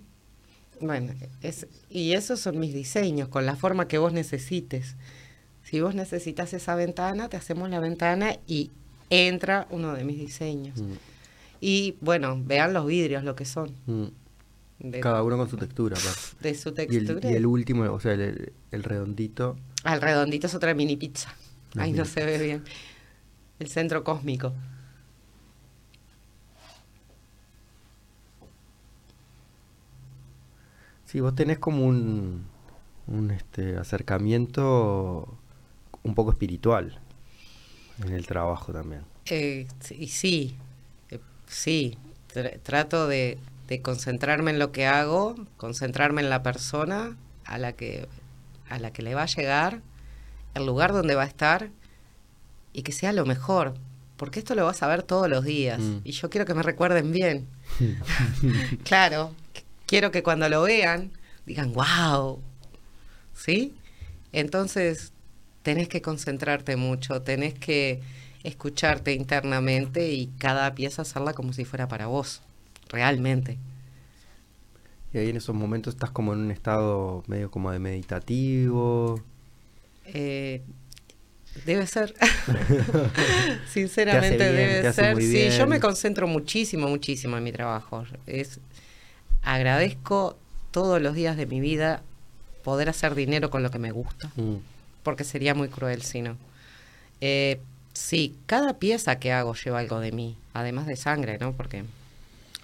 [0.81, 4.95] Bueno, es, y esos son mis diseños, con la forma que vos necesites.
[5.63, 8.71] Si vos necesitas esa ventana, te hacemos la ventana y
[9.09, 10.79] entra uno de mis diseños.
[10.81, 10.93] Mm.
[11.61, 13.73] Y bueno, vean los vidrios lo que son.
[13.87, 14.05] Mm.
[14.79, 15.97] De, Cada uno con su textura,
[16.41, 17.31] de su Y el, textura.
[17.31, 19.55] y el último, o sea, el, el redondito.
[19.83, 21.33] Al redondito es otra mini pizza.
[21.75, 22.63] Una Ahí no se ve bien.
[23.59, 24.53] El centro cósmico.
[31.05, 32.45] Sí, vos tenés como un,
[33.07, 35.37] un este, acercamiento
[36.03, 36.99] un poco espiritual
[38.03, 39.03] en el trabajo también.
[39.27, 40.55] Eh, sí, sí,
[41.09, 41.97] eh, sí.
[42.33, 43.37] Tr- trato de,
[43.67, 47.15] de concentrarme en lo que hago, concentrarme en la persona
[47.45, 48.07] a la que
[48.69, 49.81] a la que le va a llegar,
[50.55, 51.69] el lugar donde va a estar
[52.73, 53.75] y que sea lo mejor,
[54.17, 55.97] porque esto lo vas a ver todos los días Mm.
[56.03, 57.47] y yo quiero que me recuerden bien.
[58.83, 61.11] claro, qu- quiero que cuando lo vean
[61.45, 62.39] digan, wow,
[63.35, 63.75] ¿sí?
[64.31, 65.13] Entonces
[65.63, 68.01] tenés que concentrarte mucho, tenés que
[68.43, 72.41] escucharte internamente y cada pieza hacerla como si fuera para vos,
[72.89, 73.57] realmente.
[75.13, 79.21] Y ahí en esos momentos estás como en un estado medio como de meditativo.
[80.05, 80.61] Eh,
[81.65, 82.13] Debe ser.
[83.71, 85.21] Sinceramente bien, debe ser.
[85.21, 88.03] Sí, yo me concentro muchísimo, muchísimo en mi trabajo.
[88.27, 88.59] Es
[89.41, 90.37] agradezco
[90.71, 92.01] todos los días de mi vida
[92.63, 94.55] poder hacer dinero con lo que me gusta, Mm.
[95.03, 96.35] porque sería muy cruel si no.
[97.21, 97.61] Eh,
[97.93, 101.53] sí, cada pieza que hago lleva algo de mí, además de sangre, ¿no?
[101.53, 101.83] Porque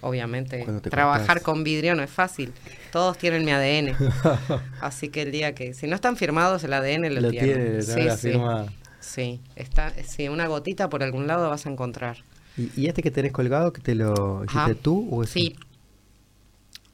[0.02, 1.42] obviamente trabajar cortás.
[1.42, 2.52] con vidrio no es fácil.
[2.92, 3.96] Todos tienen mi ADN.
[4.80, 7.80] Así que el día que, si no están firmados, el ADN lo, Lo tienen.
[7.80, 7.82] tiene.
[7.82, 8.28] Sí, la sí.
[8.32, 8.66] firma.
[9.00, 12.18] Sí, está, sí, una gotita por algún lado vas a encontrar.
[12.56, 14.74] ¿Y, y este que tenés colgado, que te lo hiciste Ajá.
[14.74, 15.56] tú o es Sí.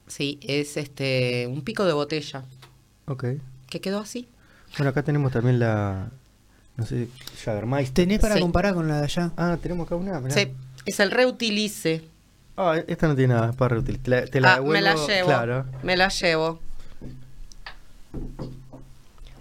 [0.07, 2.45] Sí, es este un pico de botella
[3.07, 3.25] Ok.
[3.69, 4.29] que quedó así.
[4.77, 6.09] Bueno, acá tenemos también la.
[6.77, 7.09] No sé,
[7.45, 7.95] Jagermeister.
[7.95, 8.41] ¿Tenés para Sí.
[8.41, 9.33] comparar con la de allá?
[9.37, 10.21] Ah, tenemos acá una.
[10.21, 10.35] mirá.
[10.35, 10.49] Sí,
[10.87, 12.03] es el reutilice.
[12.61, 14.03] Ah, esta no tiene nada, es para reutilizar.
[14.03, 15.29] Te la, te la ah, me la devuelvo, llevo.
[15.29, 15.65] Claro.
[15.85, 16.61] Me la llevo.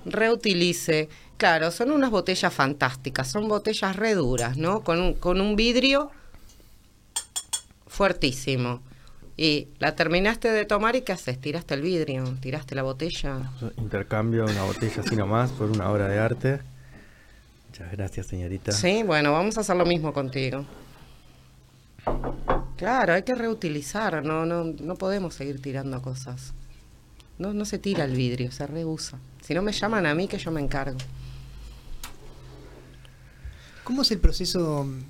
[0.06, 1.10] Reutilice.
[1.38, 4.84] Claro, son unas botellas fantásticas, son botellas re duras, ¿no?
[4.84, 6.12] Con un, con un vidrio
[7.88, 8.82] fuertísimo.
[9.36, 11.42] Y la terminaste de tomar y ¿qué haces?
[11.42, 13.52] Tiraste el vidrio, tiraste la botella.
[13.78, 16.60] Intercambio una botella así nomás por una obra de arte.
[17.70, 18.74] Muchas gracias, señorita.
[18.74, 20.66] Sí, bueno, vamos a hacer lo mismo contigo.
[22.78, 26.54] Claro, hay que reutilizar, no, no, no podemos seguir tirando cosas.
[27.40, 29.20] No, no se tira el vidrio, se reusa.
[29.42, 30.98] Si no me llaman a mí, que yo me encargo.
[33.84, 35.02] ¿Cómo es el proceso mm,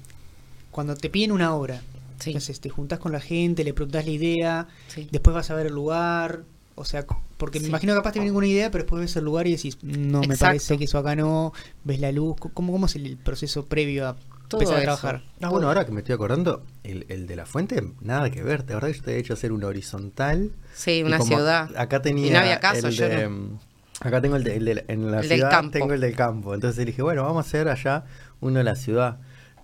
[0.72, 1.82] cuando te piden una obra?
[2.20, 2.32] Sí.
[2.32, 2.60] ¿Qué haces?
[2.60, 5.08] ¿Te juntás con la gente, le preguntás la idea, Sí.
[5.12, 6.44] después vas a ver el lugar?
[6.76, 7.06] O sea,
[7.38, 9.52] porque me imagino que capaz te viene una idea, pero después ves el lugar y
[9.56, 11.54] decís, no, me parece que eso acá no,
[11.84, 12.36] ves la luz.
[12.38, 14.16] ¿Cómo, cómo es el proceso previo a
[14.48, 14.86] Todo empezar a eso.
[15.02, 15.24] trabajar?
[15.42, 18.66] Ah, bueno, ahora que me estoy acordando, el, el de la fuente, nada que ver.
[18.66, 20.52] De verdad que yo te he hecho hacer un horizontal.
[20.74, 21.70] Sí, una ciudad.
[21.78, 22.28] Acá tenía.
[22.28, 23.60] Y no había caso, el yo de, no.
[24.00, 25.72] Acá tengo el de, el de- en la El del ciudad, campo.
[25.72, 26.54] tengo el del campo.
[26.54, 28.06] Entonces dije, bueno, vamos a hacer allá
[28.42, 29.18] uno de la ciudad.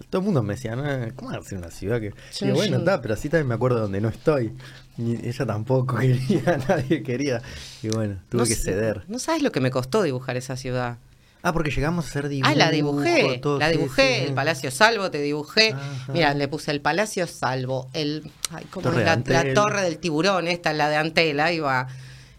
[0.10, 0.84] Todo el mundo me decía, no,
[1.15, 2.14] ¿cómo hacer una ciudad que.?
[2.31, 2.81] Sí, Digo, bueno, sí.
[2.81, 4.51] está, pero así también me acuerdo donde no estoy.
[4.97, 7.41] Y ella tampoco quería, nadie quería.
[7.84, 9.03] Y bueno, tuve No que ceder.
[9.07, 10.97] No sabes lo que me costó dibujar esa ciudad.
[11.45, 12.53] Ah, porque llegamos a hacer dibujos.
[12.53, 14.34] Ah, la dibujé, todo, la dibujé, sí, el.
[14.34, 15.76] Palacio Salvo te dibujé.
[16.14, 20.48] Mira, le puse el Palacio Salvo, el ay, ¿cómo Torre es la, torre del tiburón,
[20.48, 21.88] esta, la de Antel, ahí va.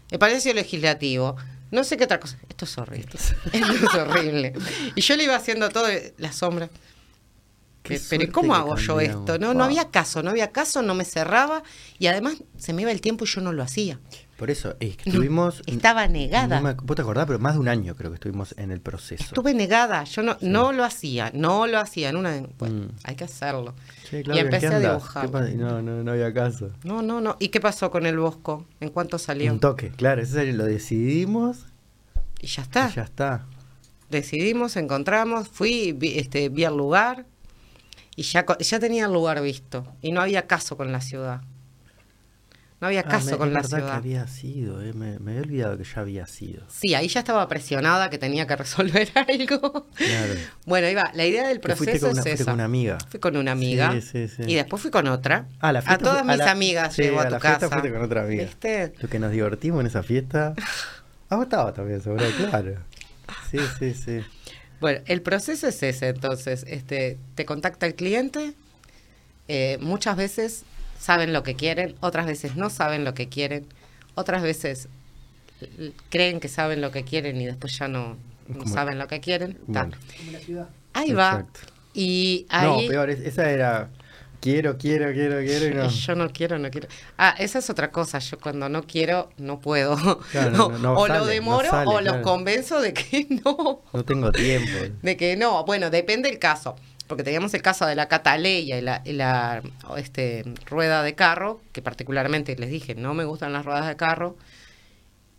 [0.09, 1.35] El Palacio Legislativo.
[1.69, 2.39] No sé qué otra cosa.
[2.49, 3.11] Esto es horrible.
[3.13, 4.53] Esto es horrible.
[4.95, 5.87] Y yo le iba haciendo todo
[6.17, 6.69] la sombra.
[7.83, 9.37] Qué pero ¿y suerte cómo hago yo esto?
[9.37, 11.61] No, no había caso, no había caso, no me cerraba
[11.99, 13.99] y además se me iba el tiempo y yo no lo hacía.
[14.37, 15.61] Por eso, es que estuvimos.
[15.65, 16.57] Estaba negada.
[16.57, 17.25] No me, ¿Vos te acordás?
[17.25, 19.23] Pero más de un año creo que estuvimos en el proceso.
[19.23, 22.09] Estuve negada, yo no, no lo hacía, no lo hacía.
[22.09, 22.89] En una, Mm.
[23.05, 23.75] hay que hacerlo.
[24.09, 25.29] Che, y Claudia, ¿en empecé a dibujar.
[25.55, 26.71] No, no, no había caso.
[26.83, 27.37] No, no, no.
[27.39, 28.65] ¿Y qué pasó con el Bosco?
[28.81, 29.53] ¿En cuánto salió?
[29.53, 31.65] Un toque, claro, eso lo decidimos
[32.41, 32.89] Y ya está.
[32.91, 33.45] y ya está.
[34.09, 37.25] Decidimos, encontramos, fui, vi, este, vi el lugar
[38.17, 39.85] y ya, ya tenía el lugar visto.
[40.01, 41.41] Y no había caso con la ciudad.
[42.81, 43.95] No había Ah, caso me- con la verdad que ciudad.
[43.95, 46.63] había sido, eh, me, me había olvidado que ya había sido.
[46.69, 49.87] Sí, ahí ya estaba presionada que tenía que resolver algo.
[49.95, 50.33] Claro.
[50.65, 52.45] Bueno, iba, la idea del Que fuiste proceso con una, es fuiste esa.
[52.51, 52.97] con una amiga.
[53.09, 53.91] Fui con una amiga.
[53.93, 54.41] Sí, sí, sí.
[54.45, 55.47] Y después fui con otra.
[55.61, 57.69] Ah, la a todas fue- mis la- amigas llevo a tu la fiesta casa.
[57.79, 58.43] fuiste con otra amiga.
[58.43, 58.93] ¿Viste?
[58.99, 60.53] Lo que nos divertimos en esa fiesta.
[61.27, 62.75] Ah, vos estabas también, seguro, claro.
[63.49, 64.19] Sí, sí, sí.
[64.79, 68.53] Bueno, el proceso es ese, entonces, este, te contacta el cliente,
[69.47, 70.65] eh, muchas veces
[71.05, 73.67] saben lo que quieren, otras veces no saben lo que quieren,
[74.15, 74.87] otras veces
[76.09, 78.17] creen que saben lo que quieren y después ya no,
[78.47, 79.59] no saben lo que quieren.
[79.67, 79.95] Bueno.
[80.93, 81.29] Ahí va.
[81.31, 81.59] exacto.
[81.93, 82.87] Y No, ahí...
[82.89, 83.89] peor, es- esa era
[84.41, 85.89] quiero, quiero, quiero, quiero y no.
[86.05, 86.87] Yo no quiero, no quiero.
[87.17, 88.19] Ah, esa es otra cosa.
[88.19, 90.19] Yo cuando no quiero, no puedo.
[90.31, 93.81] Claro, no, no o sale, lo no demoro sale, o los convenzo de que no.
[93.93, 94.71] No tengo tiempo.
[95.03, 96.75] De que no, bueno, depende el caso.
[97.07, 99.61] Porque teníamos el caso de la cataleya y la, y la
[99.97, 104.37] este, rueda de carro, que particularmente les dije, no me gustan las ruedas de carro.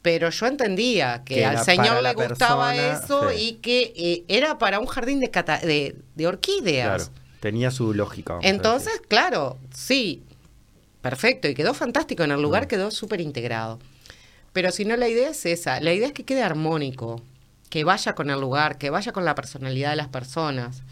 [0.02, 3.36] Pero yo entendía que, Que al señor le gustaba persona, eso sí.
[3.40, 7.08] y que eh, era para un jardín de, cata- de, de orquídeas.
[7.08, 8.38] Claro, tenía su lógica.
[8.42, 10.22] Entonces, claro, sí,
[11.02, 12.68] perfecto, y quedó fantástico, en el lugar Mm.
[12.68, 13.80] quedó súper integrado.
[14.52, 17.20] Pero si no, la idea es esa, la idea es que quede armónico,
[17.68, 20.82] que vaya con el lugar, que vaya con la personalidad de las personas,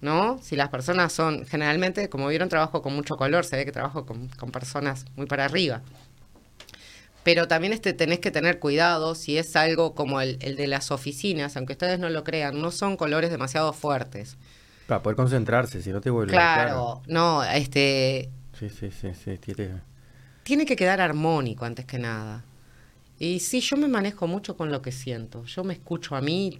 [0.00, 0.38] ¿no?
[0.42, 4.06] Si las personas son, generalmente, como vieron, trabajo con mucho color, se ve que trabajo
[4.06, 5.82] con, con personas muy para arriba.
[7.24, 10.90] Pero también este, tenés que tener cuidado si es algo como el, el de las
[10.90, 14.36] oficinas, aunque ustedes no lo crean, no son colores demasiado fuertes.
[14.86, 16.32] Para poder concentrarse, si no te vuelve.
[16.32, 19.38] Claro, no, este, Sí, sí, sí, sí.
[19.38, 19.80] Tiene...
[20.42, 22.44] tiene que quedar armónico antes que nada.
[23.18, 25.44] Y sí, yo me manejo mucho con lo que siento.
[25.44, 26.58] Yo me escucho a mí,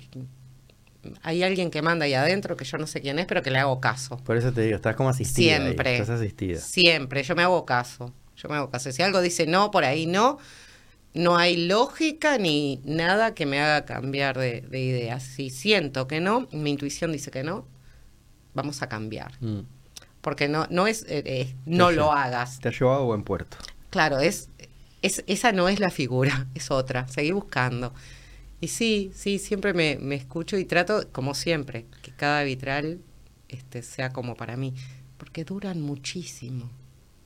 [1.23, 3.59] hay alguien que manda ahí adentro que yo no sé quién es, pero que le
[3.59, 4.17] hago caso.
[4.19, 5.57] Por eso te digo, estás como asistida.
[5.57, 5.97] ahí, Siempre.
[5.97, 6.59] estás asistida.
[6.59, 8.13] Siempre, yo me hago caso.
[8.37, 8.91] Yo me hago caso.
[8.93, 10.39] Si algo dice no, por ahí no,
[11.15, 15.21] no hay lógica ni nada que me haga cambiar de, de idea.
[15.21, 17.67] Si siento que no, mi intuición dice que no,
[18.55, 19.33] vamos a cambiar.
[19.41, 19.61] Mm.
[20.21, 22.59] Porque no, no es, eh, eh, no Te lo hagas.
[22.61, 23.57] Te ha llevado a buen puerto.
[23.91, 24.51] Claro, es,
[25.03, 27.07] es, esa no es la figura, es otra.
[27.09, 27.95] Seguí buscando.
[28.61, 33.01] Y sí, sí, siempre me, me escucho y trato, como siempre, que cada vitral
[33.49, 34.75] este, sea como para mí.
[35.17, 36.71] Porque duran muchísimo.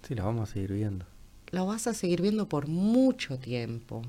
[0.03, 1.07] Sí, la vamos a seguir viendo.
[1.53, 4.03] Lo vas a seguir viendo por mucho tiempo.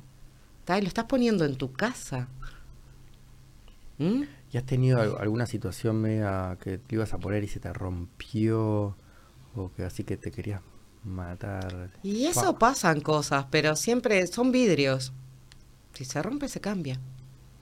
[0.66, 0.78] ¿Tá?
[0.80, 2.30] Y lo estás poniendo en tu casa.
[3.98, 4.24] ¿Mm?
[4.52, 7.72] ¿Y has tenido al- alguna situación media que te ibas a poner y se te
[7.74, 8.95] rompió?
[9.56, 10.62] O que así que te querías
[11.04, 11.91] matar.
[12.04, 15.12] Y eso pasan cosas, pero siempre son vidrios.
[15.94, 16.99] Si se rompe, se cambia.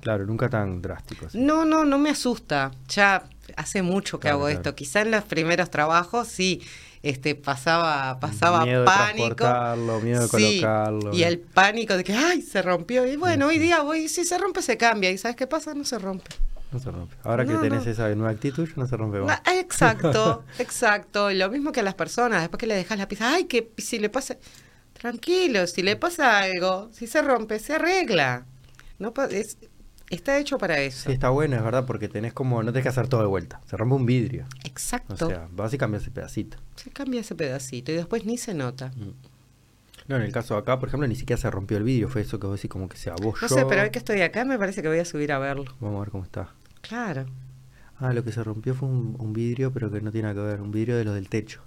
[0.02, 1.28] Claro, nunca tan drástico.
[1.28, 1.40] así.
[1.40, 2.72] No, no, no me asusta.
[2.88, 3.24] Ya
[3.56, 4.58] hace mucho que Claro, hago claro.
[4.60, 4.76] esto.
[4.76, 6.62] Quizá en los primeros trabajos sí,
[7.04, 9.36] este, pasaba, pasaba miedo de pánico.
[9.36, 11.14] transportarlo, miedo de Sí, colocarlo.
[11.14, 13.06] Y el pánico de que, ay, se rompió.
[13.06, 15.12] Y bueno, hoy día voy, si se rompe, se cambia.
[15.12, 15.76] ¿Y sabes qué pasa?
[15.76, 16.32] No se rompe.
[16.72, 17.16] No se rompe.
[17.24, 17.92] Ahora que No, tenés no.
[17.92, 19.40] esa nueva actitud, no se rompe más.
[19.46, 21.30] Ah, Exacto, exacto.
[21.32, 24.00] Lo mismo que a las personas, después que le dejas la pieza, ay, que si
[24.00, 24.38] le pasa,
[25.02, 28.46] tranquilo, si le pasa algo, si se rompe, se arregla.
[29.00, 29.58] No es,
[30.12, 31.10] está hecho para eso.
[31.10, 33.62] Sí, está bueno, es verdad, porque tenés como, no tenés que hacer todo de vuelta.
[33.66, 34.46] Se rompe un vidrio.
[34.64, 35.28] O Exacto.
[35.28, 36.58] sea, vas y cambias ese pedacito.
[36.76, 38.92] se cambia ese pedacito y después ni se nota.
[40.08, 42.08] No, en el caso de acá, por ejemplo, ni siquiera se rompió el vidrio.
[42.08, 43.34] Fue eso que vos decís como que se abolló.
[43.42, 45.74] No sé, pero hoy que estoy acá me parece que voy a subir a verlo.
[45.80, 46.54] Vamos a ver cómo está.
[46.82, 47.26] Claro.
[47.98, 50.48] Ah, lo que se rompió fue un, un vidrio, pero que no tiene nada que
[50.48, 50.62] ver.
[50.62, 51.62] Un vidrio de los del techo.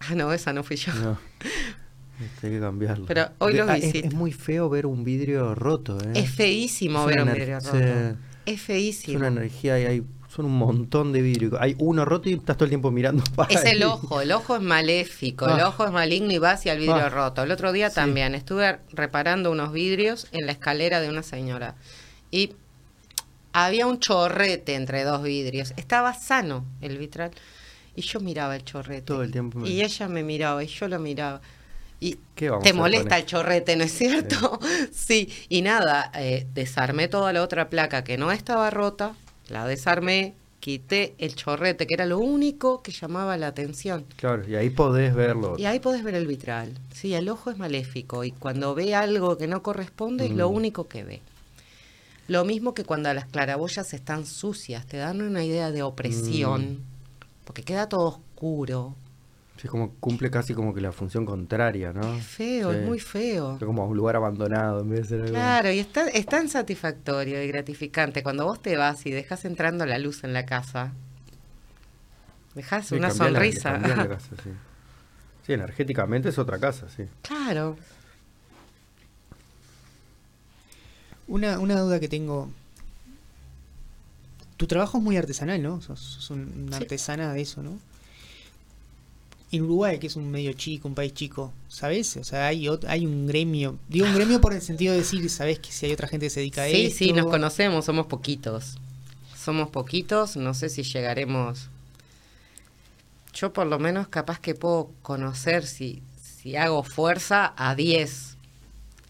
[0.00, 0.92] Ah, no, esa no fui yo.
[0.94, 1.18] No.
[2.24, 3.06] Este, hay que cambiarlo.
[3.06, 4.08] Pero hoy los Ah, es, visito.
[4.08, 6.12] es muy feo ver un vidrio roto, ¿eh?
[6.14, 7.78] Es feísimo Es ver un vidrio roto.
[7.78, 8.14] Es
[8.46, 9.18] Es feísimo.
[9.18, 11.56] una energía y hay, son un montón de vidrio.
[11.60, 14.56] Hay uno roto y estás todo el tiempo mirando para Es el ojo, el ojo
[14.56, 15.68] es maléfico, el Ah.
[15.68, 17.08] ojo es maligno y va hacia el vidrio Ah.
[17.08, 17.42] roto.
[17.42, 17.96] El otro día Sí.
[17.96, 21.74] también estuve reparando unos vidrios en la escalera de una señora
[22.30, 22.52] y
[23.52, 25.72] había un chorrete entre dos vidrios.
[25.76, 27.30] Estaba sano el vitral
[27.96, 29.02] y yo miraba el chorrete.
[29.02, 31.40] Todo el tiempo me- Y ella me miraba y yo lo miraba.
[32.00, 34.58] Y ¿Qué vamos a te molesta el chorrete, ¿no es cierto?
[34.92, 35.28] Sí.
[35.50, 39.14] Y nada, eh, desarmé toda la otra placa que no estaba rota,
[39.48, 44.04] la desarmé, quité el chorrete, que era lo único que llamaba la atención.
[44.16, 45.56] Claro, y ahí podés verlo.
[45.58, 46.78] Y ahí podés ver el vitral.
[46.94, 50.54] Sí, el ojo es maléfico y cuando ve algo que no corresponde es lo Mm.
[50.54, 51.20] único que ve.
[52.28, 56.78] Lo mismo que cuando las claraboyas están sucias, te dan una idea de opresión, Mm.
[57.44, 58.94] porque queda todo oscuro.
[59.60, 62.14] Sí, es como cumple casi como que la función contraria, ¿no?
[62.14, 62.78] Es feo, Sí.
[62.78, 63.56] es muy feo.
[63.60, 65.32] Es como un lugar abandonado en vez de ser algo.
[65.34, 69.84] Claro, y está, es tan satisfactorio y gratificante cuando vos te vas y dejas entrando
[69.84, 70.92] la luz en la casa.
[72.54, 73.72] Dejas Sí, una la- sonrisa.
[73.72, 74.50] cambiás la casa, sí.
[75.46, 77.04] Sí, energéticamente es otra casa, sí.
[77.22, 77.76] claro.
[81.28, 82.50] Una, una duda que tengo.
[84.56, 85.80] Tu trabajo es muy artesanal, ¿no?
[85.80, 86.82] Sos, sos un- una Sí.
[86.84, 87.78] artesana de eso, ¿no?
[89.52, 92.16] En Uruguay, que es un medio chico, un país chico, ¿sabes?
[92.16, 93.78] O sea, hay, hay un gremio.
[93.88, 95.58] Digo un gremio por el sentido de decir, ¿sabes?
[95.58, 96.98] Que si hay otra gente que se dedica a Sí, esto.
[96.98, 98.76] sí, nos conocemos, somos poquitos.
[99.36, 101.68] Somos poquitos, no sé si llegaremos.
[103.34, 108.36] Yo por lo menos capaz que puedo conocer si, si hago fuerza a 10.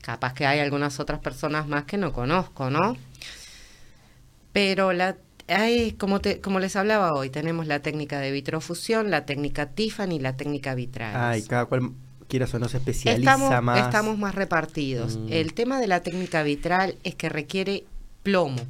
[0.03, 2.97] Capaz que hay algunas otras personas más que no conozco, ¿no?
[4.53, 5.17] Pero la
[5.51, 10.13] hay, como te, como les hablaba hoy, tenemos la técnica de vitrofusión, la técnica Tiffany
[10.13, 11.15] y la técnica vitral.
[11.17, 11.93] Ay, cada cual,
[12.29, 13.79] quieras o no, se especializa Estamos más.
[13.81, 15.17] estamos más repartidos.
[15.17, 15.27] Mm.
[15.31, 17.85] El tema de la técnica vitral es que requiere
[18.23, 18.61] plomo.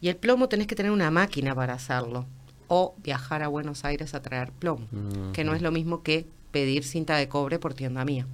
[0.00, 2.26] Y el plomo tenés que tener una máquina para hacerlo.
[2.68, 4.86] O viajar a Buenos Aires a traer plomo.
[4.90, 5.32] Mm.
[5.32, 8.26] Que no es lo mismo que pedir cinta de cobre por tienda mía.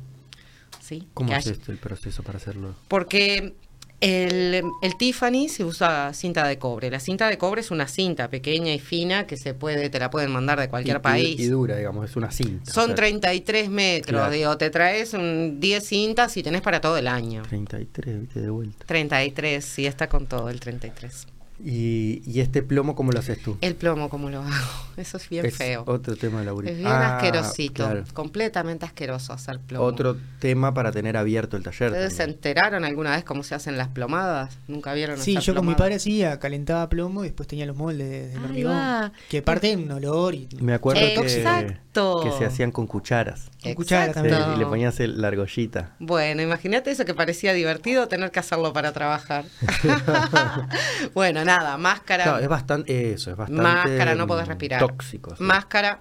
[0.81, 1.07] ¿Sí?
[1.15, 2.75] ¿Cómo Que es esto el proceso para hacerlo?
[2.89, 3.55] Porque
[4.03, 6.91] el, el Tiffany se usa cinta de cobre.
[6.91, 10.11] La cinta de cobre es una cinta pequeña y fina que se puede, te la
[10.11, 11.41] pueden mandar de cualquier Y- y- país.
[11.41, 12.71] Y, dura, digamos, es una cinta.
[12.73, 14.33] Son o sea, 33 metros, Claro.
[14.33, 17.43] digo, te traes un 10 cintas y tenés para todo el año.
[17.49, 18.85] 33, viste, de vuelta.
[18.87, 21.29] 33, sí, está con todo el 33.
[21.65, 23.57] Y, y este plomo, ¿cómo lo haces tú?
[23.61, 24.51] El plomo, ¿cómo lo hago?
[24.97, 25.85] Eso es bien Es feo.
[25.87, 28.05] Otro tema de la Es bien asquerosito, claro.
[28.13, 29.85] completamente asqueroso hacer plomo.
[29.85, 31.89] Otro tema para tener abierto el taller.
[31.93, 34.59] ¿Ustedes se enteraron alguna vez cómo se hacen las plomadas?
[34.69, 38.09] ¿Nunca vieron Sí, yo con mi padre hacía, calentaba plomo y después tenía los moldes
[38.11, 38.73] de- del Ahí hormigón.
[38.77, 39.13] va.
[39.31, 42.21] Que aparte un olor y Me acuerdo que, Exacto.
[42.25, 43.51] que se hacían con cucharas.
[43.63, 44.29] Con cuchara Exacto.
[44.29, 44.57] Sí, también.
[44.57, 45.95] y le ponías el- la argollita.
[46.01, 49.45] Bueno, imagínate eso que parecía divertido tener que hacerlo para trabajar.
[51.15, 52.25] bueno, nada, máscara.
[52.25, 53.63] Claro, es bastante, eso, es bastante.
[53.63, 54.81] Máscara, no podés respirar.
[54.81, 55.35] Tóxico.
[55.37, 55.43] sí.
[55.43, 56.01] Máscara,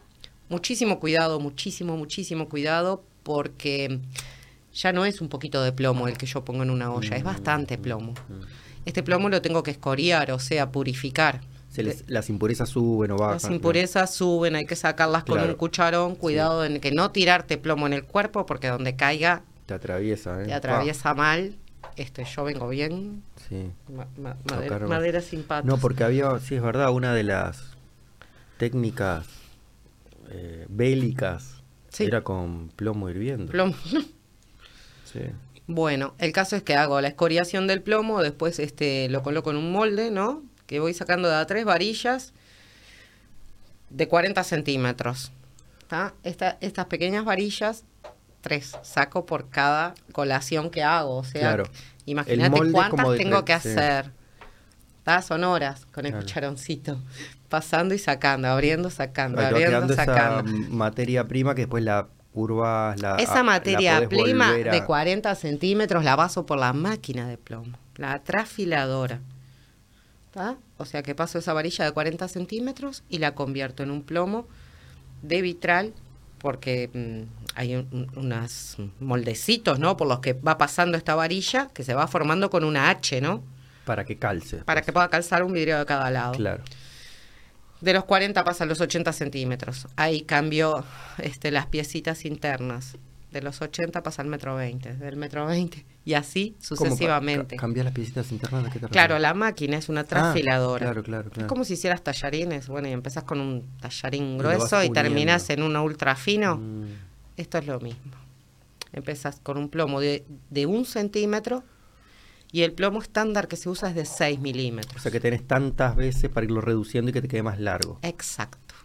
[0.49, 3.99] muchísimo cuidado, muchísimo, muchísimo cuidado, porque
[4.73, 7.23] ya no es un poquito de plomo el que yo pongo en una olla, es
[7.23, 8.13] bastante plomo.
[8.85, 11.41] Este plomo lo tengo que escoriar, o sea, purificar.
[11.69, 13.35] Se les- las impurezas suben o bajan.
[13.35, 17.87] Las impurezas suben, hay que sacarlas con un cucharón, cuidado en que no tirarte plomo
[17.87, 20.47] en el cuerpo, porque donde caiga Te atraviesa, ¿eh?
[20.47, 21.55] te atraviesa mal.
[21.95, 23.69] Este, yo vengo bien, sí.
[23.93, 25.65] ma- ma- madera, madera sin patas.
[25.65, 27.61] No, porque había, sí, es verdad, una de las
[28.57, 29.27] técnicas
[30.29, 32.05] eh, bélicas Sí.
[32.05, 33.51] era con plomo hirviendo.
[33.51, 33.75] Plomo.
[35.11, 35.19] Sí.
[35.67, 39.57] Bueno, el caso es que hago la escoriación del plomo, después este lo coloco en
[39.57, 40.41] un molde, ¿no?
[40.67, 42.33] Que voy sacando de a tres varillas
[43.89, 45.33] de 40 centímetros.
[45.87, 46.13] ¿tá?
[46.23, 47.83] Esta- estas pequeñas varillas,
[48.41, 51.17] tres, saco por cada colación que hago.
[51.17, 51.63] O sea, Claro.
[52.05, 53.69] Imagínate cuántas tengo que sí.
[53.69, 54.11] hacer.
[55.03, 55.21] ¿tá?
[55.21, 56.25] Son horas con el Claro.
[56.25, 56.99] cucharoncito,
[57.49, 60.51] pasando y sacando, abriendo, sacando, abriendo, esa sacando.
[60.69, 65.33] materia prima que después la curvas, la Esa ah, la materia prima a- de 40
[65.35, 69.19] centímetros la paso por la máquina de plomo, la trafiladora.
[70.31, 70.55] ¿tá?
[70.77, 74.47] O sea que paso esa varilla de 40 centímetros y la convierto en un plomo
[75.23, 75.93] de vitral,
[76.37, 79.97] porque mm, hay un- un- unos moldecitos, ¿no?
[79.97, 83.43] Por los que va pasando esta varilla, que se va formando con una H, ¿no?
[83.85, 84.57] Para que calce.
[84.57, 86.33] Para que pueda calzar un vidrio de cada lado.
[86.33, 86.63] Claro.
[87.81, 89.87] De los 40 pasa a los 80 centímetros.
[89.95, 90.83] Ahí cambio
[91.17, 92.97] este, las piecitas internas.
[93.31, 94.93] De los 80 pasa al metro 20.
[94.97, 95.83] Del metro 20.
[96.05, 97.55] Y así ¿Cómo pa- sucesivamente.
[97.55, 98.65] ca- ¿Cambias las piecitas internas?
[98.65, 100.85] ¿De qué te Claro, la máquina es una Ah, trafiladora.
[100.85, 101.47] claro, claro, Es claro.
[101.47, 102.67] como si hicieras tallarines.
[102.67, 105.01] Bueno, y empezás con un tallarín grueso y uniendo.
[105.01, 106.57] terminás en uno ultra fino.
[106.57, 106.85] Mm,
[107.37, 108.11] Esto es lo mismo.
[108.93, 111.63] Empezás con un plomo de, de un centímetro
[112.51, 115.01] y el plomo estándar que se usa es de 6 O milímetros.
[115.01, 117.99] sea que tenés tantas veces para irlo reduciendo y que te quede más largo.
[118.01, 118.75] Exacto.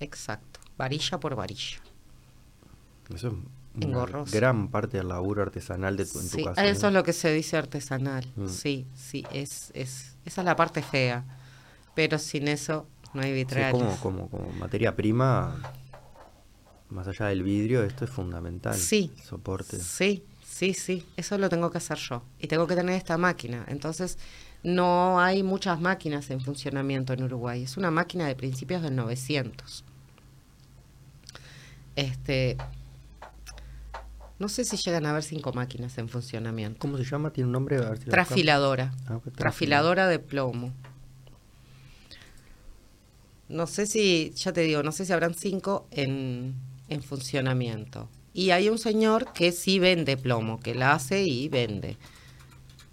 [0.00, 0.60] Exacto.
[0.76, 1.78] Varilla por varilla.
[3.14, 4.32] Eso es una Engorroso.
[4.36, 6.66] gran parte del laburo artesanal de tu, en tu casa.
[6.66, 8.26] eso es lo que se dice artesanal.
[8.36, 8.48] Mm.
[8.48, 11.24] Sí, sí, es, es, esa es la parte fea.
[11.94, 13.72] Pero sin eso no hay Sí, vitrales.
[13.72, 15.56] como, como, como materia prima,
[16.90, 18.74] más allá del vidrio, esto es fundamental.
[18.74, 19.12] Sí.
[19.22, 19.78] soporte.
[19.78, 22.22] Sí, sí, sí, eso lo tengo que hacer yo.
[22.38, 23.64] Y tengo que tener esta máquina.
[23.68, 24.18] Entonces,
[24.62, 27.62] no hay muchas máquinas en funcionamiento en Uruguay.
[27.62, 29.84] Es una máquina de principios del 900.
[31.96, 32.56] Este,
[34.38, 36.78] no sé si llegan a haber cinco máquinas en funcionamiento.
[36.78, 37.32] ¿Cómo se llama?
[37.32, 37.76] ¿Tiene un nombre?
[37.78, 38.92] A ver si Trafiladora.
[39.06, 40.72] Ah, ok, Trafiladora de plomo.
[43.48, 46.54] No sé si, ya te digo, no sé si habrán cinco en,
[46.88, 48.08] en funcionamiento.
[48.34, 51.96] Y hay un señor que sí vende plomo, que la hace y vende.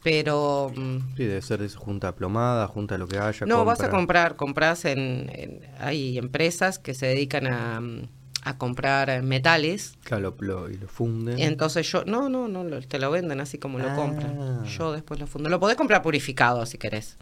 [0.04, 3.46] Pero mm, Sí, debe ser de junta plomada, junta lo que haya.
[3.46, 3.98] no, vas a compra.
[3.98, 8.08] comprar, compras en, en- hay empresas que se dedican a, mm,
[8.44, 11.40] a comprar metales Claro, lo, y lo funden.
[11.40, 13.96] entonces yo, no, no, no, lo- te lo venden así como lo Ah.
[13.96, 14.64] compran.
[14.66, 15.50] Yo después lo fundo.
[15.50, 17.18] Lo podés comprar purificado si querés.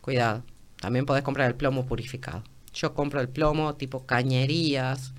[0.00, 0.42] Cuidado.
[0.80, 2.42] También podés comprar el plomo purificado.
[2.72, 5.12] Yo compro el plomo tipo cañerías.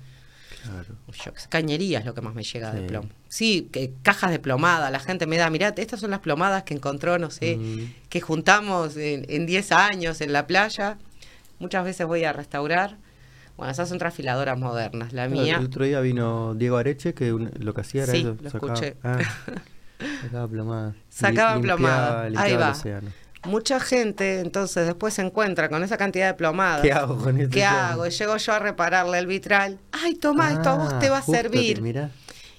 [0.70, 0.94] Claro.
[1.24, 3.08] Yo, cañerías es lo que más me llega de plomo.
[3.28, 4.90] Sí, que, cajas de plomada.
[4.90, 7.94] La gente me da, mirá, estas son las plomadas que encontró, no sé, Mm.
[8.08, 10.98] que juntamos en, en 10 años en la playa.
[11.58, 12.96] Muchas veces voy a restaurar.
[13.56, 15.12] Bueno, esas son trafiladoras modernas.
[15.12, 15.56] La mía.
[15.56, 18.36] El otro día vino Diego Areche, que un- lo que hacía era Sí, eso.
[18.40, 18.96] lo sacaba- escuché.
[19.02, 19.18] ah,
[20.22, 20.94] sacaba plomada.
[21.08, 22.66] Sacaba Li- plomada, limpiaba- ahí va.
[22.66, 23.10] el océano.
[23.44, 26.82] Mucha gente entonces después se encuentra con esa cantidad de plomadas.
[26.82, 27.54] ¿Qué hago con esto?
[27.54, 28.06] ¿Qué hago?
[28.06, 29.78] Y llego yo a repararle el vitral.
[29.92, 31.80] Ay, toma, esto a vos te va a Ah, servir.
[31.80, 32.10] mirá.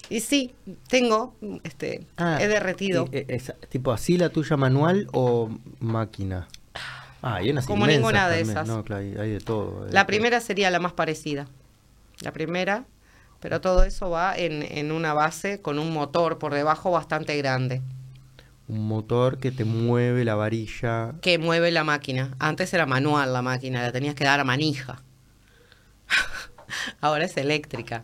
[0.09, 0.55] Y sí,
[0.87, 3.07] tengo, este, Ah, he derretido.
[3.11, 5.49] y, eh, es, tipo así la tuya manual o
[5.79, 6.47] máquina?
[7.21, 8.57] Ah, unas Como ninguna de también.
[8.57, 8.67] esas.
[8.67, 9.81] No, claro, hay, de todo.
[9.81, 10.07] hay de La todo.
[10.07, 11.47] primera sería la más parecida.
[12.21, 12.85] La primera,
[13.41, 17.81] pero todo eso va en, en una base con un motor por debajo bastante grande
[18.69, 21.13] Un motor que te mueve la varilla.
[21.21, 22.35] que mueve la máquina.
[22.39, 25.01] Antes era manual la máquina, la tenías que dar a manija.
[27.01, 28.03] Ahora es eléctrica.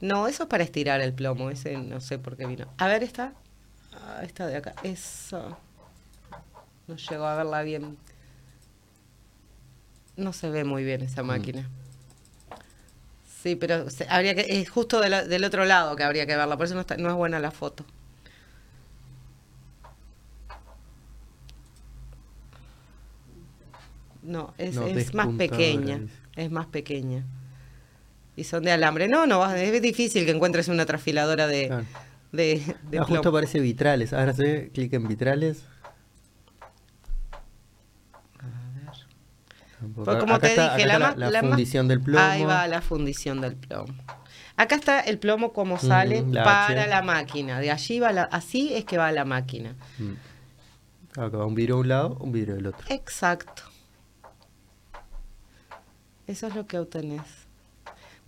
[0.00, 2.66] No, eso es para estirar el plomo, ese no sé por qué vino.
[2.78, 3.32] A ver, esta.
[3.94, 4.74] Ah, esta de acá.
[4.82, 5.56] Eso.
[6.86, 7.96] No llego a verla bien.
[10.16, 11.68] No se ve muy bien esa máquina.
[13.42, 16.36] Sí, pero se- habría que es justo de la- del otro lado que habría que
[16.36, 17.84] verla, por eso no, está- no es buena la foto.
[24.30, 26.00] No, es, No, es más pequeña.
[26.36, 27.24] Es más pequeña.
[28.36, 29.08] Y son de alambre.
[29.08, 31.84] No, no, es difícil que encuentres una trafiladora de, Claro.
[32.32, 33.28] de, de Ah, justo plomo.
[33.38, 34.12] aparece vitrales.
[34.12, 35.64] Ahora se ve, clic en vitrales.
[39.94, 42.22] Pues como Acá te está- dije, acá la, la, la fundición del plomo.
[42.24, 43.94] Ahí va la fundición del plomo.
[44.56, 46.90] Acá está el plomo como sale Mm, la para H.
[46.90, 47.60] la máquina.
[47.60, 49.74] De allí va la, así es que va la máquina.
[49.98, 51.18] Mm.
[51.18, 52.86] Acá va un vidrio de un lado, un vidrio del otro.
[52.90, 53.62] Exacto.
[56.30, 57.22] Eso es lo que obtenés.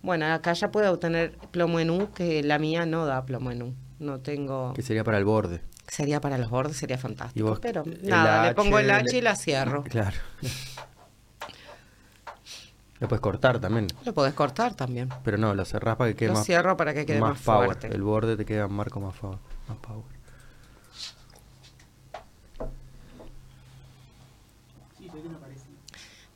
[0.01, 3.63] Bueno, acá ya puedo obtener plomo en U, que la mía no da plomo en
[3.63, 3.73] U.
[3.99, 4.73] No tengo.
[4.73, 5.61] Que sería para el borde.
[5.87, 7.47] Sería para los bordes, sería fantástico.
[7.47, 9.83] vos, pero nada, le pongo el H y la cierro.
[9.83, 10.17] Claro.
[12.99, 13.87] Lo puedes cortar también.
[14.05, 15.09] Lo podés cortar también.
[15.25, 17.65] Pero no, lo cerrás para que quede Lo más, cierro para que quede más, power.
[17.65, 17.87] fuerte.
[17.87, 19.27] El borde te queda marco más, fa-
[19.67, 20.05] más power.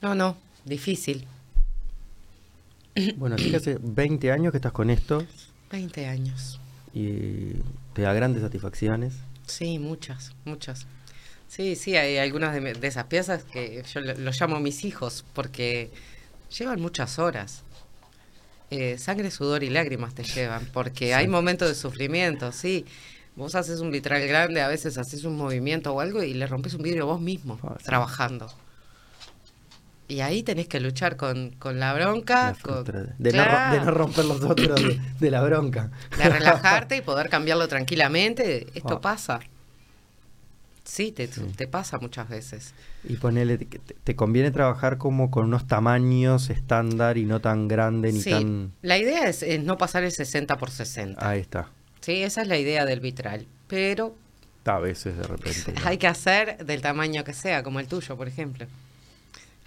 [0.01, 1.27] No, no, difícil.
[3.17, 5.25] Bueno, así que hace 20 años que estás con esto
[5.71, 6.59] 20 años.
[6.93, 7.53] y
[7.93, 9.13] te da grandes satisfacciones.
[9.45, 10.85] Sí, muchas, muchas.
[11.47, 15.23] Sí, sí, hay algunas de, de esas piezas que yo lo- los llamo mis hijos
[15.33, 15.89] porque
[16.57, 17.63] llevan muchas horas.
[18.69, 22.85] Eh, sangre, sudor y lágrimas te llevan porque hay momentos de sufrimiento, sí.
[23.37, 26.73] Vos haces un vitral grande, a veces haces un movimiento o algo y le rompes
[26.73, 27.85] un vidrio vos mismo, Ah, sí.
[27.85, 28.51] trabajando.
[30.09, 32.83] Y ahí tenés que luchar con, con la bronca, La con,
[33.17, 35.91] de, no, de romper los otros de, de la bronca.
[36.17, 38.67] de relajarte y poder cambiarlo tranquilamente.
[38.73, 39.01] Esto Ah.
[39.01, 39.39] pasa.
[40.85, 41.41] Sí, te, Sí.
[41.57, 42.73] te pasa muchas veces.
[43.03, 48.13] Y ponele, te, te conviene trabajar como con unos tamaños estándar y no tan grande
[48.13, 48.71] ni Sí, tan...
[48.81, 51.27] la idea es, es no pasar el 60 por 60.
[51.29, 51.67] Ahí está.
[51.99, 53.45] Sí, esa es la idea del vitral.
[53.67, 54.15] Pero
[54.63, 55.73] A veces de repente.
[55.81, 55.81] ¿no?
[55.87, 58.65] hay que hacer del tamaño que sea, como el tuyo, por ejemplo.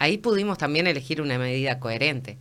[0.01, 2.39] Ahí pudimos también elegir una medida coherente.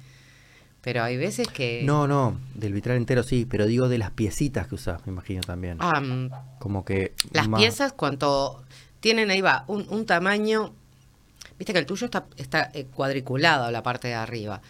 [0.81, 1.81] Pero hay veces que...
[1.83, 5.41] No, no, del vitral entero sí, pero digo de las piecitas que usás, me imagino
[5.41, 5.75] también.
[5.81, 6.29] Ah, mm,
[6.59, 7.13] Como que...
[7.33, 8.63] las más- piezas, cuanto
[9.01, 10.73] tienen ahí va, un, un tamaño...
[11.57, 14.61] Viste que el tuyo está, está eh, cuadriculado la parte de arriba.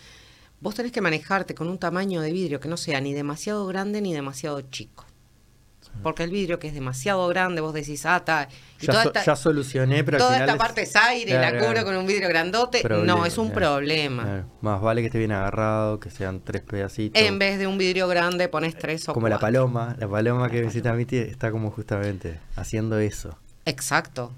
[0.60, 4.02] Vos tenés que manejarte con un tamaño de vidrio que no sea ni demasiado grande
[4.02, 5.06] ni demasiado chico.
[6.02, 8.48] Porque el vidrio que es demasiado grande, vos decís, ah, está.
[8.82, 10.96] Y Ya, toda so- esta, ya solucioné, pero al toda final esta es- parte es
[10.96, 12.82] aire, la cubro con un vidrio grandote.
[12.82, 13.76] Problema, no, es un claro.
[13.76, 14.24] problema.
[14.24, 17.22] Claro, Más vale que esté bien agarrado, que sean tres pedacitos.
[17.22, 20.62] En vez de un vidrio grande, pones tres o como la paloma, la paloma que
[20.62, 23.38] visita a mí tie- está como justamente haciendo eso.
[23.66, 24.32] Exacto.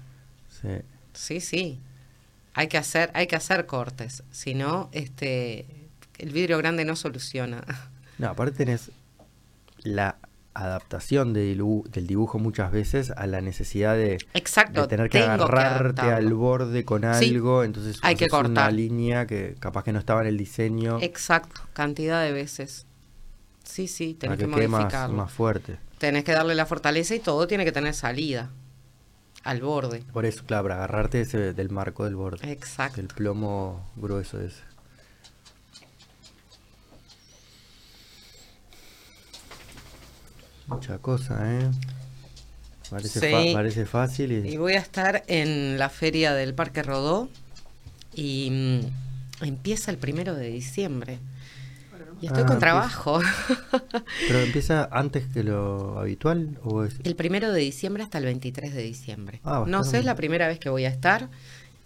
[0.60, 0.68] Sí.
[1.14, 1.80] Sí, sí.
[2.54, 4.22] Hay que hacer, hay que hacer cortes.
[4.30, 5.66] Si no, este,
[6.18, 7.64] el vidrio grande no soluciona.
[8.18, 8.90] No, aparte tenés
[9.84, 10.16] la
[10.54, 11.54] adaptación de
[11.90, 14.82] del dibujo muchas veces a la necesidad de, Exacto.
[14.82, 18.72] de tener que agarrarte al borde con Sí, algo, entonces hay que haces una cortar.
[18.72, 22.86] línea que capaz que no estaba en el diseño Exacto, cantidad de veces.
[23.64, 25.16] Sí, sí, tenés que que, más, modificarlo.
[25.16, 25.78] más fuerte.
[25.98, 28.50] Tenés que darle la fortaleza y todo tiene que tener salida
[29.44, 30.02] al borde.
[30.12, 32.50] Por eso, claro, para agarrarte ese del marco del borde.
[32.52, 33.00] Exacto.
[33.00, 34.60] El plomo grueso ese.
[40.74, 41.70] Mucha cosa, ¿eh?
[42.90, 43.30] Parece, Sí.
[43.30, 44.50] fa- parece fácil y...
[44.52, 47.28] Y voy a estar en la feria del Parque Rodó
[48.14, 48.50] y
[49.40, 51.18] mm, empieza el primero de diciembre.
[52.20, 53.20] Y estoy Ah, con trabajo.
[54.28, 56.58] ¿Pero empieza antes que lo habitual?
[56.62, 56.94] ¿O es...
[57.02, 59.40] el primero de diciembre hasta el 23 de diciembre.
[59.44, 61.28] Ah, no sé, es la primera vez que voy a estar.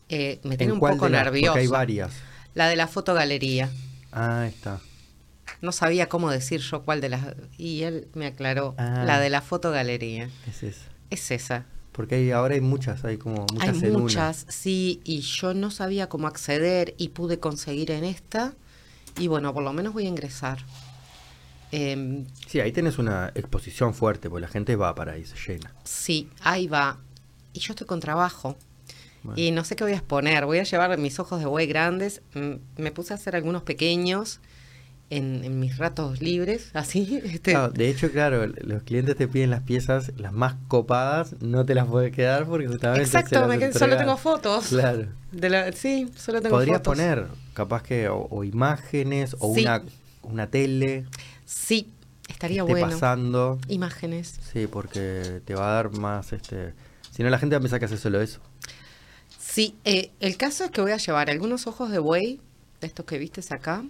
[0.08, 1.52] Eh, me tiene ¿En un poco nerviosa.
[1.52, 2.12] Porque hay varias.
[2.54, 3.70] La de la fotogalería.
[4.12, 4.80] Ah, está.
[5.62, 7.34] No sabía cómo decir yo cuál de las...
[7.58, 8.74] Y él me aclaró.
[8.78, 9.04] Ah.
[9.06, 10.28] La de la fotogalería.
[10.46, 10.86] Es esa.
[11.10, 11.66] Es esa.
[11.92, 13.98] Porque hay, ahora hay muchas, hay como muchas Hay en una.
[14.00, 18.54] muchas, sí, y yo no sabía cómo acceder y pude conseguir en esta.
[19.18, 20.58] Y bueno, por lo menos voy a ingresar.
[21.72, 25.72] Em, Sí, ahí tenés una exposición fuerte, porque la gente va para ahí, se llena.
[25.84, 26.98] sí, ahí va.
[27.52, 28.56] Y yo estoy con trabajo.
[29.22, 29.40] Bueno.
[29.40, 30.44] Y no sé qué voy a exponer.
[30.44, 32.20] Voy a llevar mis ojos de buey grandes.
[32.76, 34.40] Me puse a hacer algunos pequeños
[35.10, 37.20] en, en mis ratos libres, así.
[37.24, 41.64] este, Claro, de hecho, claro, los clientes te piden las piezas, las más copadas, no
[41.64, 44.66] te las puedes quedar porque justamente Exacto, me quedé- solo tengo fotos.
[44.68, 45.06] Claro.
[45.32, 46.94] De la, sí, solo tengo Podrías fotos.
[46.96, 49.62] poner, capaz que, o, o imágenes, o Sí.
[49.62, 49.82] una,
[50.22, 51.04] una tele
[51.44, 51.88] Sí,
[52.28, 52.88] estaría esté bueno.
[52.90, 53.58] pasando.
[53.68, 54.40] Imágenes.
[54.52, 56.74] Sí, porque te va a dar más, este...
[57.12, 58.40] Si no, la gente va a pensar que hace solo eso.
[59.38, 62.40] Sí, eh, el caso es que voy a llevar algunos ojos de buey,
[62.80, 63.84] de estos que vistes acá,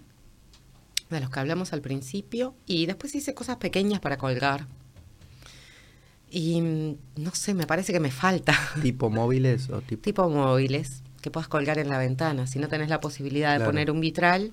[1.10, 4.66] de los que hablamos al principio, y después hice cosas pequeñas para colgar.
[6.30, 8.54] Y mm, no sé, me parece que me falta.
[8.82, 10.02] tipo móviles o tipo...
[10.02, 12.46] tipo móviles que puedas colgar en la ventana.
[12.46, 13.70] Si no tenés la posibilidad de Claro.
[13.70, 14.52] poner un vitral,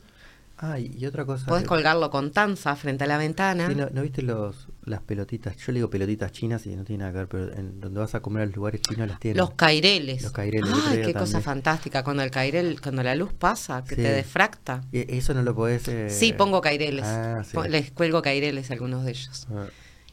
[0.58, 1.46] Ah, y, otra cosa.
[1.48, 3.68] Podés que- colgarlo con tanza frente a la ventana.
[3.68, 5.58] Sí, ¿no, ¿no viste los, las pelotitas?
[5.58, 8.16] Yo le digo pelotitas chinas y no tiene nada que ver, pero en donde vas
[8.16, 9.38] a comer a los lugares chinos las tienen.
[9.40, 10.22] Los caireles.
[10.24, 12.04] Los caireles, Ay, qué cosa fantástica.
[12.04, 14.02] Cuando el cairel, cuando la luz pasa, que Sí.
[14.04, 14.84] te defracta.
[14.94, 15.88] Eso no lo podés...
[15.90, 17.04] eh, Sí, pongo caireles.
[17.06, 17.58] Ah, sí.
[17.70, 19.48] Les cuelgo caireles a algunos de ellos.
[19.52, 19.66] Ah,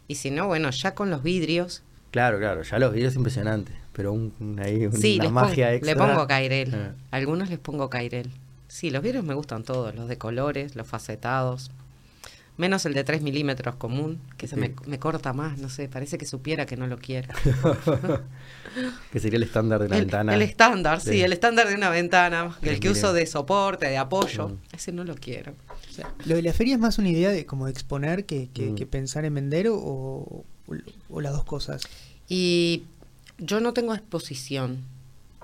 [0.08, 1.82] Y si no, bueno, ya con los vidrios.
[2.10, 5.94] Claro, claro, ya los videos impresionantes, pero un, un- ahí sí, magia pon- extra.
[5.94, 6.74] le pongo cairel.
[6.74, 6.94] Ah.
[7.12, 8.30] Algunos les pongo cairel.
[8.70, 11.70] Sí, los vidrios me gustan todos, los de colores, los facetados.
[12.56, 14.60] Menos el de 3 milímetros común, que se Sí.
[14.60, 17.28] me, me corta más, no sé, parece que supiera que no lo quiere.
[19.12, 20.34] que sería el estándar de una el, ventana.
[20.34, 24.48] el estándar, sí, el estándar de una ventana, el que uso de soporte, de apoyo,
[24.50, 24.58] Mm.
[24.74, 25.54] ese no lo quiero.
[25.90, 28.48] O sea, lo de la feria es más una idea de como de exponer que,
[28.52, 28.74] que, Mm.
[28.76, 30.44] que pensar en vender o, o,
[31.08, 31.82] o las dos cosas.
[32.28, 32.84] Y
[33.38, 34.84] yo no tengo exposición,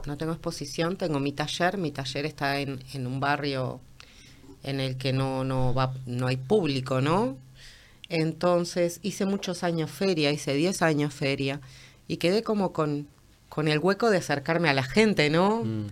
[0.06, 3.80] no tengo exposición, tengo mi taller, mi taller está en, en un barrio
[4.62, 7.36] en el que no, no, va, no hay público, ¿no?
[8.08, 11.60] Entonces hice muchos años feria, hice 10 años feria
[12.08, 13.08] y quedé como con,
[13.48, 15.64] con el hueco de acercarme a la gente, ¿no?
[15.64, 15.86] Mm.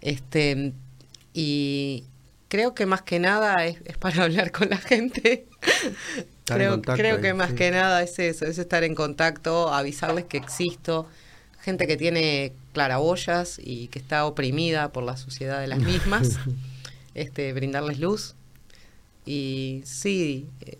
[0.00, 0.72] Este,
[1.34, 2.04] y
[2.48, 5.46] creo que más que nada es, es para hablar con la gente.
[6.46, 7.56] Creo contacto creo que más sí.
[7.56, 11.06] que nada es eso, es estar en contacto, avisarles que existo,
[11.60, 16.38] gente que tiene claraboyas y que está oprimida por la suciedad de las mismas,
[17.14, 18.34] este, brindarles luz.
[19.26, 20.78] Y sí, eh,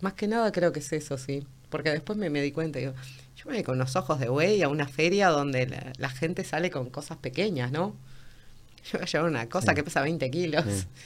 [0.00, 1.46] más que nada creo que es eso, sí.
[1.70, 2.92] Porque después me, me di cuenta, digo,
[3.36, 6.44] yo me voy con los ojos de buey a una feria donde la, la gente
[6.44, 7.96] sale con cosas pequeñas, ¿no?
[8.92, 9.74] Yo voy a llevar una cosa Sí.
[9.76, 10.64] que pesa 20 kilos.
[10.68, 10.86] Sí.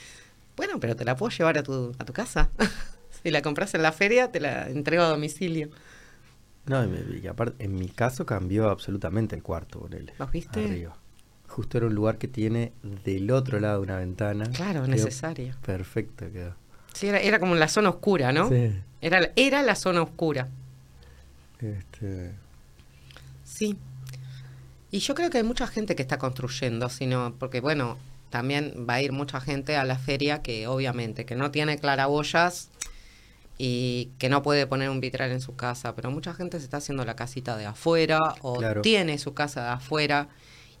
[0.57, 2.49] Bueno, pero te la puedo llevar a tu, a tu casa.
[3.21, 5.69] si la compras en la feria, te la entrego a domicilio.
[6.67, 10.13] No, y, me- y aparte, en mi caso cambió absolutamente el cuarto, ponele.
[10.19, 10.63] ¿Los viste?
[10.65, 10.95] Arriba.
[11.47, 12.73] Justo era un lugar que tiene
[13.05, 14.45] del otro lado una ventana.
[14.51, 15.55] Claro, Quedó necesario.
[15.65, 16.53] Perfecto quedó.
[16.93, 18.49] Sí, era, era como la zona oscura, ¿no?
[18.49, 18.71] Sí.
[19.01, 20.47] Era, la- era la zona oscura.
[21.59, 22.33] Este,
[23.43, 23.77] Sí.
[24.91, 27.97] Y yo creo que hay mucha gente que está construyendo, sino porque bueno,
[28.29, 32.69] también va a ir mucha gente a la feria que obviamente que no tiene claraboyas
[33.57, 36.77] y que no puede poner un vitral en su casa, pero mucha gente se está
[36.77, 38.81] haciendo la casita de afuera o Claro.
[38.81, 40.29] tiene su casa de afuera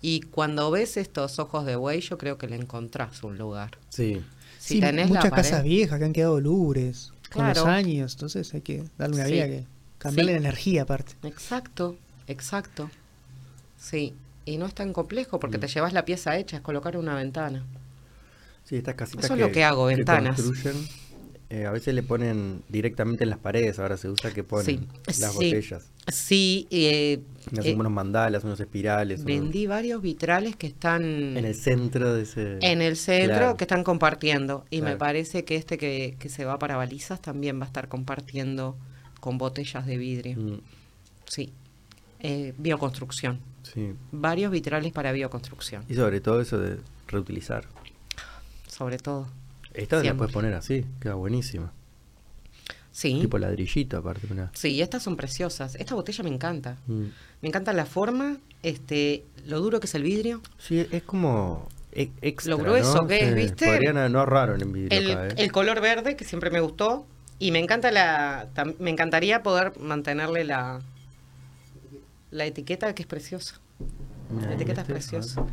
[0.01, 3.77] y cuando ves estos ojos de buey yo creo que le encontrás un lugar.
[3.89, 4.21] sí.
[4.59, 8.13] Si sí, tenés muchas la pared- casas viejas que han quedado lubres con los años,
[8.15, 9.31] entonces hay que darle una Sí.
[9.31, 9.65] vida que
[9.97, 10.39] cambiarle Sí.
[10.39, 11.13] la energía aparte.
[11.23, 11.95] Exacto,
[12.27, 12.89] exacto.
[13.79, 14.13] Sí,
[14.45, 15.61] y no es tan complejo porque Mm.
[15.61, 17.63] te llevas la pieza hecha, es colocar una ventana.
[18.65, 20.41] Sí, estas casitas Eso es lo que hago, ventanas.
[20.41, 20.85] construyen,
[21.49, 24.87] eh, a veces le ponen directamente en las paredes, ahora se usa que ponen Sí,
[25.21, 25.35] las sí.
[25.37, 25.85] botellas.
[26.11, 27.19] Sí, eh,
[27.57, 29.19] hacen eh, unos mandalas, unos espirales.
[29.21, 31.03] unos- vendí varios vitrales que están
[31.37, 32.57] en el centro de ese...
[32.61, 33.57] en el centro Claro.
[33.57, 37.59] que están compartiendo y me parece que este que, que se va para balizas también
[37.59, 38.77] va a estar compartiendo
[39.21, 40.37] con botellas de vidrio.
[40.37, 40.59] Mm,
[41.25, 41.51] Sí,
[42.19, 43.39] Eh, bioconstrucción.
[43.63, 43.93] sí.
[44.11, 47.65] Varios vitrales para bioconstrucción, Y sobre todo eso de reutilizar.
[48.67, 49.27] sobre todo.
[49.73, 50.17] Esta la Siempre.
[50.17, 51.71] puedes poner así, queda buenísima.
[52.91, 53.19] Sí.
[53.21, 54.27] Tipo ladrillito aparte.
[54.31, 54.49] Una...
[54.55, 55.75] Sí, estas son preciosas.
[55.75, 56.77] Esta botella me encanta.
[56.87, 57.03] Mm.
[57.41, 60.41] Me encanta la forma, este, lo duro que es el vidrio.
[60.57, 63.07] Sí, es como e- extra, Lo grueso ¿no?
[63.07, 63.65] que es, Sí, ¿viste?
[63.67, 65.33] Podrían no ahorraron en vidrio El, acá, ¿eh?
[65.37, 67.05] el color verde, que siempre me gustó.
[67.39, 68.47] Y me encanta la.
[68.79, 70.79] me encantaría poder mantenerle la.
[72.31, 73.59] La etiqueta que es preciosa.
[74.41, 75.45] La ¿y etiqueta es preciosa.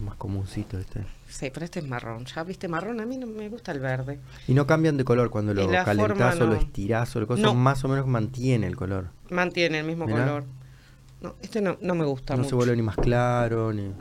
[0.00, 1.04] Más comuncito este.
[1.28, 2.24] Sí, pero este es marrón.
[2.24, 4.18] Ya viste marrón, a mí no me gusta el verde.
[4.48, 7.54] Y no cambian de color cuando lo calentás o lo estirás o lo cosa, No.
[7.54, 9.08] más o menos mantiene el color.
[9.30, 10.24] Mantiene el mismo Mirá.
[10.24, 10.44] color.
[11.20, 12.50] No, este no, no me gusta no mucho.
[12.50, 13.92] se vuelve ni más claro, ni...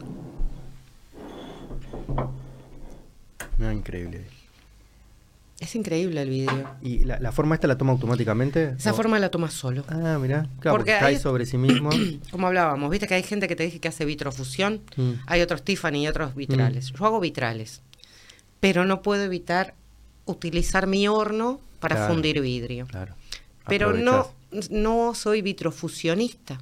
[3.58, 4.26] No, increíble.
[5.64, 6.70] Es increíble el vidrio.
[6.82, 8.76] ¿Y la, la forma esta la toma automáticamente?
[8.78, 9.86] Esa ¿O- forma la tomas solo.
[9.88, 10.42] Ah, mirá.
[10.42, 11.90] Claro, porque, Porque cae hay- sobre sí mismo.
[12.32, 14.82] Como hablábamos, viste que hay gente que te dije que hace vitrofusión.
[14.98, 15.12] Mm.
[15.26, 16.92] Hay otros Tiffany y otros vitrales.
[16.92, 17.82] Yo hago vitrales.
[18.60, 19.74] Pero no puedo evitar
[20.26, 22.14] utilizar mi horno para Claro.
[22.14, 22.86] fundir vidrio.
[22.88, 23.16] Claro.
[23.68, 24.30] Pero no,
[24.70, 26.60] no soy vitrofusionista.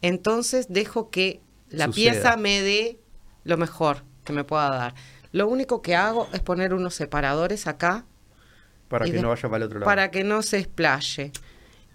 [0.00, 1.40] Entonces dejo que
[1.70, 2.12] la Suceda.
[2.12, 2.98] pieza me dé
[3.44, 4.94] lo mejor que me pueda dar.
[5.32, 8.04] Lo único que hago es poner unos separadores acá
[8.88, 9.86] Para que de- no vaya para el otro lado.
[9.86, 11.32] para que no se explaye.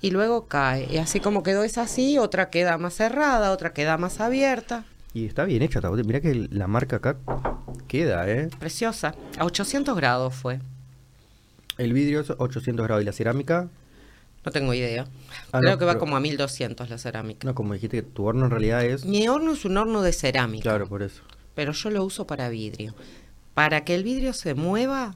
[0.01, 0.88] Y luego cae.
[0.91, 4.85] Y así como quedó es así, otra queda más cerrada, otra queda más abierta.
[5.14, 5.80] Y está bien hecha.
[6.05, 7.18] Mirá que la marca acá
[7.88, 8.49] queda, ¿eh?
[8.59, 9.15] Preciosa.
[9.39, 10.59] A 800 grados fue.
[11.77, 13.69] El vidrio es 800 grados y la cerámica,
[14.45, 15.05] No tengo idea.
[15.51, 17.45] Ah, Creo no, que va como a 1200 la cerámica.
[17.45, 19.03] no, como dijiste que tu horno en realidad es...
[19.05, 20.64] Mi horno es un horno de cerámica.
[20.64, 21.22] Claro, por eso.
[21.53, 22.93] pero yo lo uso para vidrio.
[23.57, 25.15] Para que el vidrio se mueva,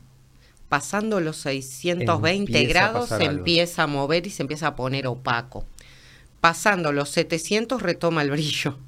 [0.67, 3.37] pasando los 620 Empieza a grados, se algo.
[3.37, 5.63] empieza a mover y se empieza a poner opaco.
[6.39, 8.79] Pasando los 700 retoma el brillo.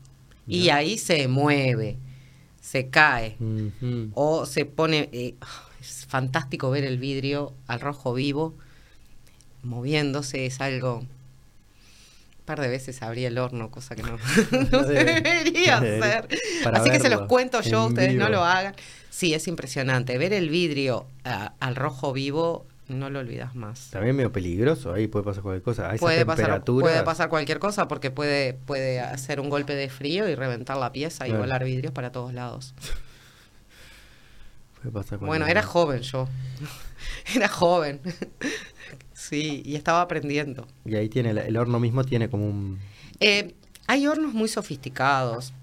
[0.48, 1.98] Y ahí se mueve,
[2.62, 3.38] se cae.
[4.16, 5.10] O se pone...
[5.12, 5.36] eh,
[5.80, 8.56] es fantástico ver el vidrio al rojo vivo
[9.62, 11.02] moviéndose, es algo...
[11.02, 14.18] Un par de veces abrí el horno, cosa que no,
[14.88, 16.28] debería hacer.
[16.74, 18.74] Así que se los cuento yo, ustedes no lo hagan.
[19.14, 20.18] Sí, es impresionante.
[20.18, 23.92] Ver el vidrio al rojo vivo, no lo olvidas más.
[23.92, 25.92] También medio peligroso, ahí puede pasar cualquier cosa.
[25.92, 30.28] A Puede pasar, puede pasar cualquier cosa porque puede, puede hacer un golpe de frío
[30.28, 32.74] y reventar la pieza y volar vidrios para todos lados.
[34.82, 36.28] puede pasar Bueno, era joven yo.
[37.36, 38.02] era joven.
[39.14, 40.68] sí, y estaba aprendiendo.
[40.86, 42.80] Y ahí tiene, el, el horno mismo tiene como un...
[43.20, 43.54] Eh,
[43.86, 45.54] hay hornos muy sofisticados.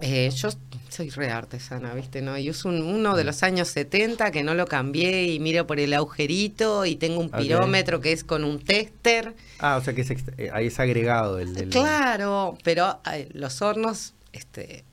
[0.00, 0.50] Eh, yo
[0.90, 2.20] soy re artesana, ¿viste?
[2.20, 2.36] ¿no?
[2.36, 5.80] Y uso un- uno de los años 70 que no lo cambié y miro por
[5.80, 7.38] el agujerito y tengo un Ok.
[7.38, 9.34] pirómetro que es con un tester.
[9.58, 11.56] Ah, o sea que es eh, ahí es agregado el...
[11.56, 14.84] el- Claro, pero eh, los hornos, este,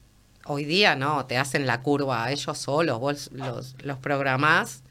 [0.45, 4.83] hoy día no, te hacen la curva ellos solos, vos los, los programás.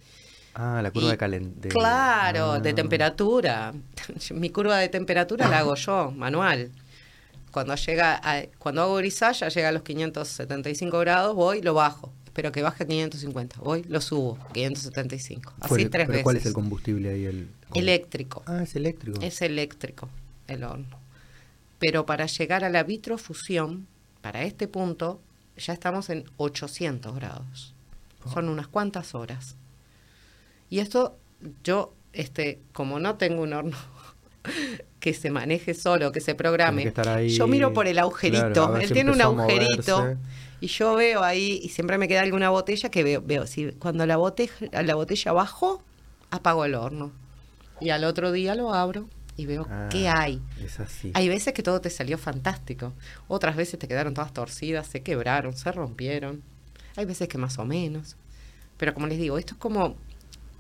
[0.55, 1.69] Ah, la curva y- de calentamiento.
[1.79, 2.75] Claro, de Ah.
[2.75, 3.73] temperatura.
[4.31, 6.71] Mi curva de temperatura la hago yo, manual.
[7.53, 12.13] Cuando llega, a- cuando hago grisalla, llega a los 575 grados, voy, lo bajo.
[12.25, 13.61] Espero que baje a 550.
[13.61, 15.53] Voy, lo subo, 575.
[15.61, 16.25] Así tres veces.
[16.25, 17.27] ¿Cuál es el combustible ahí?
[17.27, 18.43] El, Eléctrico.
[18.47, 19.21] Ah, es eléctrico.
[19.21, 20.09] Es eléctrico
[20.49, 20.99] el horno.
[21.79, 23.87] Pero para llegar a la vitrofusión,
[24.23, 25.21] para este punto,
[25.59, 27.75] ya estamos en 800 grados.
[28.33, 29.57] Son unas cuantas horas.
[30.71, 31.19] Y esto,
[31.65, 33.77] yo, este, como no tengo un horno
[35.01, 38.53] que se maneje solo, que se programe, que ahí, yo miro por el agujerito.
[38.53, 40.17] claro, Él si tiene un agujerito.
[40.61, 44.07] Y yo veo ahí, y siempre me queda alguna botella que veo, veo si cuando
[44.07, 44.53] la botella,
[44.85, 45.83] la botella bajó,
[46.31, 47.11] apago el horno.
[47.81, 50.41] Y al otro día lo abro y veo Ah, qué hay.
[50.65, 51.11] Es así.
[51.15, 52.93] Hay veces que todo te salió fantástico.
[53.27, 56.43] Otras veces te quedaron todas torcidas, se quebraron, se rompieron.
[56.95, 58.15] Hay veces que más o menos.
[58.77, 59.97] Pero como les digo, esto es como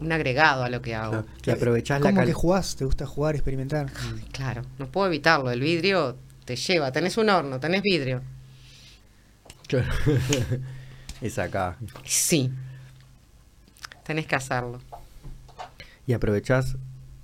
[0.02, 1.22] un agregado a lo que hago.
[1.22, 2.76] Claro, Y aprovechás la ¿Cómo cal- que jugás?
[2.76, 3.90] ¿Te gusta jugar, experimentar?
[4.32, 5.50] Claro, no puedo evitarlo.
[5.50, 6.92] El vidrio te lleva.
[6.92, 8.22] Tenés un horno, tenés vidrio.
[9.68, 9.86] Claro.
[11.20, 11.76] es acá.
[12.04, 12.52] Sí.
[14.04, 14.80] Tenés que hacerlo.
[16.06, 16.76] Y aprovechás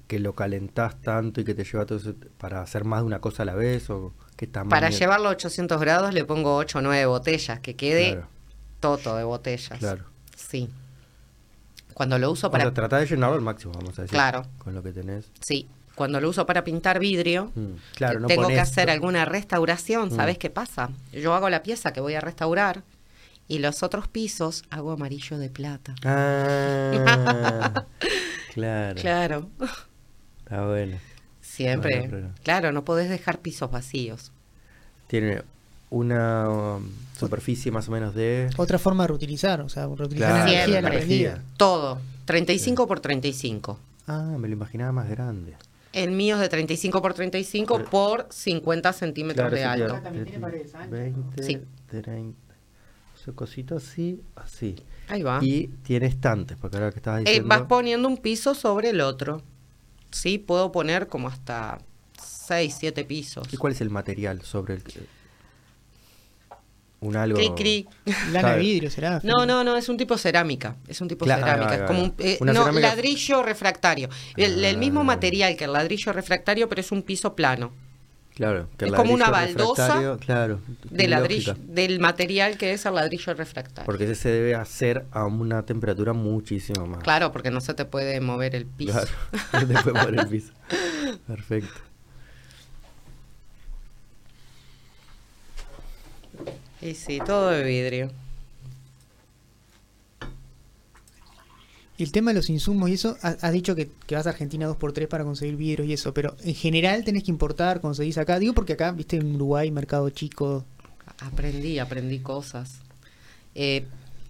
[0.06, 3.20] que lo calentás tanto y que te lleva todo eso para hacer más de una
[3.20, 4.70] cosa a la vez o qué tamaño.
[4.70, 8.28] Para llevarlo a 800 grados le pongo 8 o 9 botellas, que quede Claro,
[8.80, 9.78] toto de botellas.
[9.78, 10.04] claro.
[10.36, 10.70] Sí.
[11.98, 12.62] Cuando lo uso para...
[12.64, 14.14] sea, tratá de llenarlo al máximo, vamos a decir.
[14.14, 14.46] Claro.
[14.58, 15.30] Con lo que tenés.
[15.40, 15.68] Sí.
[15.96, 20.14] Cuando lo uso para pintar vidrio, Mm, Claro, no tengo que hacer alguna restauración, Mm.
[20.16, 20.90] ¿sabes qué pasa?
[21.12, 22.84] Yo hago la pieza que voy a restaurar
[23.48, 25.96] y los otros pisos hago amarillo de plata.
[26.04, 27.84] Ah,
[28.54, 29.00] claro.
[29.00, 29.50] Claro.
[30.44, 30.98] Está bueno.
[31.40, 32.06] Siempre.
[32.08, 34.30] Bueno, Claro, no podés dejar pisos vacíos.
[35.08, 35.42] Tiene
[35.90, 36.88] una um,
[37.18, 38.50] superficie más o menos de...
[38.56, 41.42] Otra forma de reutilizar, o sea, reutilizar Claro, la energía la prendida.
[41.56, 41.98] Todo.
[42.26, 43.78] 35 por 35.
[44.06, 45.54] Ah, me lo imaginaba más grande.
[45.92, 49.86] El mío es de 35 por 35 Pero- por 50 centímetros Claro, de sí, alto.
[49.86, 50.02] claro.
[50.02, 50.90] También tiene paredes anchas.
[50.90, 51.58] 20, Sí.
[51.88, 52.38] 30.
[53.20, 54.76] Ese cosito así, así.
[55.08, 55.40] Ahí va.
[55.42, 57.48] Y tiene estantes, porque ahora que estabas Eh, diciendo...
[57.48, 59.42] vas poniendo un piso sobre el otro.
[60.10, 61.78] Sí, puedo poner como hasta
[62.22, 63.52] 6, 7 pisos.
[63.52, 65.00] ¿Y cuál es el material sobre el que-
[67.00, 67.36] Un algo...
[67.38, 68.14] Cri, cri.
[68.32, 69.20] Lana de vidrio será.
[69.22, 70.76] No, no, no, es un tipo cerámica.
[70.88, 71.74] Es un tipo Claro, cerámica.
[71.76, 74.08] es como un, eh, Una no, cerámica- ladrillo refractario.
[74.36, 75.04] El, el mismo Ah.
[75.04, 77.72] material que el ladrillo refractario, pero es un piso plano.
[78.34, 80.60] Claro, que Es como una baldosa Claro,
[80.90, 83.84] De ladrillo, del material que es el ladrillo refractario.
[83.84, 87.02] Porque ese se debe hacer a una temperatura muchísimo más.
[87.02, 88.92] Claro, porque no se te puede mover el piso.
[88.92, 89.08] Claro,
[89.52, 90.52] no te puede mover el piso.
[91.26, 91.80] Perfecto.
[96.80, 98.10] Y sí, todo de vidrio.
[101.96, 104.30] Y el tema de los insumos y eso, ha- has dicho que, que vas a
[104.30, 108.38] Argentina 2x3 para conseguir vidrios y eso, pero en general tenés que importar, conseguís acá.
[108.38, 110.64] Digo porque acá, viste, en Uruguay, mercado chico.
[111.18, 112.76] Aprendí, aprendí cosas.
[113.56, 113.84] Eh,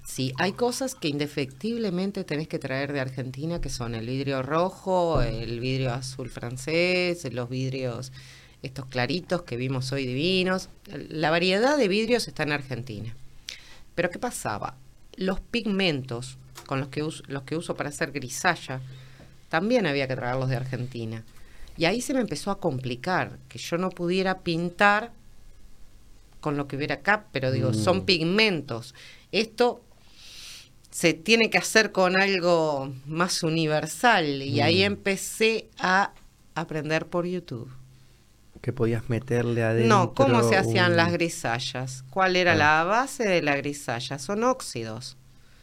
[0.06, 5.20] sí, hay cosas que indefectiblemente tenés que traer de Argentina, que son el vidrio rojo,
[5.20, 8.12] el vidrio azul francés, los vidrios
[8.62, 10.68] estos claritos que vimos hoy divinos.
[11.08, 13.14] La variedad de vidrios está en Argentina.
[13.94, 14.76] Pero ¿qué pasaba?
[15.16, 18.80] Los pigmentos con los que uso, los que uso para hacer grisalla,
[19.48, 21.24] también había que traerlos de Argentina.
[21.76, 25.12] Y ahí se me empezó a complicar, que yo no pudiera pintar
[26.40, 27.74] con lo que hubiera acá, pero digo, Mm.
[27.74, 28.94] son pigmentos.
[29.32, 29.82] Esto
[30.90, 34.42] se tiene que hacer con algo más universal.
[34.42, 34.86] Y ahí Mm.
[34.86, 36.12] empecé a
[36.54, 37.70] aprender por YouTube.
[38.68, 39.88] Que podías meterle adentro.
[39.96, 42.04] No, ¿cómo se hacían un- las grisallas?
[42.10, 42.56] ¿Cuál era Ah.
[42.56, 44.18] la base de la grisalla?
[44.18, 45.16] Son óxidos.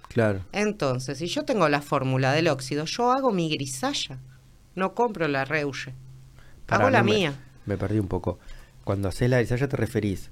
[0.07, 0.39] Claro.
[0.53, 4.17] Entonces, si yo tengo la fórmula del óxido, yo hago mi grisalla.
[4.73, 5.93] No compro la Reuge.
[6.67, 7.33] Hago la no me- mía.
[7.67, 8.39] Me perdí un poco.
[8.83, 10.31] Cuando haces la grisalla te referís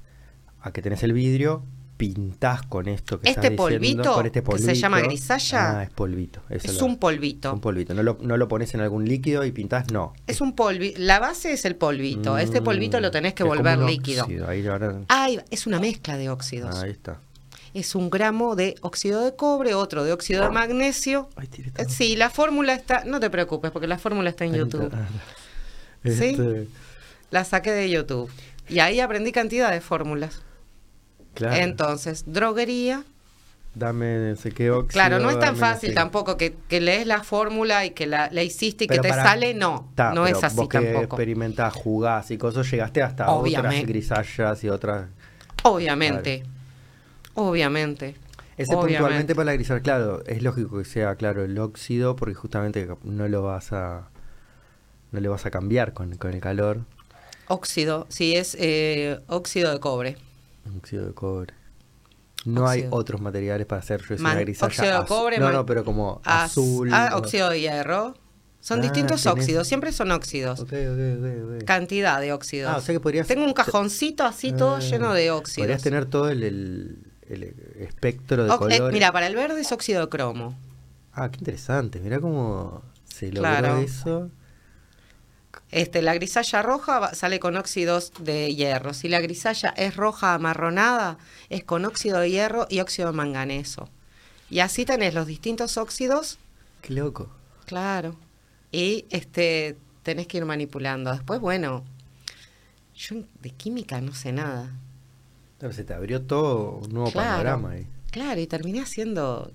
[0.60, 1.64] a que tenés el vidrio,
[2.08, 5.10] pintás con esto que Este estás diciendo, polvito, con este que se llama polvito.
[5.12, 6.42] grisalla, Ah, es polvito.
[6.50, 7.54] eso Es lo- un polvito.
[7.54, 7.94] Un polvito.
[7.94, 10.14] No lo, no lo pones en algún líquido y pintás, no.
[10.28, 11.00] Es un polvito.
[11.00, 12.38] La base es el polvito.
[12.38, 14.24] Este polvito lo tenés que Mm, volver líquido.
[14.24, 15.02] óxido, Ahí, ahora-
[15.50, 16.76] es una mezcla de óxidos.
[16.84, 17.20] ahí está.
[17.74, 21.28] Es un gramo de óxido de cobre, otro de óxido de magnesio.
[21.36, 21.48] Ay.
[21.90, 24.92] Sí, la fórmula está, no te preocupes, porque la fórmula está en YouTube.
[26.04, 26.10] ¿Sí?
[26.10, 26.68] Este,
[27.32, 28.30] La saqué de YouTube.
[28.70, 30.42] Y ahí aprendí cantidad de fórmulas.
[31.34, 31.56] Claro.
[31.56, 33.04] Entonces, droguería.
[33.76, 34.92] Dame sé qué óxido.
[34.92, 38.44] Claro, no es tan fácil tampoco que, que lees la fórmula y que la, la
[38.44, 39.56] hiciste y Pero que te sale.
[39.56, 41.04] No, Ta, no es así vos que tampoco.
[41.16, 43.92] experimentás, jugás y cosas, llegaste hasta otras Obviamente.
[43.92, 45.08] grisallas y otras.
[45.64, 46.44] Obviamente.
[47.34, 48.16] Obviamente.
[48.58, 48.98] Ese Obviamente.
[48.98, 53.28] puntualmente para la grisalla, claro, es lógico que sea, claro, el óxido, porque justamente no
[53.28, 54.08] lo vas a.
[55.12, 56.82] No le vas a cambiar con, con el calor.
[57.48, 60.18] Óxido, sí, es eh, óxido de cobre.
[60.78, 61.54] Óxido de cobre.
[62.46, 64.68] No hay otros materiales para hacer una grisalla.
[64.68, 66.90] óxido de azu- cobre, No, no, pero como Az- azul.
[66.94, 68.16] ah, o- óxido de hierro.
[68.60, 70.60] Son Ah, distintos tenés- óxidos, siempre son óxidos.
[70.62, 71.64] Ok, ok, ok, ok.
[71.66, 72.72] Cantidad de óxidos.
[72.74, 73.28] Ah, o sea que podrías.
[73.28, 75.64] Tengo un cajoncito así todo Ah, lleno de óxidos.
[75.66, 76.98] Podrías tener todo el, el-
[77.30, 77.44] el
[77.80, 78.94] espectro de Ó- eh, colores.
[78.94, 80.58] mira, para el verde es óxido de cromo.
[81.14, 82.00] Ah, qué interesante.
[82.00, 83.78] Mira cómo se logró Claro.
[83.80, 84.30] eso.
[85.74, 88.94] Este, la grisalla roja sale con óxidos de hierro.
[88.94, 91.18] Si la grisalla es roja amarronada,
[91.50, 93.90] es con óxido de hierro y óxido de manganeso.
[94.52, 96.38] Y así tenés los distintos óxidos,
[96.82, 97.30] Qué loco.
[97.66, 98.16] claro.
[98.72, 101.12] Y este tenés que ir manipulando.
[101.12, 101.84] Después, bueno,
[102.96, 104.70] yo de química no sé nada.
[105.58, 107.30] Claro, se te abrió todo un nuevo Claro.
[107.32, 107.88] panorama ahí.
[108.12, 109.52] Claro, y terminé haciendo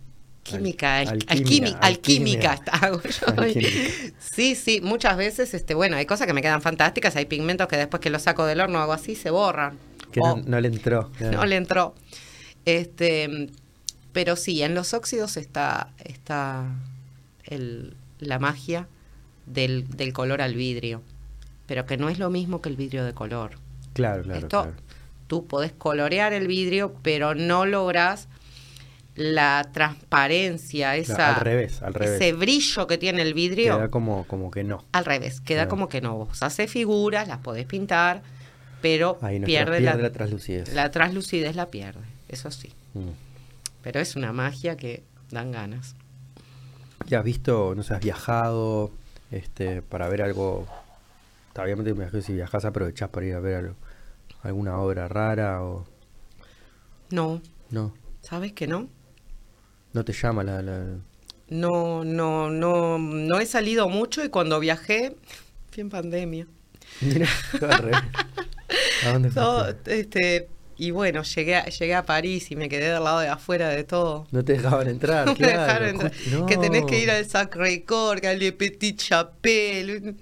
[0.57, 1.79] química, Al- al- alquímica.
[1.79, 2.53] alquimia.
[2.73, 3.27] hago yo.
[3.43, 3.71] Alquímica.
[4.19, 7.77] Sí, sí, muchas veces, este, bueno, hay cosas que me quedan fantásticas, hay pigmentos que
[7.77, 9.79] después que los saco del horno hago así, se borran.
[10.13, 11.11] Que no, no le entró.
[11.21, 11.95] no le entró.
[12.65, 13.51] Este,
[14.13, 16.65] pero sí, en los óxidos está, está
[17.45, 18.89] el- la magia
[19.47, 21.03] del, del color al vidrio,
[21.67, 23.53] pero que no es lo mismo que el vidrio de color.
[23.93, 24.77] Claro, claro, Esto, claro.
[25.27, 28.29] tú podés colorear el vidrio, pero no lográs
[29.19, 32.21] la transparencia, esa, Claro, al revés, al revés.
[32.21, 33.77] ese brillo que tiene el vidrio.
[33.77, 34.85] Queda como, como que no.
[34.93, 35.71] Al revés, queda Claro.
[35.71, 36.17] como que no.
[36.17, 38.23] Vos haces figuras, las podés pintar,
[38.81, 40.73] pero Ahí pierde, pierde, la, la, translucidez.
[40.73, 42.73] la translucidez, la pierde, eso sí.
[42.95, 43.09] Mm.
[43.83, 45.97] Pero es una magia que dan ganas.
[47.07, 48.91] ¿Ya has visto, no sé, has viajado
[49.31, 50.67] este, para ver algo?
[51.57, 53.77] Obviamente me si viajas aprovechás para ir a ver algo-
[54.45, 55.85] alguna obra rara o
[57.11, 57.93] No, no.
[58.23, 58.89] ¿sabes que no?
[59.99, 60.63] No te llama la...
[60.63, 60.85] la...
[61.49, 65.17] No, no, no, no he salido mucho y cuando viajé,
[65.73, 66.47] fui en pandemia.
[67.01, 67.27] Mira.
[69.05, 70.47] ¿A dónde Todo, este,
[70.77, 73.83] y bueno, llegué a, llegué a París y me quedé del lado de afuera de
[73.83, 74.29] todo.
[74.31, 75.63] No te dejaban entrar, No me claro.
[75.63, 76.13] dejaron entrar.
[76.47, 80.15] Que tenés que ir al Sacré-Cœur, al Petit Chapelle.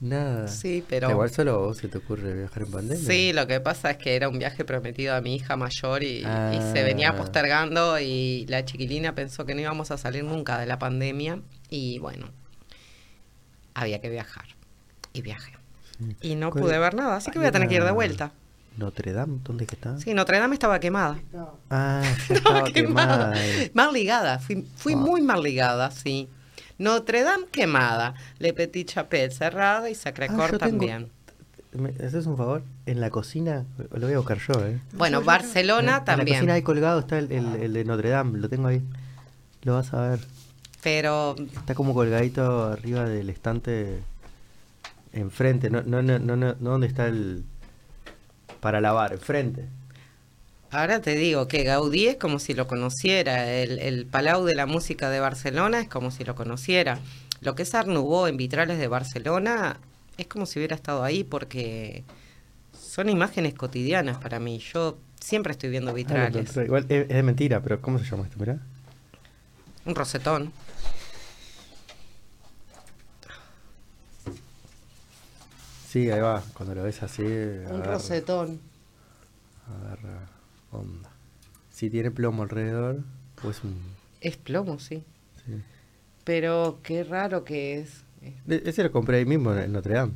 [0.00, 0.46] Nada.
[0.46, 1.10] Sí, pero...
[1.10, 3.04] Igual solo a vos se te ocurre viajar en pandemia.
[3.04, 6.18] Sí, lo que pasa es que era un viaje prometido a mi hija mayor y,
[6.18, 7.16] y se venía Ah.
[7.16, 11.98] postergando y la chiquilina pensó que no íbamos a salir nunca de la pandemia y
[11.98, 12.28] bueno,
[13.74, 14.44] había que viajar
[15.12, 15.52] y viajé.
[16.20, 18.32] Y no ¿Cuál- pude ver nada, así que voy a tener que ir de vuelta.
[18.76, 19.98] Notre Dame, ¿dónde es que está?
[19.98, 21.18] Sí, Notre Dame estaba quemada.
[21.70, 23.32] Ah, estaba quemada.
[23.32, 23.70] quemada.
[23.74, 24.96] Mal ligada, fui, fui Ah.
[24.96, 26.28] muy mal ligada, sí.
[26.78, 31.10] Notre Dame quemada, Le Petit Chapelle cerrada y Ah, Sacré-Cœur tengo- también.
[31.72, 32.62] ¿Me haces un favor?
[32.86, 34.80] En la cocina, lo voy a buscar yo, ¿eh?
[34.94, 36.38] Bueno, En Barcelona la también.
[36.38, 38.82] cocina ahí colgado está el, el- el de Notre Dame, lo tengo ahí.
[39.62, 40.20] Lo vas a ver.
[40.82, 44.00] Pero Está como colgadito arriba del estante
[45.12, 47.44] enfrente, no, no, no, no, no, no donde está el
[48.60, 49.66] para lavar, enfrente.
[50.70, 54.66] Ahora te digo que Gaudí es como si lo conociera, el, el Palau de la
[54.66, 56.98] Música de Barcelona es como si lo conociera.
[57.40, 59.78] Lo que es Nouveau en vitrales de Barcelona
[60.18, 62.04] es como si hubiera estado ahí porque
[62.78, 64.58] son imágenes cotidianas para mí.
[64.58, 66.56] Yo siempre estoy viendo Ah, vitrales.
[66.56, 68.36] Igual es, es mentira, pero ¿cómo se llama esto?
[68.38, 68.58] Mirá.
[69.86, 70.52] Un rosetón.
[75.88, 78.60] Sí, ahí va, cuando lo ves así, Un agarra, rosetón.
[79.66, 80.28] agarra
[80.72, 81.10] onda.
[81.70, 83.02] Si tiene plomo alrededor,
[83.44, 83.80] o es un...
[84.20, 85.04] Es plomo, sí.
[85.46, 85.62] Sí.
[86.24, 88.02] Pero qué raro que es.
[88.22, 90.12] E- Ese lo compré ahí mismo en Notre Dame,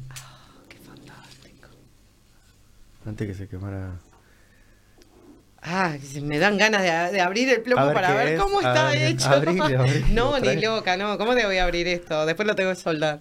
[0.69, 1.69] Qué fantástico.
[3.07, 3.93] antes que se quemara.
[5.65, 8.41] Ah, me dan ganas de, de abrir el plomo ver para ver es.
[8.41, 9.31] cómo está hecho.
[10.11, 11.16] no, ni loca, no.
[11.19, 12.27] ¿Cómo te voy a abrir esto?
[12.27, 13.20] Después lo tengo que soldar.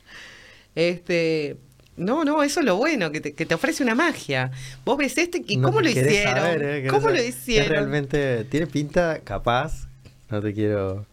[0.76, 1.56] este.
[1.98, 4.50] No, no, eso es lo bueno, que te, que te ofrece una magia.
[4.84, 6.34] Vos ves este y No cómo lo hicieron.
[6.34, 7.68] saber, eh, ¿Cómo lo hicieron?
[7.70, 9.88] realmente tiene pinta capaz,
[10.30, 11.06] no te quiero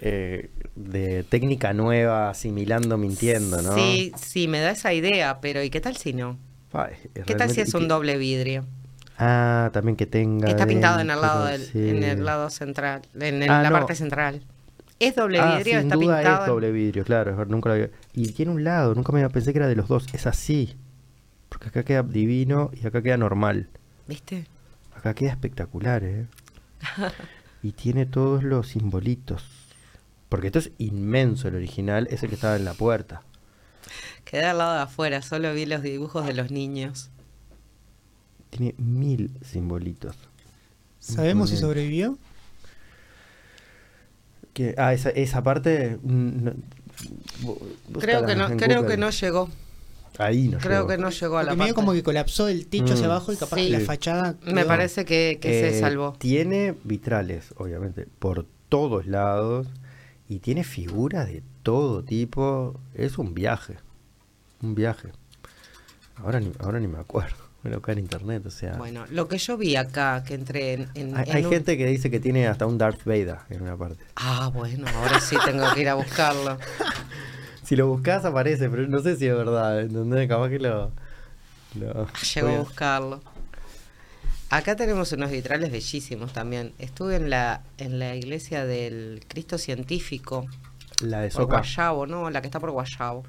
[0.00, 3.74] eh, de técnica nueva, asimilando, mintiendo, ¿no?
[3.74, 6.38] Sí, sí, me da esa idea, pero ¿y qué tal si no?
[6.72, 6.94] Ay,
[7.26, 8.64] ¿Qué tal si es un doble vidrio?
[9.16, 10.48] Ah, también que tenga.
[10.48, 11.88] Está pintado en el lado del, sí.
[11.88, 13.76] en el lado central, en el- Ah, la no.
[13.76, 14.42] parte central.
[14.98, 16.40] Es doble Ah, vidrio, sin está duda pintado.
[16.42, 17.90] es doble vidrio, claro, nunca lo había.
[18.12, 20.76] Y tiene un lado, nunca me pensé que era de los dos, es así.
[21.48, 23.68] Porque acá queda divino y acá queda normal.
[24.06, 24.46] ¿Viste?
[24.96, 26.26] Acá queda espectacular, ¿eh?
[27.62, 29.44] y tiene todos los simbolitos.
[30.28, 33.22] Porque esto es inmenso, el original es el que estaba en la puerta.
[34.24, 37.10] Quedé al lado de afuera, solo vi los dibujos de los niños.
[38.50, 40.16] Tiene mil simbolitos.
[40.98, 42.16] ¿Sabemos si sobrevivió?
[44.54, 45.98] Que, ah, esa, esa parte.
[46.02, 46.52] mm, no-
[48.00, 48.90] Creo que no, creo Google.
[48.92, 49.48] que no llegó.
[50.18, 50.86] Ahí no Creo llegó.
[50.88, 51.74] que no llegó a la medio parte.
[51.74, 53.64] como que colapsó el techo hacia Mm, abajo y capaz sí.
[53.64, 54.36] que la fachada.
[54.46, 56.14] Me parece que, que se Eh, salvó.
[56.18, 59.66] Tiene vitrales, obviamente, por todos lados.
[60.28, 62.80] Y tiene figuras de todo tipo.
[62.94, 63.74] Es un viaje.
[64.62, 65.08] Un viaje.
[66.16, 67.43] Ahora ni, ahora ni me acuerdo.
[67.64, 68.74] Lo cae en internet, o sea.
[68.74, 70.88] Bueno, lo que yo vi acá, que entré en...
[70.94, 73.62] en- hay en hay un- gente que dice que tiene hasta un Darth Vader en
[73.62, 74.04] una parte.
[74.16, 76.58] Ah, bueno, ahora sí tengo que ir a buscarlo.
[77.64, 79.80] Si lo buscas aparece, pero no sé si es verdad.
[79.80, 80.28] ¿entendés?
[80.28, 80.92] Capaz que lo.
[81.76, 83.22] lo Llego voy a a- buscarlo.
[84.50, 86.74] Acá tenemos unos vitrales bellísimos también.
[86.78, 90.46] Estuve en la, en la iglesia del Cristo Científico,
[91.00, 91.56] La de por Soca.
[91.56, 92.28] Guayabo, ¿no?
[92.28, 93.24] La que está por Guayabo.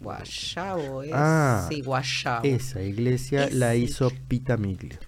[0.00, 1.10] Guayabo es...
[1.14, 2.44] Ah, sí, Guayabo.
[2.44, 4.98] Esa iglesia la hizo Pita Miglio.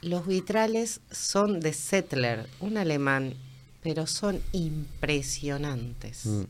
[0.00, 3.34] Los vitrales son de Settler, un alemán,
[3.82, 6.26] pero son impresionantes.
[6.26, 6.42] Mm.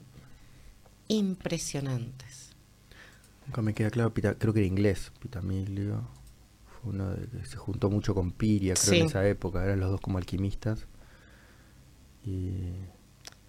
[1.08, 2.50] Impresionantes.
[3.46, 6.08] Nunca me queda claro, Pita- creo que era inglés, Pitamiglio.
[6.80, 9.00] Fue uno de que se juntó mucho con Piria, creo, Sí.
[9.00, 9.62] en esa época.
[9.64, 10.86] Eran los dos como alquimistas.
[12.24, 12.50] Y,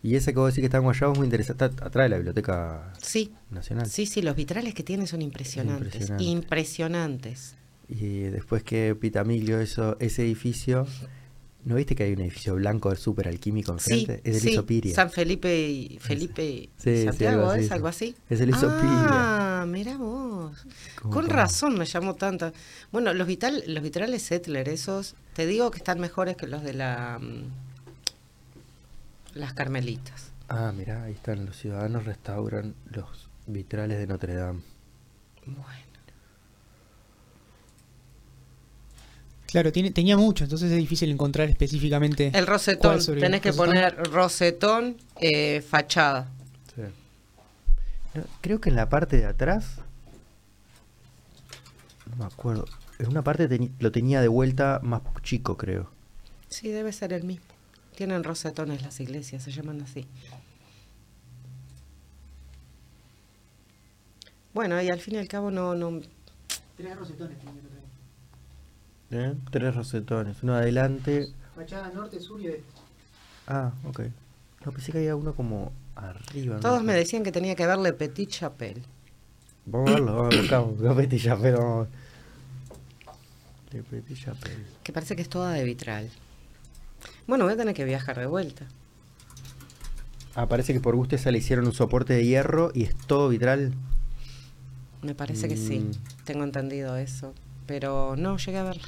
[0.04, 1.66] y ese que vos decís que está en Guayabo es muy interesante.
[1.66, 3.88] Está atrás de la Biblioteca Sí, Nacional.
[3.90, 5.94] sí, sí, los vitrales que tienen son impresionantes.
[6.10, 6.24] Impresionante.
[6.26, 7.56] Impresionantes.
[7.88, 10.88] Y después que Pitamiglio hizo ese edificio,
[11.66, 14.30] ¿no viste que hay un edificio blanco súper alquímico Sí, enfrente?
[14.30, 14.96] es el sí, hizo Piria.
[14.96, 17.74] San Felipe y Felipe Sí, sí, Santiago, algo ¿es sí.
[17.74, 18.16] algo así?
[18.30, 20.66] Es el hizo Ah, mira vos.
[21.02, 22.52] Con razón me llamó tanta.
[22.92, 26.74] Bueno, los vital, los vitrales Settler, esos, te digo que están mejores que los de
[26.74, 27.63] la mm,
[29.34, 30.32] las Carmelitas.
[30.50, 31.46] Ah, mirá, ahí están.
[31.46, 34.62] Los ciudadanos restauran los vitrales de Notre Dame.
[35.46, 35.84] Bueno.
[39.48, 42.32] Claro, tiene, tenía mucho, entonces es difícil encontrar específicamente.
[42.34, 43.68] El rosetón, ¿Cuál sobre- tenés que rosetón?
[43.68, 46.28] poner rosetón, eh, fachada.
[46.76, 46.82] Sí.
[48.16, 49.76] No, creo que en la parte de atrás.
[52.10, 52.66] No me acuerdo.
[52.98, 53.48] En una parte
[53.80, 55.92] lo tenía de vuelta más chico, creo.
[56.50, 57.46] Sí, debe ser el mismo.
[57.96, 60.08] Tienen rosetones las iglesias, se llaman así.
[64.54, 66.00] Bueno, y al fin y al cabo no, no
[66.78, 67.68] Tres rosetones tenía que
[69.10, 69.32] traer.
[69.32, 69.36] ¿Eh?
[69.52, 70.44] Tres rosetones.
[70.44, 71.28] Uno adelante.
[71.56, 72.64] Fachada norte, sur y oeste.
[73.48, 74.02] Ah, ok.
[74.66, 76.60] No, pensé que había uno como arriba.
[76.60, 78.82] Todos me decían que tenía que verle Petit Chapelle.
[79.66, 80.96] Vamos a verlo, vamos a buscar.
[80.96, 81.90] Petit Chapelle, vamos a ver.
[83.72, 84.66] Le Petit Chapelle.
[84.84, 86.10] Que parece que es toda de vitral.
[87.28, 88.68] Bueno, voy a tener que viajar de vuelta.
[90.36, 93.30] Ah, parece que por gusto esa le hicieron un soporte de hierro y es todo
[93.30, 93.74] vitral.
[95.02, 95.80] Me parece que sí.
[95.80, 95.92] Mm.
[96.26, 97.34] Tengo entendido eso.
[97.68, 98.84] Pero no llegué a verla.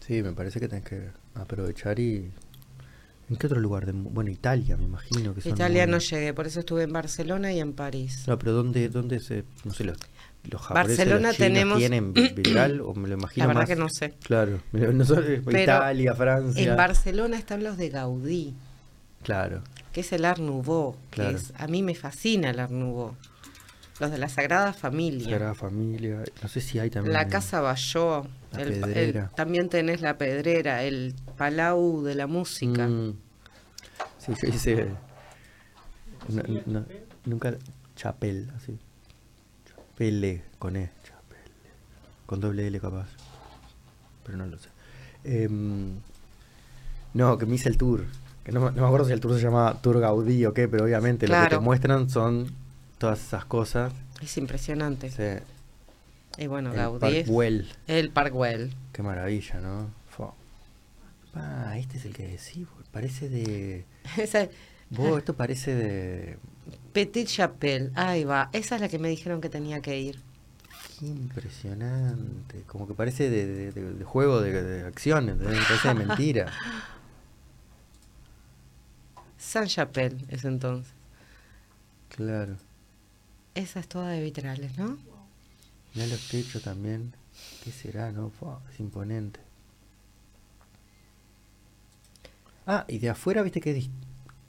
[0.00, 2.30] Sí, me parece que tenés que aprovechar y...
[3.32, 3.90] ¿En qué otro lugar?
[3.92, 6.92] mu- bueno, Italia, me imagino que son Italia muy- no llegué, por eso estuve en
[6.92, 8.24] Barcelona y en París.
[8.26, 9.44] No, pero ¿dónde, dónde se...?
[9.64, 9.96] No sé, los,
[10.44, 13.68] los japoneses, Barcelona los tenemos- tienen vi- vitral o me lo imagino La verdad más-
[13.70, 14.14] que no sé.
[14.22, 16.62] Claro, no sé, Italia, Francia...
[16.70, 18.54] En Barcelona están los de Gaudí,
[19.22, 20.94] Claro, que es el Art Nouveau.
[21.10, 21.36] que Claro.
[21.36, 23.14] es- a mí me fascina el Art Nouveau.
[24.00, 25.30] Los de la Sagrada Familia.
[25.30, 27.12] Sagrada Familia, no sé si hay también...
[27.12, 28.26] La Casa Bayó.
[28.52, 29.30] La el el- Pedrera.
[29.36, 32.88] también tenés la Pedrera, el Palau de la Música.
[32.88, 33.16] Mm.
[34.24, 34.88] Sí, yo hice...
[36.28, 36.84] no- no-
[37.24, 37.54] nunca...
[37.96, 38.78] Chapel, así.
[39.68, 40.90] Chapelle, con E.
[41.04, 41.50] Chapelle.
[42.26, 43.08] Con doble L capaz.
[44.24, 44.68] Pero no lo sé.
[45.24, 45.98] Em,
[47.14, 48.04] no, que me hice el tour.
[48.44, 50.68] Que no, me- no me acuerdo si el tour se llama Tour Gaudí o qué,
[50.68, 52.50] pero obviamente lo que te muestran son
[52.98, 53.92] todas esas cosas.
[54.22, 55.10] Es impresionante.
[55.10, 55.44] Sí,
[56.42, 57.68] Y bueno, el Gaudí Park es Güell.
[57.88, 58.72] el Parkwell.
[58.92, 59.90] Qué maravilla, ¿no?
[61.34, 63.86] Ah, este es el que decís, vos, parece de...
[64.18, 64.48] Esa
[64.90, 66.38] Vos, esto parece de...
[66.92, 68.50] Petit Chapelle, ahí va.
[68.52, 70.20] Esa es la que me dijeron que tenía que ir.
[70.98, 72.62] Qué impresionante.
[72.66, 74.50] Como que parece de, de- de- de juego de,
[75.32, 75.64] ¿entendés?
[75.66, 76.52] Parece de mentira.
[79.38, 80.92] Saint Chapelle es entonces.
[82.10, 82.56] Claro.
[83.54, 84.98] Esa es toda de vitrales, ¿no?
[85.94, 87.14] Mirá los techos también.
[87.64, 88.30] ¿Qué será, no?
[88.30, 89.40] Fua, es imponente.
[92.66, 93.90] Ah, y de afuera, viste que dis-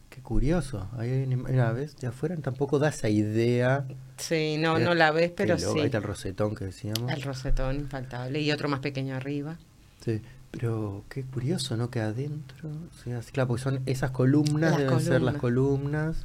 [0.10, 0.88] qué curioso.
[0.98, 3.85] Ahí hay una, vez, de afuera tampoco da esa idea.
[4.18, 5.65] Sí, no, no la ves, pero sí.
[5.80, 7.11] Ahí está el rosetón que decíamos.
[7.11, 8.40] El rosetón infaltable.
[8.41, 9.57] Y otro más pequeño arriba.
[10.06, 10.22] Sí,
[10.52, 11.90] pero qué curioso, ¿no?
[11.90, 16.23] Que adentro, o sea, sí, claro, porque son esas columnas, Las deben ser las columnas.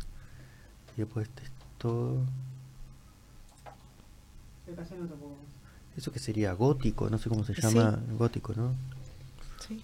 [0.96, 2.18] Y después este es todo.
[5.96, 7.62] Eso que sería gótico, no sé cómo se Sí.
[7.62, 8.74] llama, gótico, ¿no?
[9.66, 9.82] Sí.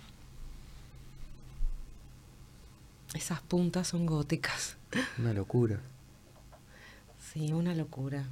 [3.15, 4.77] Esas puntas son góticas.
[5.19, 5.81] Una locura.
[7.33, 8.25] Sí, una locura.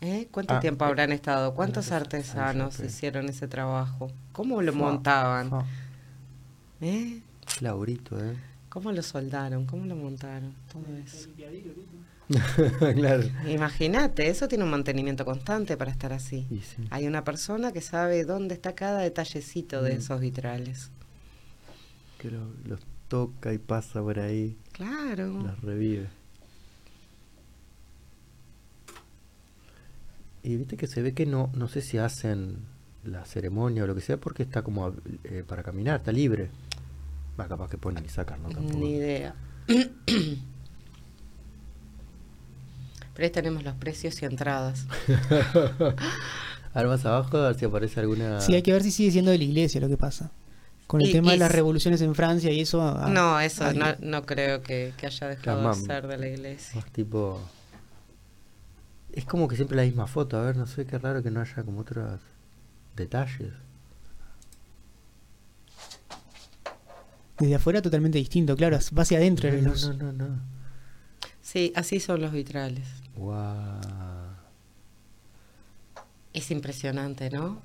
[0.00, 0.28] ¿Eh?
[0.30, 1.54] ¿Cuánto Ah, tiempo eh, habrán estado?
[1.54, 4.10] ¿Cuántos artesanos hicieron ese trabajo?
[4.32, 5.48] ¿Cómo lo Fua, montaban?
[5.50, 5.66] fua.
[6.80, 7.20] ¿Eh?
[7.46, 8.36] Qué laburito, ¿eh?
[8.68, 9.66] ¿Cómo lo soldaron?
[9.66, 10.54] ¿Cómo lo montaron?
[10.72, 11.28] Todo eso.
[12.94, 13.24] claro.
[13.46, 16.46] Imagínate, eso tiene un mantenimiento constante para estar así.
[16.62, 16.86] Sí.
[16.90, 19.98] Hay una persona que sabe dónde está cada detallecito de Mm.
[19.98, 20.90] esos vitrales.
[22.18, 22.80] Que lo- los
[23.12, 25.26] toca y pasa por ahí, Claro.
[25.42, 26.08] los revive.
[30.42, 32.56] Y viste que se ve que no, no sé si hacen
[33.04, 34.94] la ceremonia o lo que sea, porque está como
[35.24, 36.48] eh, para caminar, está libre.
[37.38, 38.48] Va, capaz que ponen y sacan, ¿no?
[38.48, 38.78] Tampoco.
[38.78, 39.34] Ni idea.
[43.14, 44.86] Pero ahí tenemos los precios y entradas.
[46.72, 48.40] Ahora más abajo, a ver si aparece alguna.
[48.40, 50.30] Sí, hay que ver si sigue siendo de la iglesia lo que pasa.
[50.92, 52.82] Con el Y- tema y de las revoluciones en Francia y eso.
[52.82, 56.28] ah, no, eso ay, no, no creo que, que haya dejado de ser de la
[56.28, 56.82] iglesia.
[56.82, 57.40] Más tipo.
[59.10, 61.40] Es como que siempre la misma foto, a ver, no sé, qué raro que no
[61.40, 62.20] haya como otros
[62.94, 63.54] detalles.
[67.38, 69.88] Desde afuera totalmente distinto, claro, va hacia adentro No, luz.
[69.88, 70.40] no, no, no.
[71.40, 72.86] Sí, así son los vitrales.
[73.16, 73.80] Guau.
[76.34, 77.62] Es impresionante, ¿no?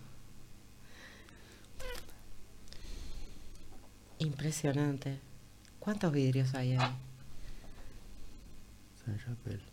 [4.19, 5.19] Impresionante.
[5.79, 6.95] ¿Cuántos vidrios hay ahí?
[9.05, 9.63] Saint Chapelle.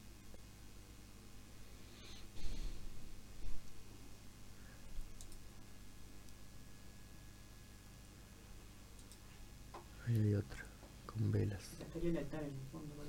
[10.07, 10.59] Ahí hay otro,
[11.07, 11.63] con velas.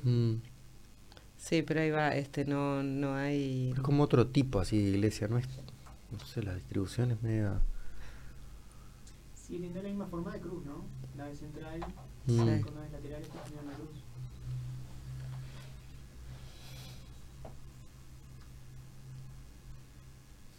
[0.03, 0.35] Mm,
[1.37, 3.71] Sí, pero ahí va, este no, no hay.
[3.75, 5.45] Es como otro tipo así de iglesia, no es.
[6.11, 7.59] No sé, la distribución es media.
[9.45, 10.85] Sí, tiene la misma forma de cruz, ¿no?
[11.17, 11.79] La de central,
[12.27, 12.31] Mm.
[12.31, 12.37] Sí.
[12.37, 13.89] las laterales que tienen la cruz.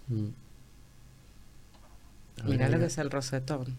[0.08, 0.28] Mm.
[2.44, 3.76] Mirá lo que es el rosetón.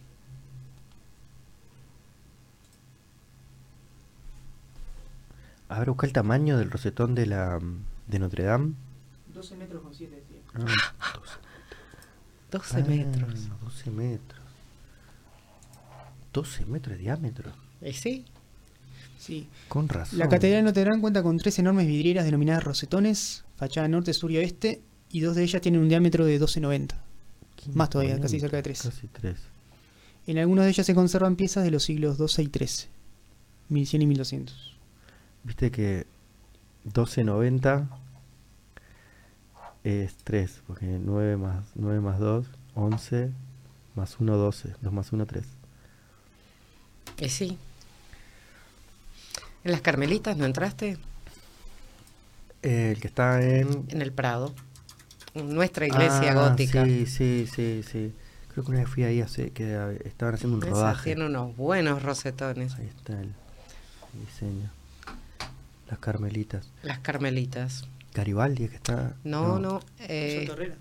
[5.69, 7.59] A ver, busca el tamaño del rosetón de la
[8.07, 8.73] de Notre Dame.
[9.33, 10.41] 12 metros con 7, decía.
[10.55, 11.19] Ah,
[12.51, 13.49] 12 Ah, metros.
[13.63, 14.36] 12 metros.
[16.33, 17.51] 12 metros de diámetro.
[17.81, 18.25] ¿Y sí?
[19.17, 19.47] Sí.
[19.67, 20.19] Con razón.
[20.19, 24.31] La Catedral de Notre Dame cuenta con tres enormes vidrieras denominadas rosetones, fachada norte, sur
[24.31, 24.81] y oeste,
[25.11, 26.95] y dos de ellas tienen un diámetro de 12,90.
[27.55, 28.81] Qué más todavía, casi cerca de tres.
[28.81, 29.35] Casi 3.
[30.27, 32.89] En algunas de ellas se conservan piezas de los siglos XII y XIII,
[33.69, 34.77] 1100 y 1200.
[35.43, 36.05] Viste que
[36.83, 37.89] 1290
[39.83, 42.45] es 3, porque 9 más, 9 más 2,
[42.75, 43.31] 11,
[43.95, 44.75] más 1, 12.
[44.81, 45.56] 2 más 1, 3.
[47.19, 47.57] ¿Y sí?
[49.63, 50.97] ¿En las Carmelitas no entraste?
[52.63, 53.85] el que está en...
[53.89, 54.53] En el Prado.
[55.35, 56.83] En nuestra iglesia Ah, gótica.
[56.85, 58.13] Sí, sí, sí, sí.
[58.51, 61.03] Creo que una vez fui ahí hace que eh, estaban haciendo un Esa rodaje.
[61.13, 62.73] tiene unos buenos rosetones.
[62.75, 64.69] Ahí está el, el diseño.
[65.89, 66.69] Las carmelitas.
[66.83, 67.87] Las Carmelitas.
[68.13, 69.15] Garibaldi es que está.
[69.23, 69.79] No, no.
[69.99, 70.73] eh,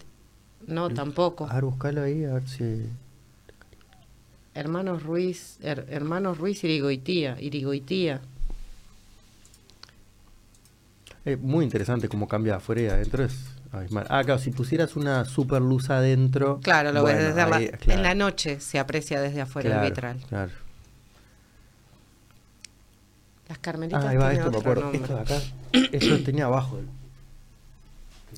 [0.66, 1.46] no, tampoco.
[1.48, 2.86] A ver, buscalo ahí, a ver si.
[4.60, 8.20] Hermanos Ruiz, her- hermanos Ruiz Irigoitía, Irigoitía.
[11.26, 13.24] Es muy interesante cómo cambia afuera y adentro.
[13.24, 13.34] Es
[13.70, 14.06] abismal.
[14.08, 16.58] Ah, claro, si pusieras una super luz adentro.
[16.62, 19.84] Claro, lo ves desde la- ahí, claro, En la noche se aprecia desde afuera claro,
[19.84, 20.20] el vitral.
[20.28, 20.52] Claro.
[23.48, 24.90] Las carmelitas Ah, ahí va, esto me acuerdo.
[24.92, 25.40] Esto de acá.
[25.92, 26.80] Eso tenía abajo.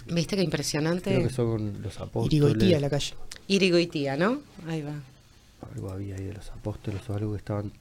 [0.06, 1.10] ¿Viste qué impresionante?
[1.14, 2.32] Creo que son los apóstoles.
[2.32, 3.14] Irigoitía la calle.
[3.46, 4.40] Irigoitía, ¿no?
[4.66, 4.94] Ahí va.
[5.74, 7.72] Algo había ahí de los apóstoles o algo que estaban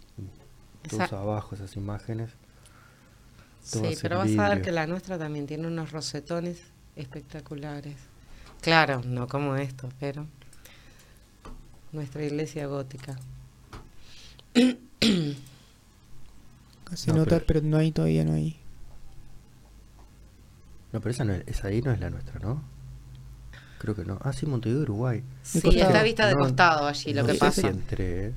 [0.90, 2.32] todos Esa- abajo, esas imágenes.
[3.72, 6.62] Todo Sí, pero vas a ver que la nuestra también tiene unos rosetones
[6.96, 7.96] espectaculares.
[8.62, 10.26] Claro, no como estos, pero
[11.92, 13.16] nuestra iglesia gótica.
[16.96, 17.62] Se No, nota, pero- pero...
[17.64, 18.58] no hay todavía, no hay.
[20.94, 22.62] No, pero esa, no es, esa ahí no es la nuestra, ¿no?
[23.80, 24.18] Creo que no.
[24.24, 25.24] Ah, sí, Montevideo, Uruguay.
[25.44, 25.88] Sí, costado.
[25.88, 27.70] está vista de No, costado allí lo que pasa.
[27.70, 28.34] ¿eh?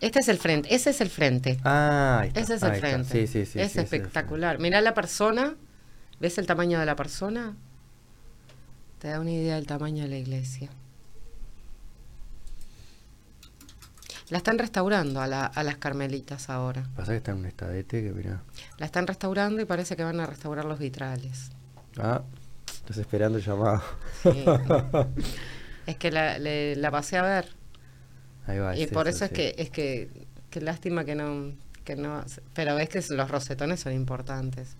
[0.00, 1.58] Este es el frente, ese es el frente.
[1.64, 2.88] Ah, ahí está, Ese es el ahí está.
[2.88, 3.12] frente.
[3.12, 3.60] Sí, sí, sí.
[3.60, 4.58] es sí, espectacular.
[4.60, 5.54] Mirá la persona,
[6.20, 7.56] ¿ves el tamaño de la persona?
[9.00, 10.68] Te da una idea del tamaño de la iglesia.
[14.30, 16.84] La están restaurando a, la- a las carmelitas ahora.
[16.94, 18.42] Pasa que está en un estadete que mira.
[18.76, 21.50] La están restaurando y parece que van a restaurar los vitrales.
[21.96, 22.22] Ah,
[22.88, 23.82] estás esperando el llamado.
[24.22, 24.44] Sí.
[25.86, 27.48] es que la, le- la pasé a ver.
[28.46, 28.74] Ahí va.
[28.76, 29.34] y es por eso es sí.
[29.36, 30.08] que, es que,
[30.50, 31.52] qué lástima que no,
[31.84, 32.24] que no.
[32.54, 34.76] Pero ves que los rosetones son importantes.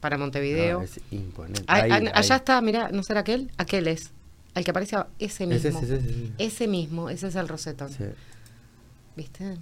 [0.00, 0.78] Para Montevideo.
[0.78, 1.62] No, es imponente.
[1.66, 2.08] Ah, Ahí, ah, ahí.
[2.14, 3.50] allá está, mira, ¿no será aquel?
[3.58, 4.12] Aquel es.
[4.54, 5.68] El que aparece ese mismo.
[5.68, 6.32] Ese, ese, ese, ese.
[6.38, 7.90] Ese mismo, ese es el rosetón.
[7.92, 8.04] Sí.
[9.14, 9.56] ¿Viste?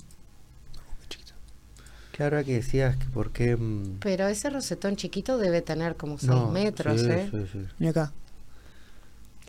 [2.19, 3.57] ¿Qué ahora que decías que por qué.
[3.57, 7.29] mm, Pero ese rosetón chiquito debe tener como 6 no, metros, sí, ¿eh?
[7.31, 7.61] sí, sí.
[7.79, 8.13] Mira acá.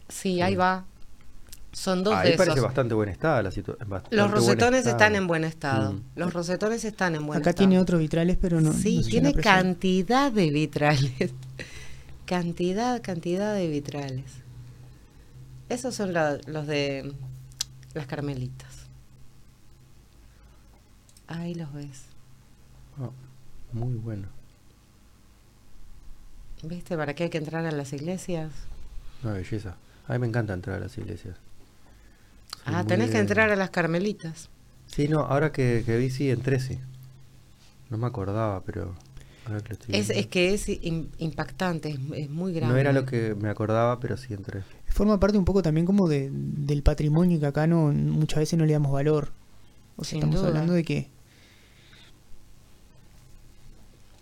[0.07, 0.85] Sí, ahí va.
[1.71, 2.65] Son dos Ahí de parece esos.
[2.65, 3.87] bastante buen estado la situación.
[4.11, 5.93] Los rosetones están en buen estado.
[5.93, 6.01] Mm.
[6.15, 7.67] Los rosetones están en buen Acá estado.
[7.67, 8.71] tiene otros vitrales, pero no.
[8.73, 11.33] Sí, no tiene cantidad de vitrales.
[12.25, 14.25] cantidad, cantidad de vitrales.
[15.69, 17.13] Esos son la- los de
[17.95, 18.69] las carmelitas.
[21.27, 22.08] Ahí los ves.
[23.73, 24.27] Muy bueno.
[26.63, 28.51] ¿Viste para qué hay que entrar a las iglesias?
[29.23, 29.75] Una belleza.
[30.07, 31.35] A mí me encanta entrar a las iglesias.
[32.65, 34.49] Soy Ah, tenés que entrar a las carmelitas.
[34.87, 36.79] Sí, no, ahora que, que vi, sí, entré, sí.
[37.89, 38.93] No me acordaba, pero
[39.47, 42.73] ahora que lo estoy Es, es que es im- impactante, es, es muy grande.
[42.73, 44.63] No era lo que me acordaba, pero sí entré.
[44.87, 48.65] Forma parte un poco también como de, del patrimonio que acá no muchas veces no
[48.65, 49.29] le damos valor.
[49.97, 50.47] O sea, Sin estamos duda.
[50.49, 51.09] hablando de que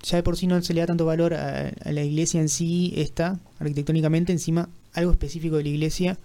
[0.04, 2.50] ya de por sí no se le da tanto valor a, a la iglesia en
[2.50, 6.18] sí, esta, arquitectónicamente, encima algo específico de la iglesia,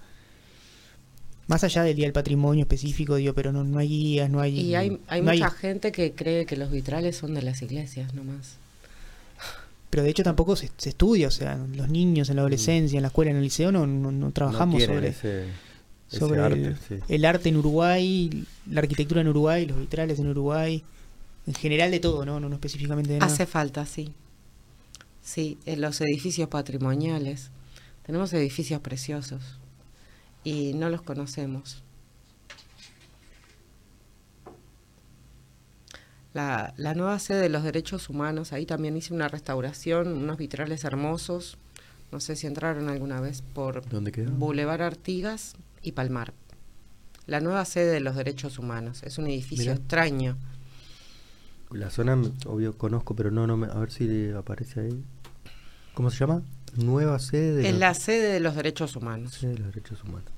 [1.48, 4.58] más allá del día del patrimonio específico, digo, pero no, no hay guías, no hay...
[4.58, 8.14] Y hay, hay no mucha gente que cree que los vitrales son de las iglesias
[8.14, 8.56] nomás.
[9.90, 13.02] Pero de hecho tampoco se, se estudia, o sea, los niños en la adolescencia, en
[13.02, 14.86] la escuela, en el liceo, no, no, no trabajamos Mm.
[14.86, 15.08] sobre...
[15.08, 15.44] ese,
[16.08, 16.94] ese sobre arte, el, sí.
[17.08, 20.82] el arte en Uruguay, la arquitectura en Uruguay, los vitrales en Uruguay,
[21.46, 23.32] en general de todo, no, no, no específicamente de nada.
[23.32, 24.14] Hace falta, sí.
[25.22, 27.50] Sí, en los edificios patrimoniales.
[28.04, 29.58] Tenemos edificios preciosos
[30.44, 31.82] y no los conocemos.
[36.34, 40.82] La, la nueva sede de los derechos humanos, ahí también hice una restauración, unos vitrales
[40.84, 41.58] hermosos.
[42.10, 44.30] No sé si entraron alguna vez por ¿Dónde quedó?
[44.32, 46.32] Boulevard Artigas y Palmar.
[47.26, 49.02] La nueva sede de los derechos humanos.
[49.02, 49.74] Es un edificio Mirá.
[49.74, 50.36] extraño.
[51.74, 55.02] La zona, obvio, conozco, pero no, no me, a ver si aparece ahí.
[55.94, 56.42] ¿Cómo se llama?
[56.76, 59.34] Nueva sede de Es los- la sede de los derechos humanos.
[59.34, 60.30] sede de los derechos humanos.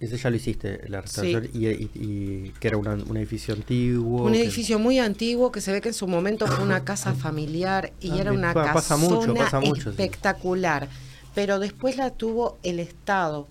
[0.00, 4.24] Ese ya lo hiciste, la restauración, y, y- y que era una- un edificio antiguo.
[4.24, 7.14] Un que- edificio muy antiguo que se ve que en su momento fue una casa
[7.14, 10.88] familiar y Ah, era una casona pasa mucho, espectacular.
[11.34, 13.48] Pero después la tuvo el Estado.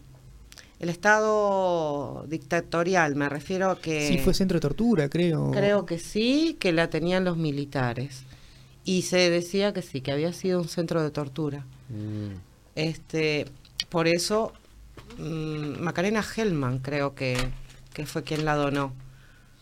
[0.79, 4.07] El Estado dictatorial, me refiero a que...
[4.07, 5.51] Sí, fue centro de tortura, creo.
[5.51, 8.23] Creo que sí, que la tenían los militares.
[8.83, 11.65] Y se decía que sí, que había sido un centro de tortura.
[11.89, 12.35] Mm,
[12.75, 13.45] Este,
[13.89, 14.51] por eso
[15.17, 17.37] mm, Macarena Hellman creo que,
[17.93, 18.93] que fue quien la donó.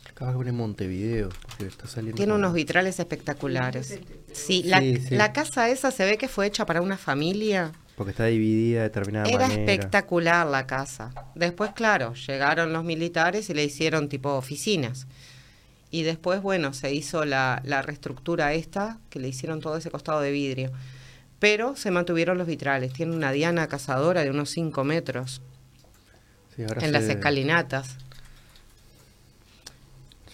[0.09, 2.15] Acá en Montevideo, porque está saliendo.
[2.17, 3.99] Tiene como- unos vitrales espectaculares.
[4.33, 5.15] Sí, la, Sí, sí.
[5.15, 7.71] la casa esa se ve que fue hecha para una familia.
[8.01, 9.61] Porque está dividida de determinada Era manera.
[9.61, 11.11] espectacular la casa.
[11.35, 15.05] Después, claro, llegaron los militares y le hicieron tipo oficinas.
[15.91, 20.19] Y después, bueno, se hizo la, la reestructura esta, que le hicieron todo ese costado
[20.19, 20.71] de vidrio.
[21.37, 22.91] Pero se mantuvieron los vitrales.
[22.91, 25.43] Tiene una diana cazadora de unos 5 metros
[26.55, 27.97] Sí, ahora en las escalinatas.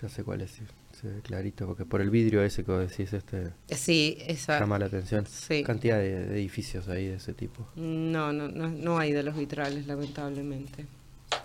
[0.02, 0.52] Ya sé cuál es.
[0.52, 0.62] sí.
[1.08, 4.60] Ve clarito, porque por el vidrio ese que decís, este Sí, esa.
[4.60, 5.26] llama la atención.
[5.26, 5.64] Sí.
[5.64, 7.68] Cantidad de, de edificios ahí de ese tipo.
[7.76, 10.86] No, no, no, no hay de los vitrales, lamentablemente.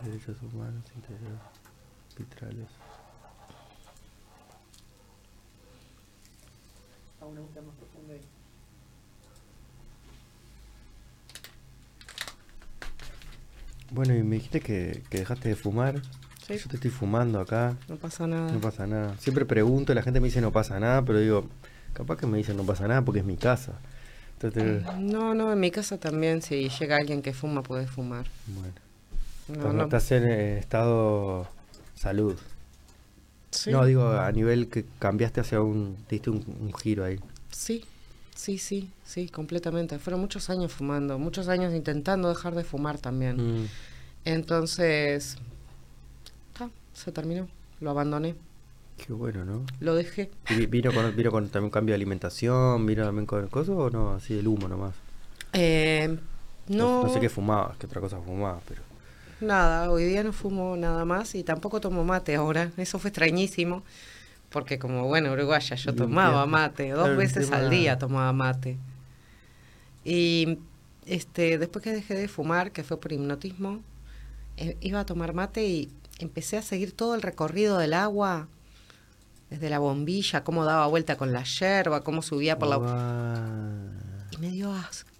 [0.05, 1.39] Derechos humanos, interior,
[2.19, 2.69] vitrales.
[13.91, 16.01] Bueno, y me dijiste que, que dejaste de fumar.
[16.47, 16.57] Sí.
[16.59, 17.77] Yo te estoy fumando acá.
[17.89, 18.51] No pasa nada.
[18.53, 19.17] No pasa nada.
[19.19, 21.47] Siempre pregunto, la gente me dice no pasa nada, pero digo,
[21.93, 23.73] capaz que me dicen no pasa nada porque es mi casa.
[24.41, 28.27] Entonces, No, no, en mi casa también, si llega alguien que fuma, puede fumar.
[28.49, 28.73] bueno.
[29.49, 29.83] No, Estás, no.
[29.85, 31.47] estás en eh, estado
[31.95, 32.37] salud.
[33.51, 33.71] Sí.
[33.71, 37.21] No, digo, a nivel que cambiaste hacia un, te diste un, un giro ahí.
[37.51, 37.85] Sí,
[38.35, 39.99] sí, sí, sí, completamente.
[39.99, 43.63] Fueron muchos años fumando, muchos años intentando dejar de fumar también.
[43.65, 43.69] Mm.
[44.25, 45.37] Entonces,
[46.93, 47.49] se terminó,
[47.81, 48.35] lo abandoné,
[49.05, 49.65] Qué bueno, ¿no?
[49.81, 50.31] lo dejé.
[50.49, 52.87] ¿Y vi- ¿Vino con, vino con también un cambio de alimentación?
[52.87, 54.13] ¿Vino también con cosas o no?
[54.13, 54.95] Así el humo nomás.
[55.55, 56.19] Eh,
[56.69, 58.83] no, No sé qué fumabas, qué otra cosa fumabas, pero...
[59.41, 62.71] nada, hoy día no fumo nada más y tampoco tomo mate ahora.
[62.77, 63.83] Eso fue extrañísimo,
[64.51, 68.77] porque como buena uruguaya yo tomaba mate, dos Claro, veces tema- al día tomaba mate.
[70.05, 70.59] Y
[71.07, 73.81] este, después que dejé de fumar, que fue por hipnotismo,
[74.57, 75.91] eh, iba a tomar mate y
[76.23, 78.49] empecé a seguir todo el recorrido del agua,
[79.51, 82.77] desde la bombilla, cómo daba vuelta con la yerba, cómo subía por la...
[84.31, 85.11] Y me dio asco.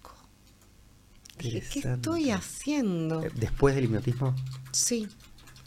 [1.37, 3.23] Dije, ¿qué estoy haciendo?
[3.23, 4.35] Eh, ¿Después del hipnotismo?
[4.71, 5.07] Sí.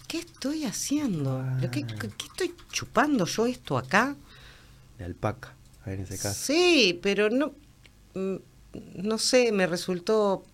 [0.08, 1.44] ¿Qué estoy haciendo?
[1.60, 1.98] ¿Pero ¿Qué, Guau.
[1.98, 4.16] qué, qué estoy chupando yo esto acá?
[4.98, 5.54] De alpaca,
[5.84, 6.34] en ese caso.
[6.44, 7.52] Sí, pero no...
[8.14, 8.36] mm,
[9.02, 10.44] No sé, me resultó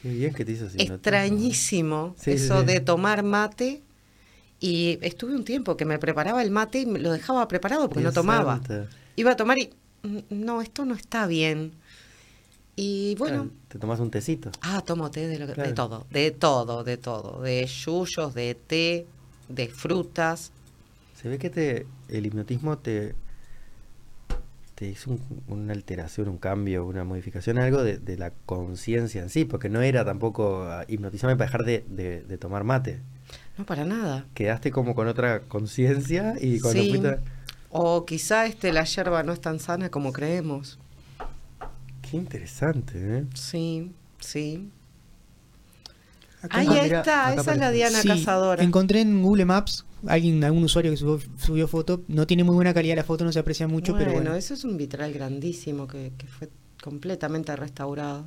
[0.00, 2.66] Qué bien que te hizo extrañísimo Sí, eso sí.
[2.66, 3.82] de tomar mate.
[4.60, 8.00] Y estuve un tiempo que me preparaba el mate y me lo dejaba preparado porque
[8.00, 8.60] Dios no tomaba.
[9.16, 9.70] Iba a tomar y...
[10.02, 11.72] mm, No, esto no está bien.
[12.74, 13.50] Y bueno...
[13.68, 14.50] Te tomas un tecito.
[14.62, 15.74] Ah, tomo té de, lo que- de Claro.
[15.74, 17.42] todo, de todo, de todo.
[17.42, 19.06] De yuyos, de té,
[19.48, 20.52] de frutas.
[21.20, 23.14] Se ve que te, el hipnotismo te,
[24.74, 29.30] te hizo un- una alteración, un cambio, una modificación, algo de, de la conciencia en
[29.30, 33.00] sí, porque no era tampoco ah, hipnotizarme para dejar de, de- de tomar mate.
[33.58, 34.26] No, para nada.
[34.34, 36.88] Quedaste como con otra conciencia y cuando Sí.
[36.90, 37.18] fuiste...
[37.70, 40.78] O quizá este, la yerba no es tan sana como creemos.
[42.02, 43.26] Qué interesante, ¿eh?
[43.34, 44.70] Sí, sí.
[46.42, 47.70] Acá Ahí Ah, mira, está, esa es la.
[47.70, 48.62] Diana Sí, Cazadora.
[48.62, 52.02] Encontré en Google Maps alguien, algún usuario que subió, subió foto.
[52.08, 54.36] No tiene muy buena calidad la foto, no se aprecia mucho, bueno, pero bueno.
[54.36, 56.48] eso es un vitral grandísimo que, que fue
[56.82, 58.26] completamente restaurado.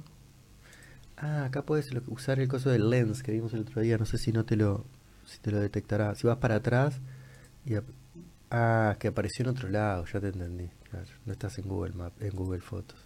[1.18, 4.18] Ah, acá puedes usar el coso del lens que vimos el otro día, no sé
[4.18, 4.86] si no te lo,
[5.30, 6.16] si te lo detectará.
[6.16, 6.96] Si vas para atrás
[7.66, 7.76] y...
[7.76, 7.86] ap-
[8.52, 10.68] Ah, que apareció en otro lado, ya te entendí.
[10.90, 12.98] Claro, no estás en Google Map, en Google Fotos.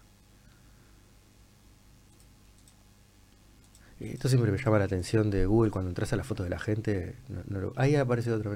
[3.99, 6.59] Esto siempre me llama la atención de Google cuando entras a la foto de la
[6.59, 7.15] gente.
[7.29, 8.55] no- no lo- Ahí aparece otro.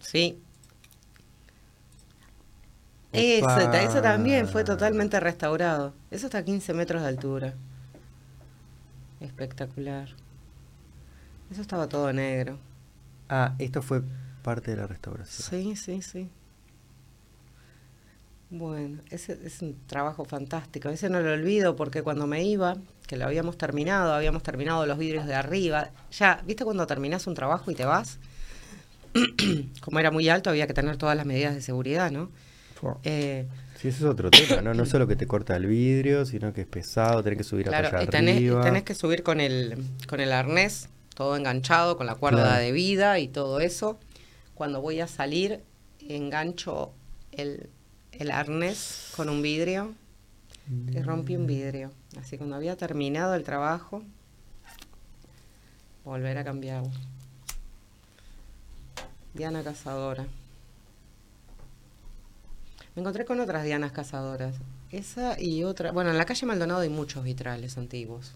[0.00, 0.38] Sí.
[3.12, 3.46] Eso,
[3.80, 5.94] eso también fue totalmente restaurado.
[6.10, 7.54] Eso está a 15 metros de altura.
[9.20, 10.08] Espectacular.
[11.50, 12.58] Eso estaba todo negro.
[13.28, 14.02] Ah, esto fue
[14.42, 15.48] parte de la restauración.
[15.48, 16.28] Sí, sí, sí.
[18.50, 20.88] Bueno, ese es un trabajo fantástico.
[20.88, 22.76] Ese no lo olvido porque cuando me iba,
[23.06, 25.90] que lo habíamos terminado, habíamos terminado los vidrios de arriba.
[26.12, 28.18] Ya, ¿viste cuando terminás un trabajo y te vas?
[29.80, 32.30] Como era muy alto, había que tener todas las medidas de seguridad, ¿no?
[33.02, 33.46] Eh,
[33.80, 34.72] Sí, ese es otro tema, ¿no?
[34.74, 37.86] No solo que te corta el vidrio, sino que es pesado, tenés que subir claro,
[37.86, 38.62] hasta allá y tenés, y arriba.
[38.62, 42.60] tenés que subir con el, con el arnés, todo enganchado, con la cuerda Claro.
[42.62, 43.98] de vida y todo eso.
[44.54, 45.62] Cuando voy a salir,
[46.08, 46.92] engancho
[47.32, 47.70] el,
[48.12, 49.94] el arnés con un vidrio
[50.92, 51.90] y rompí un vidrio.
[52.18, 54.02] Así cuando había terminado el trabajo,
[56.04, 56.90] volver a cambiarlo.
[59.34, 60.26] Diana Cazadora.
[62.94, 64.54] Me encontré con otras Dianas Cazadoras.
[64.92, 65.90] Esa y otra.
[65.90, 68.32] Bueno, en la calle Maldonado hay muchos vitrales antiguos.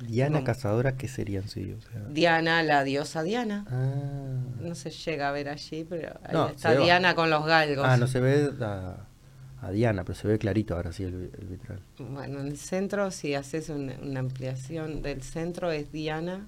[0.00, 1.72] Diana Cazadora, ¿qué serían sí?
[1.72, 3.64] O sea, Diana, la diosa Diana.
[3.70, 4.40] ah.
[4.60, 6.74] No se llega a ver allí, pero ahí No, está.
[6.74, 7.84] Diana con los galgos.
[7.86, 8.96] Ah, no se ve a,
[9.62, 11.80] a Diana, pero se ve clarito ahora sí el, el vitral.
[11.98, 16.46] Bueno, en el centro, si haces una, una ampliación del centro, es Diana,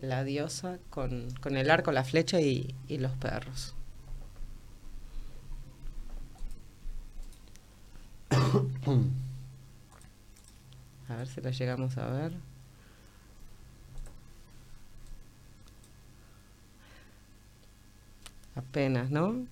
[0.00, 3.74] la diosa, con, con el arco, la flecha y, y los perros.
[11.08, 12.32] A ver si la llegamos a ver.
[18.54, 19.46] Apenas, ¿no?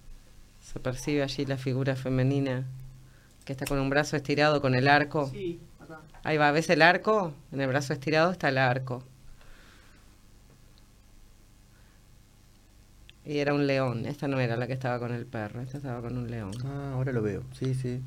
[0.62, 2.64] Se percibe allí la figura femenina
[3.44, 5.28] que está con un brazo estirado con el arco.
[5.28, 6.00] Sí, acá.
[6.22, 7.34] Ahí va, ¿ves el arco?
[7.52, 9.04] En el brazo estirado está el arco.
[13.26, 14.06] Y era un león.
[14.06, 16.52] Esta no era la que estaba con el perro, esta estaba con un león.
[16.64, 17.42] Ah, ahora lo veo.
[17.52, 18.00] Sí, sí.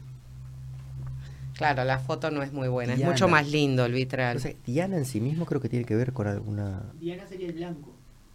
[1.57, 3.11] Claro, la foto no es muy buena, Diana.
[3.11, 4.39] es mucho más lindo el vitral.
[4.39, 6.83] Sea, Diana en sí mismo creo que tiene que ver con alguna...
[6.99, 7.91] Diana sería el blanco.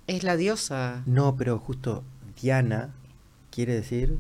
[0.09, 1.03] es la diosa.
[1.07, 2.03] No, pero justo
[2.41, 2.91] Diana
[3.51, 4.19] quiere decir...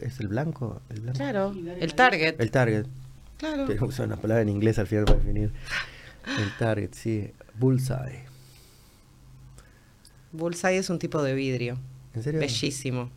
[0.00, 0.80] ¿Es, es el blanco?
[0.88, 1.18] ¿El blanco?
[1.18, 2.40] Claro, el target.
[2.40, 2.86] El target.
[3.38, 3.66] Claro.
[3.66, 5.52] Tengo que usar una palabra en inglés al final para definir.
[6.38, 7.32] El target, sí.
[7.58, 8.24] Bullseye.
[10.32, 11.78] Bullseye es un tipo de vidrio.
[12.14, 12.40] ¿En serio?
[12.40, 13.10] Bellísimo.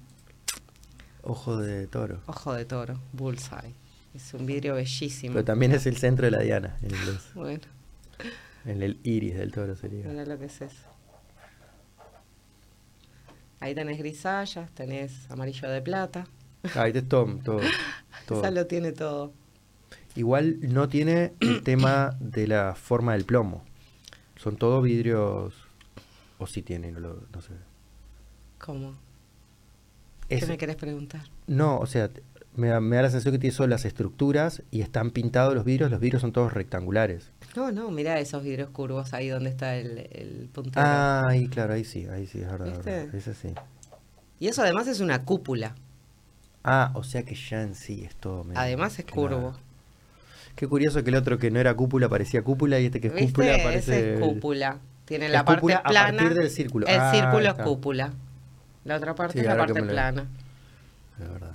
[1.21, 2.21] Ojo de toro.
[2.25, 3.73] Ojo de toro, bullseye.
[4.17, 5.33] Es un vidrio bellísimo.
[5.35, 7.19] Pero también es el centro de la diana en inglés.
[7.35, 7.61] Bueno,
[8.65, 10.05] En el iris del toro sería.
[10.07, 10.75] mira lo que es eso.
[13.59, 16.27] Ahí tenés grisallas, tenés amarillo de plata.
[16.75, 17.61] Ah, ahí es todo, todo,
[18.27, 18.39] todo.
[18.41, 19.33] Esa lo tiene todo.
[20.15, 23.63] Igual no tiene el tema de la forma del plomo.
[24.35, 25.53] Son todos vidrios.
[26.39, 27.53] O sí tiene, no, lo, no sé.
[28.59, 28.95] ¿Cómo?
[30.29, 31.21] Es- ¿Qué me querés preguntar?
[31.47, 32.09] no, o sea,
[32.57, 35.63] me da, me da la sensación que tiene solo las estructuras y están pintados los
[35.63, 35.89] vidrios.
[35.91, 37.31] Los vidrios son todos rectangulares.
[37.55, 40.85] No, no, mira esos vidrios curvos ahí donde está el, el puntero.
[40.85, 42.65] Ah, ahí, claro, ahí sí, ahí sí, es verdad.
[42.83, 43.49] Verdad, Ese sí.
[44.39, 45.75] Y eso además es una cúpula.
[46.63, 48.43] Ah, o sea que ya en sí es todo.
[48.43, 49.55] medio- Además es curvo.
[50.55, 53.13] Qué curioso que el otro que no era cúpula parecía cúpula y este que es
[53.13, 53.27] ¿Viste?
[53.31, 54.13] cúpula parece.
[54.15, 54.77] es cúpula.
[55.05, 56.17] Tiene la parte cúpula a plana.
[56.17, 56.87] partir del círculo.
[56.87, 58.13] El Ah, círculo es cúpula.
[58.83, 60.25] La otra parte Sí, es la parte plana.
[61.21, 61.51] Es verdad.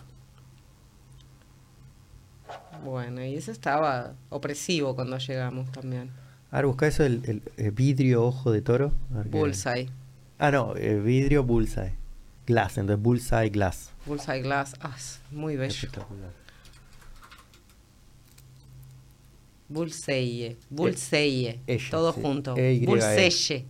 [2.84, 6.10] Bueno, y eso estaba opresivo cuando llegamos también.
[6.50, 8.92] Ahora busca eso, el, el- el vidrio ojo de toro.
[9.14, 9.88] A Bullseye.
[10.38, 11.94] Ah, no, eh, vidrio bullseye.
[12.46, 13.90] Glass, entonces bullseye glass.
[14.04, 14.74] Bullseye Glass.
[14.80, 15.72] Ah, es muy bello.
[15.72, 16.32] Espectacular.
[19.68, 20.56] Bullseye.
[20.68, 21.60] Bullseye.
[21.66, 22.20] ella, Todo sí.
[22.20, 22.56] junto.
[22.56, 22.86] E, Y, E.
[22.86, 23.30] Bullseye.
[23.30, 23.66] Sí.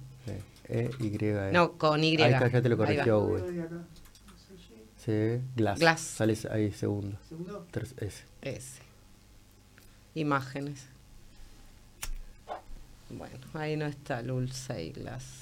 [0.69, 1.51] E, Y, E.
[1.53, 2.17] No, con Y.
[2.21, 3.43] Ahí está, ya te lo corrigió, güey.
[4.97, 5.79] Sí, glass.
[5.81, 6.01] Glass.
[6.01, 7.19] Sale ahí segundo.
[7.29, 7.67] Segundo.
[7.71, 8.25] Tres, ese.
[8.41, 8.81] Ese.
[10.15, 10.87] Imágenes.
[13.11, 14.23] Bueno, ahí no está
[14.91, 15.41] Glass.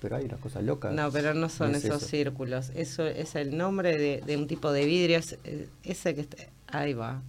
[0.00, 0.92] Pero hay unas cosas locas.
[0.92, 2.08] No, pero no son No es esos eso.
[2.10, 2.70] círculos.
[2.74, 5.18] Eso es el nombre de, de un tipo de vidrio.
[5.18, 6.36] es, eh, ese que está.
[6.68, 7.22] Ahí va.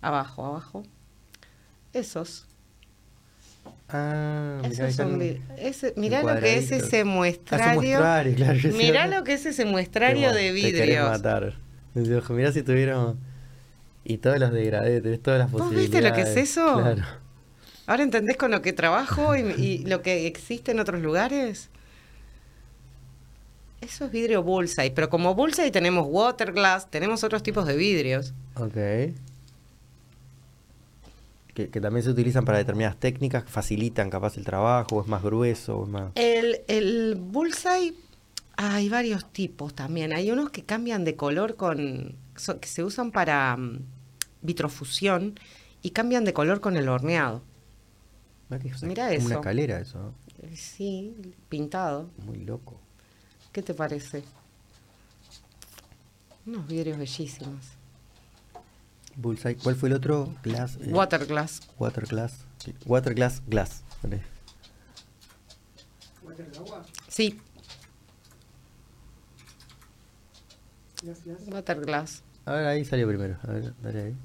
[0.00, 0.82] Abajo, abajo.
[1.92, 2.46] Esos.
[3.88, 7.98] Ah, mirá, esos son vi- ese, mirá lo que es ese Ah, muestrario.
[7.98, 8.30] claro,
[8.76, 10.52] mirá lo que es ese muestrario de
[12.18, 13.16] "Ojo, Mirá si tuviéramos.
[14.08, 15.90] Y todos los degradés, tenés todas las ¿Vos posibilidades.
[15.92, 16.74] viste lo que es eso?
[16.78, 17.02] Claro.
[17.86, 21.70] Ahora entendés con lo que trabajo y, y lo que existe en otros lugares.
[23.80, 28.34] Eso es vidrio bullseye, pero como bullseye tenemos waterglass, tenemos otros tipos de vidrios.
[28.56, 28.74] Ok.
[31.54, 35.22] Que, que también se utilizan para determinadas técnicas facilitan capaz el trabajo, o es más
[35.22, 36.12] grueso, o es más.
[36.14, 37.94] El, el bullseye,
[38.56, 40.12] hay varios tipos también.
[40.12, 42.16] Hay unos que cambian de color con.
[42.60, 43.78] que se usan para mm,
[44.42, 45.38] vitrofusión
[45.82, 47.42] y cambian de color con el horneado.
[48.48, 49.26] Como eso.
[49.26, 50.14] una escalera eso.
[50.42, 51.14] Eh, Sí,
[51.48, 52.08] pintado.
[52.24, 52.80] Muy loco.
[53.52, 54.24] ¿Qué te parece?
[56.46, 57.64] Unos vidrios bellísimos.
[59.16, 59.56] Bullseye.
[59.56, 60.32] ¿Cuál fue el otro?
[60.42, 60.76] Glass.
[60.80, 61.60] eh, Waterglass.
[61.78, 62.44] water glass.
[62.86, 63.82] Water glass glass.
[64.00, 64.22] Poné.
[66.22, 66.86] Water agua.
[67.08, 67.38] Sí,
[71.02, 71.38] Glass, glass.
[71.48, 72.22] waterglass.
[72.44, 73.36] A ver, ahí salió primero.
[73.42, 74.16] A ver, dale ahí.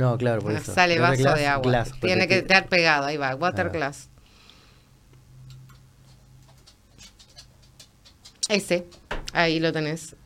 [0.00, 0.74] No, claro, por Ah, eso.
[0.74, 1.70] Sale Water vaso glass, de agua.
[1.70, 3.04] glass, Tiene que estar pegado.
[3.06, 4.08] Ahí va, waterglass.
[8.48, 8.86] Ese.
[9.32, 10.16] Ahí lo tenés.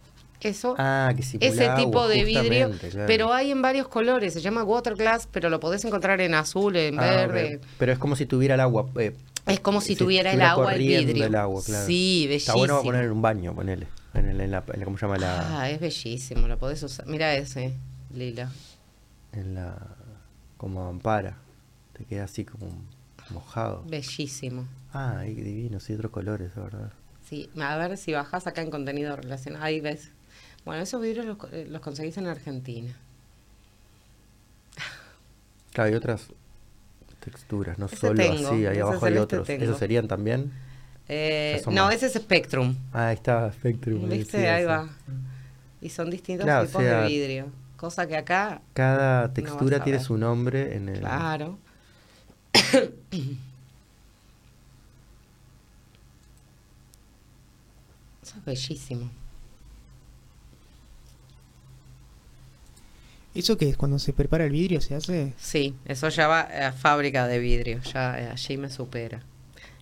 [0.40, 0.74] Eso.
[0.76, 2.70] Ah, que si ese tipo de vidrio,
[3.06, 6.96] pero hay en varios colores, se llama waterglass, pero lo podés encontrar en azul, en
[6.98, 7.60] verde.
[7.62, 8.86] Ah, Pero es como si tuviera el agua.
[9.00, 11.24] eh, Es como si si tuviera el agua el vidrio.
[11.24, 11.86] el agua, claro.
[11.86, 12.36] Sí, bellísimo.
[12.36, 13.86] Está bueno poner en un baño, ponele.
[14.12, 15.16] En, el- en la, en la- ¿Cómo se llama?
[15.16, 17.06] La, Ah, es bellísimo, lo podés usar.
[17.06, 17.72] Mira ese,
[18.14, 18.50] lila.
[19.34, 19.76] En la.
[20.56, 21.36] Como ampara.
[21.92, 22.68] Te queda así como
[23.30, 23.84] mojado.
[23.88, 24.66] Bellísimo.
[24.92, 26.92] Ah, ahí divino, sí, otros colores, la verdad.
[27.28, 29.64] Sí, a ver si bajás acá en contenido relacionado.
[29.64, 30.10] Ahí ves.
[30.64, 32.94] Bueno, esos vidrios los, eh, los conseguís en Argentina.
[35.72, 36.28] Claro, hay otras
[37.20, 39.46] texturas, no Ese solo tengo, así, ahí abajo hay otros.
[39.46, 39.64] tengo.
[39.64, 40.52] ¿Esos serían también?
[41.08, 41.94] Eh, no, más.
[41.94, 42.76] ese es Spectrum.
[42.92, 44.04] Ah, ahí está Spectrum.
[44.10, 44.38] ahí ¿Viste?
[44.40, 44.88] sí, Ahí va.
[45.80, 47.46] Y son distintos Claro, o tipos sea, de vidrio.
[47.76, 48.62] Cosa que acá.
[48.72, 51.00] Cada textura tiene su nombre en el.
[51.00, 51.58] Claro.
[58.22, 59.10] Eso es bellísimo.
[63.34, 64.80] ¿Eso que es cuando se prepara el vidrio?
[64.80, 65.34] ¿Se hace?
[65.36, 69.22] Sí, eso ya va a fábrica de vidrio, ya eh, allí me supera.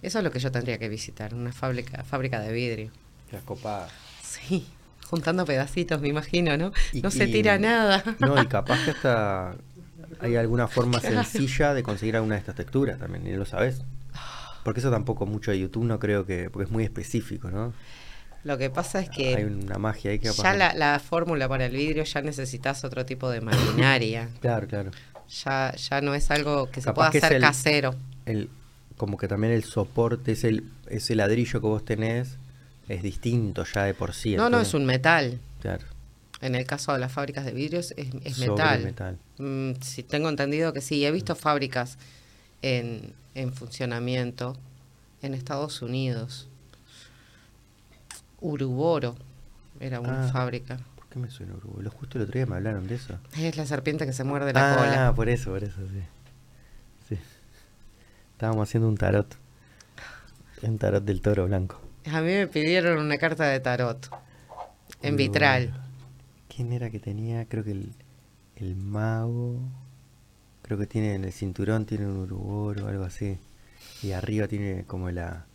[0.01, 2.91] Eso es lo que yo tendría que visitar, una fábrica, fábrica de vidrio.
[3.31, 3.93] Las copadas.
[4.23, 4.67] Sí
[5.13, 6.73] juntando pedacitos, me imagino, ¿no?
[6.95, 8.03] Y- no se y- tira nada.
[8.19, 9.55] No, y capaz que hasta
[10.21, 13.83] hay alguna forma sencilla de conseguir alguna de estas texturas también, y lo sabes.
[14.65, 17.75] Porque eso tampoco mucho de YouTube no creo que, porque es muy específico, ¿no?
[18.45, 21.67] Lo que pasa es que Hay una magia ahí que ya la, la fórmula para
[21.67, 24.29] el vidrio ya necesitas otro tipo de maquinaria.
[24.41, 24.91] Claro, claro.
[25.45, 27.95] ya, ya no es algo que se Capaz pueda que hacer el- casero.
[28.25, 28.49] El,
[28.97, 32.37] como que también el soporte, ese, ese ladrillo que vos tenés,
[32.95, 34.37] es distinto ya de por sí.
[34.37, 35.39] No, no, es un metal.
[35.61, 35.85] Claro,
[36.41, 38.83] En el caso de las fábricas de vidrios es, es metal.
[38.85, 39.19] metal.
[39.39, 41.05] Mm, sí, tengo entendido que sí.
[41.05, 41.99] He visto fábricas
[42.63, 44.57] en, en funcionamiento
[45.23, 46.49] en Estados Unidos.
[48.41, 49.15] Uruboro
[49.81, 50.33] era una Ah.
[50.33, 50.79] fábrica.
[50.97, 51.55] ¿Por qué me suena?
[51.79, 53.19] Lo justo el otro día me hablaron de eso.
[53.39, 55.15] Es la serpiente que se muerde la ah, cola.
[55.15, 56.03] por eso, por eso, sí.
[57.09, 57.19] Sí.
[58.33, 59.37] Estábamos haciendo un tarot.
[60.63, 61.81] Un tarot del toro blanco.
[62.11, 64.09] A mí me pidieron una carta de tarot
[65.03, 65.73] en vitral.
[66.55, 67.47] ¿Quién era que tenía?
[67.47, 67.93] Creo que el,
[68.57, 69.59] el mago.
[70.63, 73.39] Creo que tiene en el cinturón tiene un uruboro o algo así.
[74.03, 75.47] Y arriba tiene como la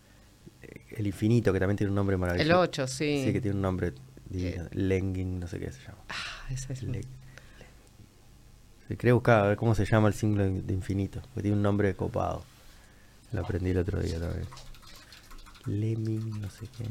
[0.91, 2.49] el infinito, que también tiene un nombre maravilloso.
[2.49, 3.23] El 8, sí.
[3.25, 3.93] Sí, que tiene un nombre
[4.29, 4.63] divino.
[4.65, 4.69] Eh.
[4.71, 5.99] Lenging, no sé qué se llama.
[6.09, 7.01] Ah, ese es Le- le-
[8.87, 11.21] Sí, quería buscar a ver cómo se llama el símbolo de infinito.
[11.21, 12.43] Porque tiene un nombre copado.
[13.33, 14.45] Lo aprendí el otro día también.
[15.67, 16.85] Lemming, no sé qué.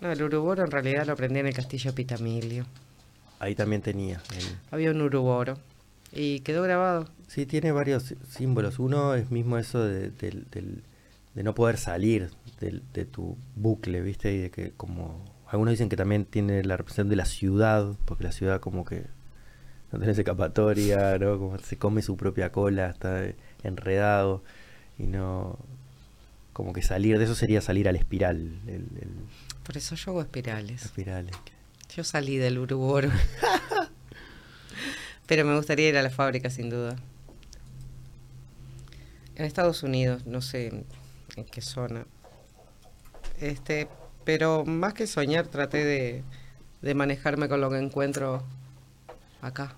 [0.00, 2.64] No, el uruboro en realidad lo aprendí en el castillo Pitamilio.
[3.38, 4.22] Ahí también tenía.
[4.36, 5.58] el- Había un uruboro.
[6.12, 7.08] Y quedó grabado.
[7.28, 8.78] Sí, tiene varios sí- símbolos.
[8.78, 12.30] Uno es mismo eso de, de no poder salir
[12.60, 14.32] de tu bucle, ¿viste?
[14.34, 15.24] Y de que como...
[15.46, 19.06] Algunos dicen que también tiene la representación de la ciudad, porque la ciudad como que
[19.92, 21.38] no tenés escapatoria, ¿no?
[21.38, 23.24] Como se come su propia cola, está
[23.62, 24.42] enredado
[24.98, 25.58] y no...
[26.52, 28.36] Como que salir de eso sería salir al espiral,
[28.66, 29.14] el, el-
[29.64, 30.84] Por eso yo hago espirales.
[30.84, 31.34] espirales.
[31.96, 33.08] Yo salí del uruboro.
[35.26, 36.96] Pero me gustaría ir a la fábrica sin duda.
[39.36, 40.84] En Estados Unidos, no sé en,
[41.36, 42.04] en qué zona.
[43.40, 43.88] Este,
[44.24, 46.22] pero más que soñar traté de,
[46.82, 48.42] de manejarme con lo que encuentro
[49.40, 49.76] acá.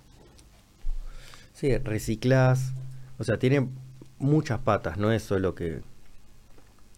[1.62, 2.72] Sí, reciclás.
[3.20, 3.68] O sea, tiene
[4.18, 5.80] muchas patas, no es solo que...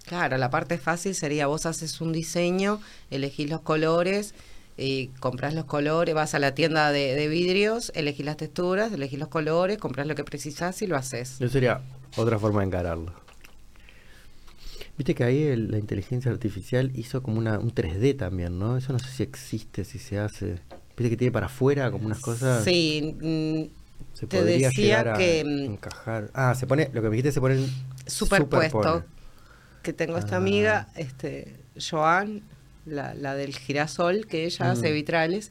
[0.06, 2.80] Claro, la parte fácil sería vos haces un diseño,
[3.10, 4.34] elegís los colores,
[4.78, 9.18] y compras los colores, vas a la tienda de, de vidrios, elegís las texturas, elegís
[9.18, 11.42] los colores, compras lo que precisás y lo haces.
[11.42, 11.82] Eso sería
[12.16, 13.12] otra forma de encararlo.
[14.96, 18.78] Viste que ahí el- la inteligencia artificial hizo como una, un 3D también, ¿no?
[18.78, 20.58] Eso no sé si existe, si se hace.
[20.96, 22.64] Viste que tiene para afuera como unas cosas.
[22.64, 26.30] Sí, mm, Se te podría decía a que, mm, encajar.
[26.34, 27.70] Ah, se pone, lo que me dijiste se pone en-
[28.06, 28.78] superpuesto.
[28.82, 29.04] superpone.
[29.82, 30.38] Que tengo esta Ah.
[30.38, 32.42] amiga, este, Joan,
[32.86, 34.94] la, la del girasol, que ella hace Mm.
[34.94, 35.50] vitrales.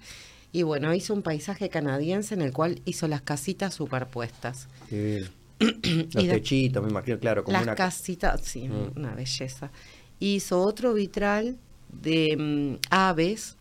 [0.51, 4.67] Y bueno, hizo un paisaje canadiense en el cual hizo las casitas superpuestas.
[4.89, 5.19] Sí.
[5.59, 8.91] Los techitos, me imagino, claro, como Las una casitas, sí, Mm.
[8.97, 9.71] una belleza.
[10.19, 11.57] Hizo otro vitral
[11.91, 13.55] de aves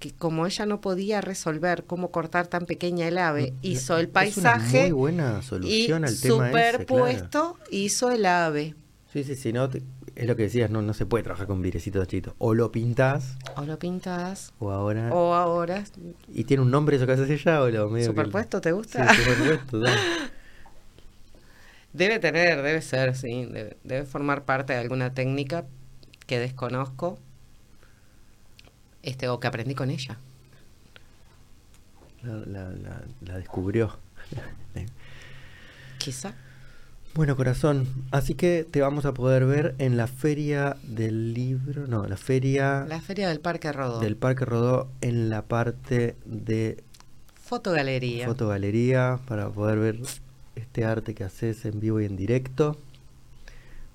[0.00, 4.22] que como ella no podía resolver cómo cortar tan pequeña el ave, hizo el Mm,
[4.22, 7.08] Es una paisaje muy buena y solución al tema ese, claro.
[7.12, 8.74] superpuesto hizo el ave.
[9.12, 9.82] Sí, sí, sí, no, te-
[10.14, 12.34] es lo que decías, no, no se puede trabajar con vidrecitos chiquitos.
[12.38, 15.10] O lo pintás, O lo pintas, o ahora...
[15.12, 15.84] o ahora
[16.32, 18.76] ¿Y tiene un nombre eso que haces ella o lo medio que- superpuesto, ¿te Sí,
[18.76, 19.14] gusta?
[19.14, 20.02] superpuesto, dale.
[21.92, 25.66] Debe tener, debe ser, sí, debe, debe formar parte de alguna técnica
[26.26, 27.18] que desconozco,
[29.02, 30.18] este, o que aprendí con ella.
[32.22, 33.96] La, la- la- la descubrió.
[35.98, 36.34] Quizá.
[37.14, 42.06] Bueno, corazón, así que te vamos a poder ver en la feria del libro, no,
[42.06, 43.98] la feria La feria del Parque Rodó.
[43.98, 46.82] del Parque Rodó en la parte de
[47.34, 48.26] Fotogalería.
[48.26, 49.98] fotogalería para poder ver
[50.54, 52.78] este arte que haces en vivo y en directo.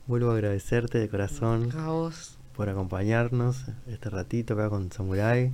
[0.07, 2.35] Vuelvo a agradecerte de corazón A vos.
[2.56, 5.52] Por acompañarnos este ratito acá con Samurai.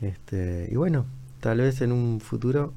[0.00, 1.06] Este, y bueno,
[1.40, 2.72] tal vez en un futuro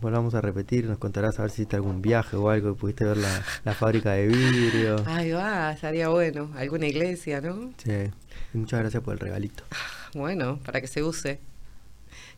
[0.00, 3.18] volvamos a repetir, nos contarás a ver si hiciste algún viaje o algo, pudiste ver
[3.18, 4.96] la, la fábrica de vidrio.
[5.06, 6.50] Ahí va, estaría bueno.
[6.56, 7.72] Alguna iglesia, ¿no?
[7.76, 8.10] Sí.
[8.54, 9.62] Y muchas gracias por el regalito.
[10.14, 11.38] Bueno, para que se use.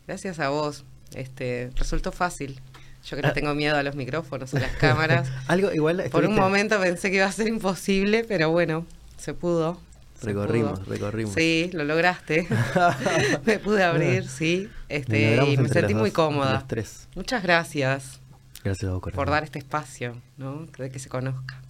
[0.05, 0.85] Gracias a vos.
[1.15, 2.59] Este, resultó fácil.
[3.05, 3.33] Yo que le Ah.
[3.33, 5.29] tengo miedo a los micrófonos, a las cámaras.
[5.47, 8.85] Algo igual Por un momento pensé que iba a ser imposible, pero bueno,
[9.17, 9.79] se pudo.
[10.21, 10.93] Recorrimos, pudo.
[10.93, 11.33] recorrimos.
[11.33, 12.47] Sí, lo lograste.
[13.45, 14.69] me pude abrir, sí.
[14.89, 16.63] Este, y me sentí muy dos, cómoda.
[16.67, 17.07] Tres.
[17.15, 18.19] Muchas gracias
[18.65, 20.65] Gracias a vos, por dar este espacio, ¿no?
[20.65, 21.61] De que se conozca.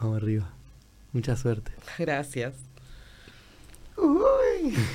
[0.00, 0.50] Vamos arriba.
[1.12, 1.70] Mucha suerte.
[1.98, 2.54] Gracias.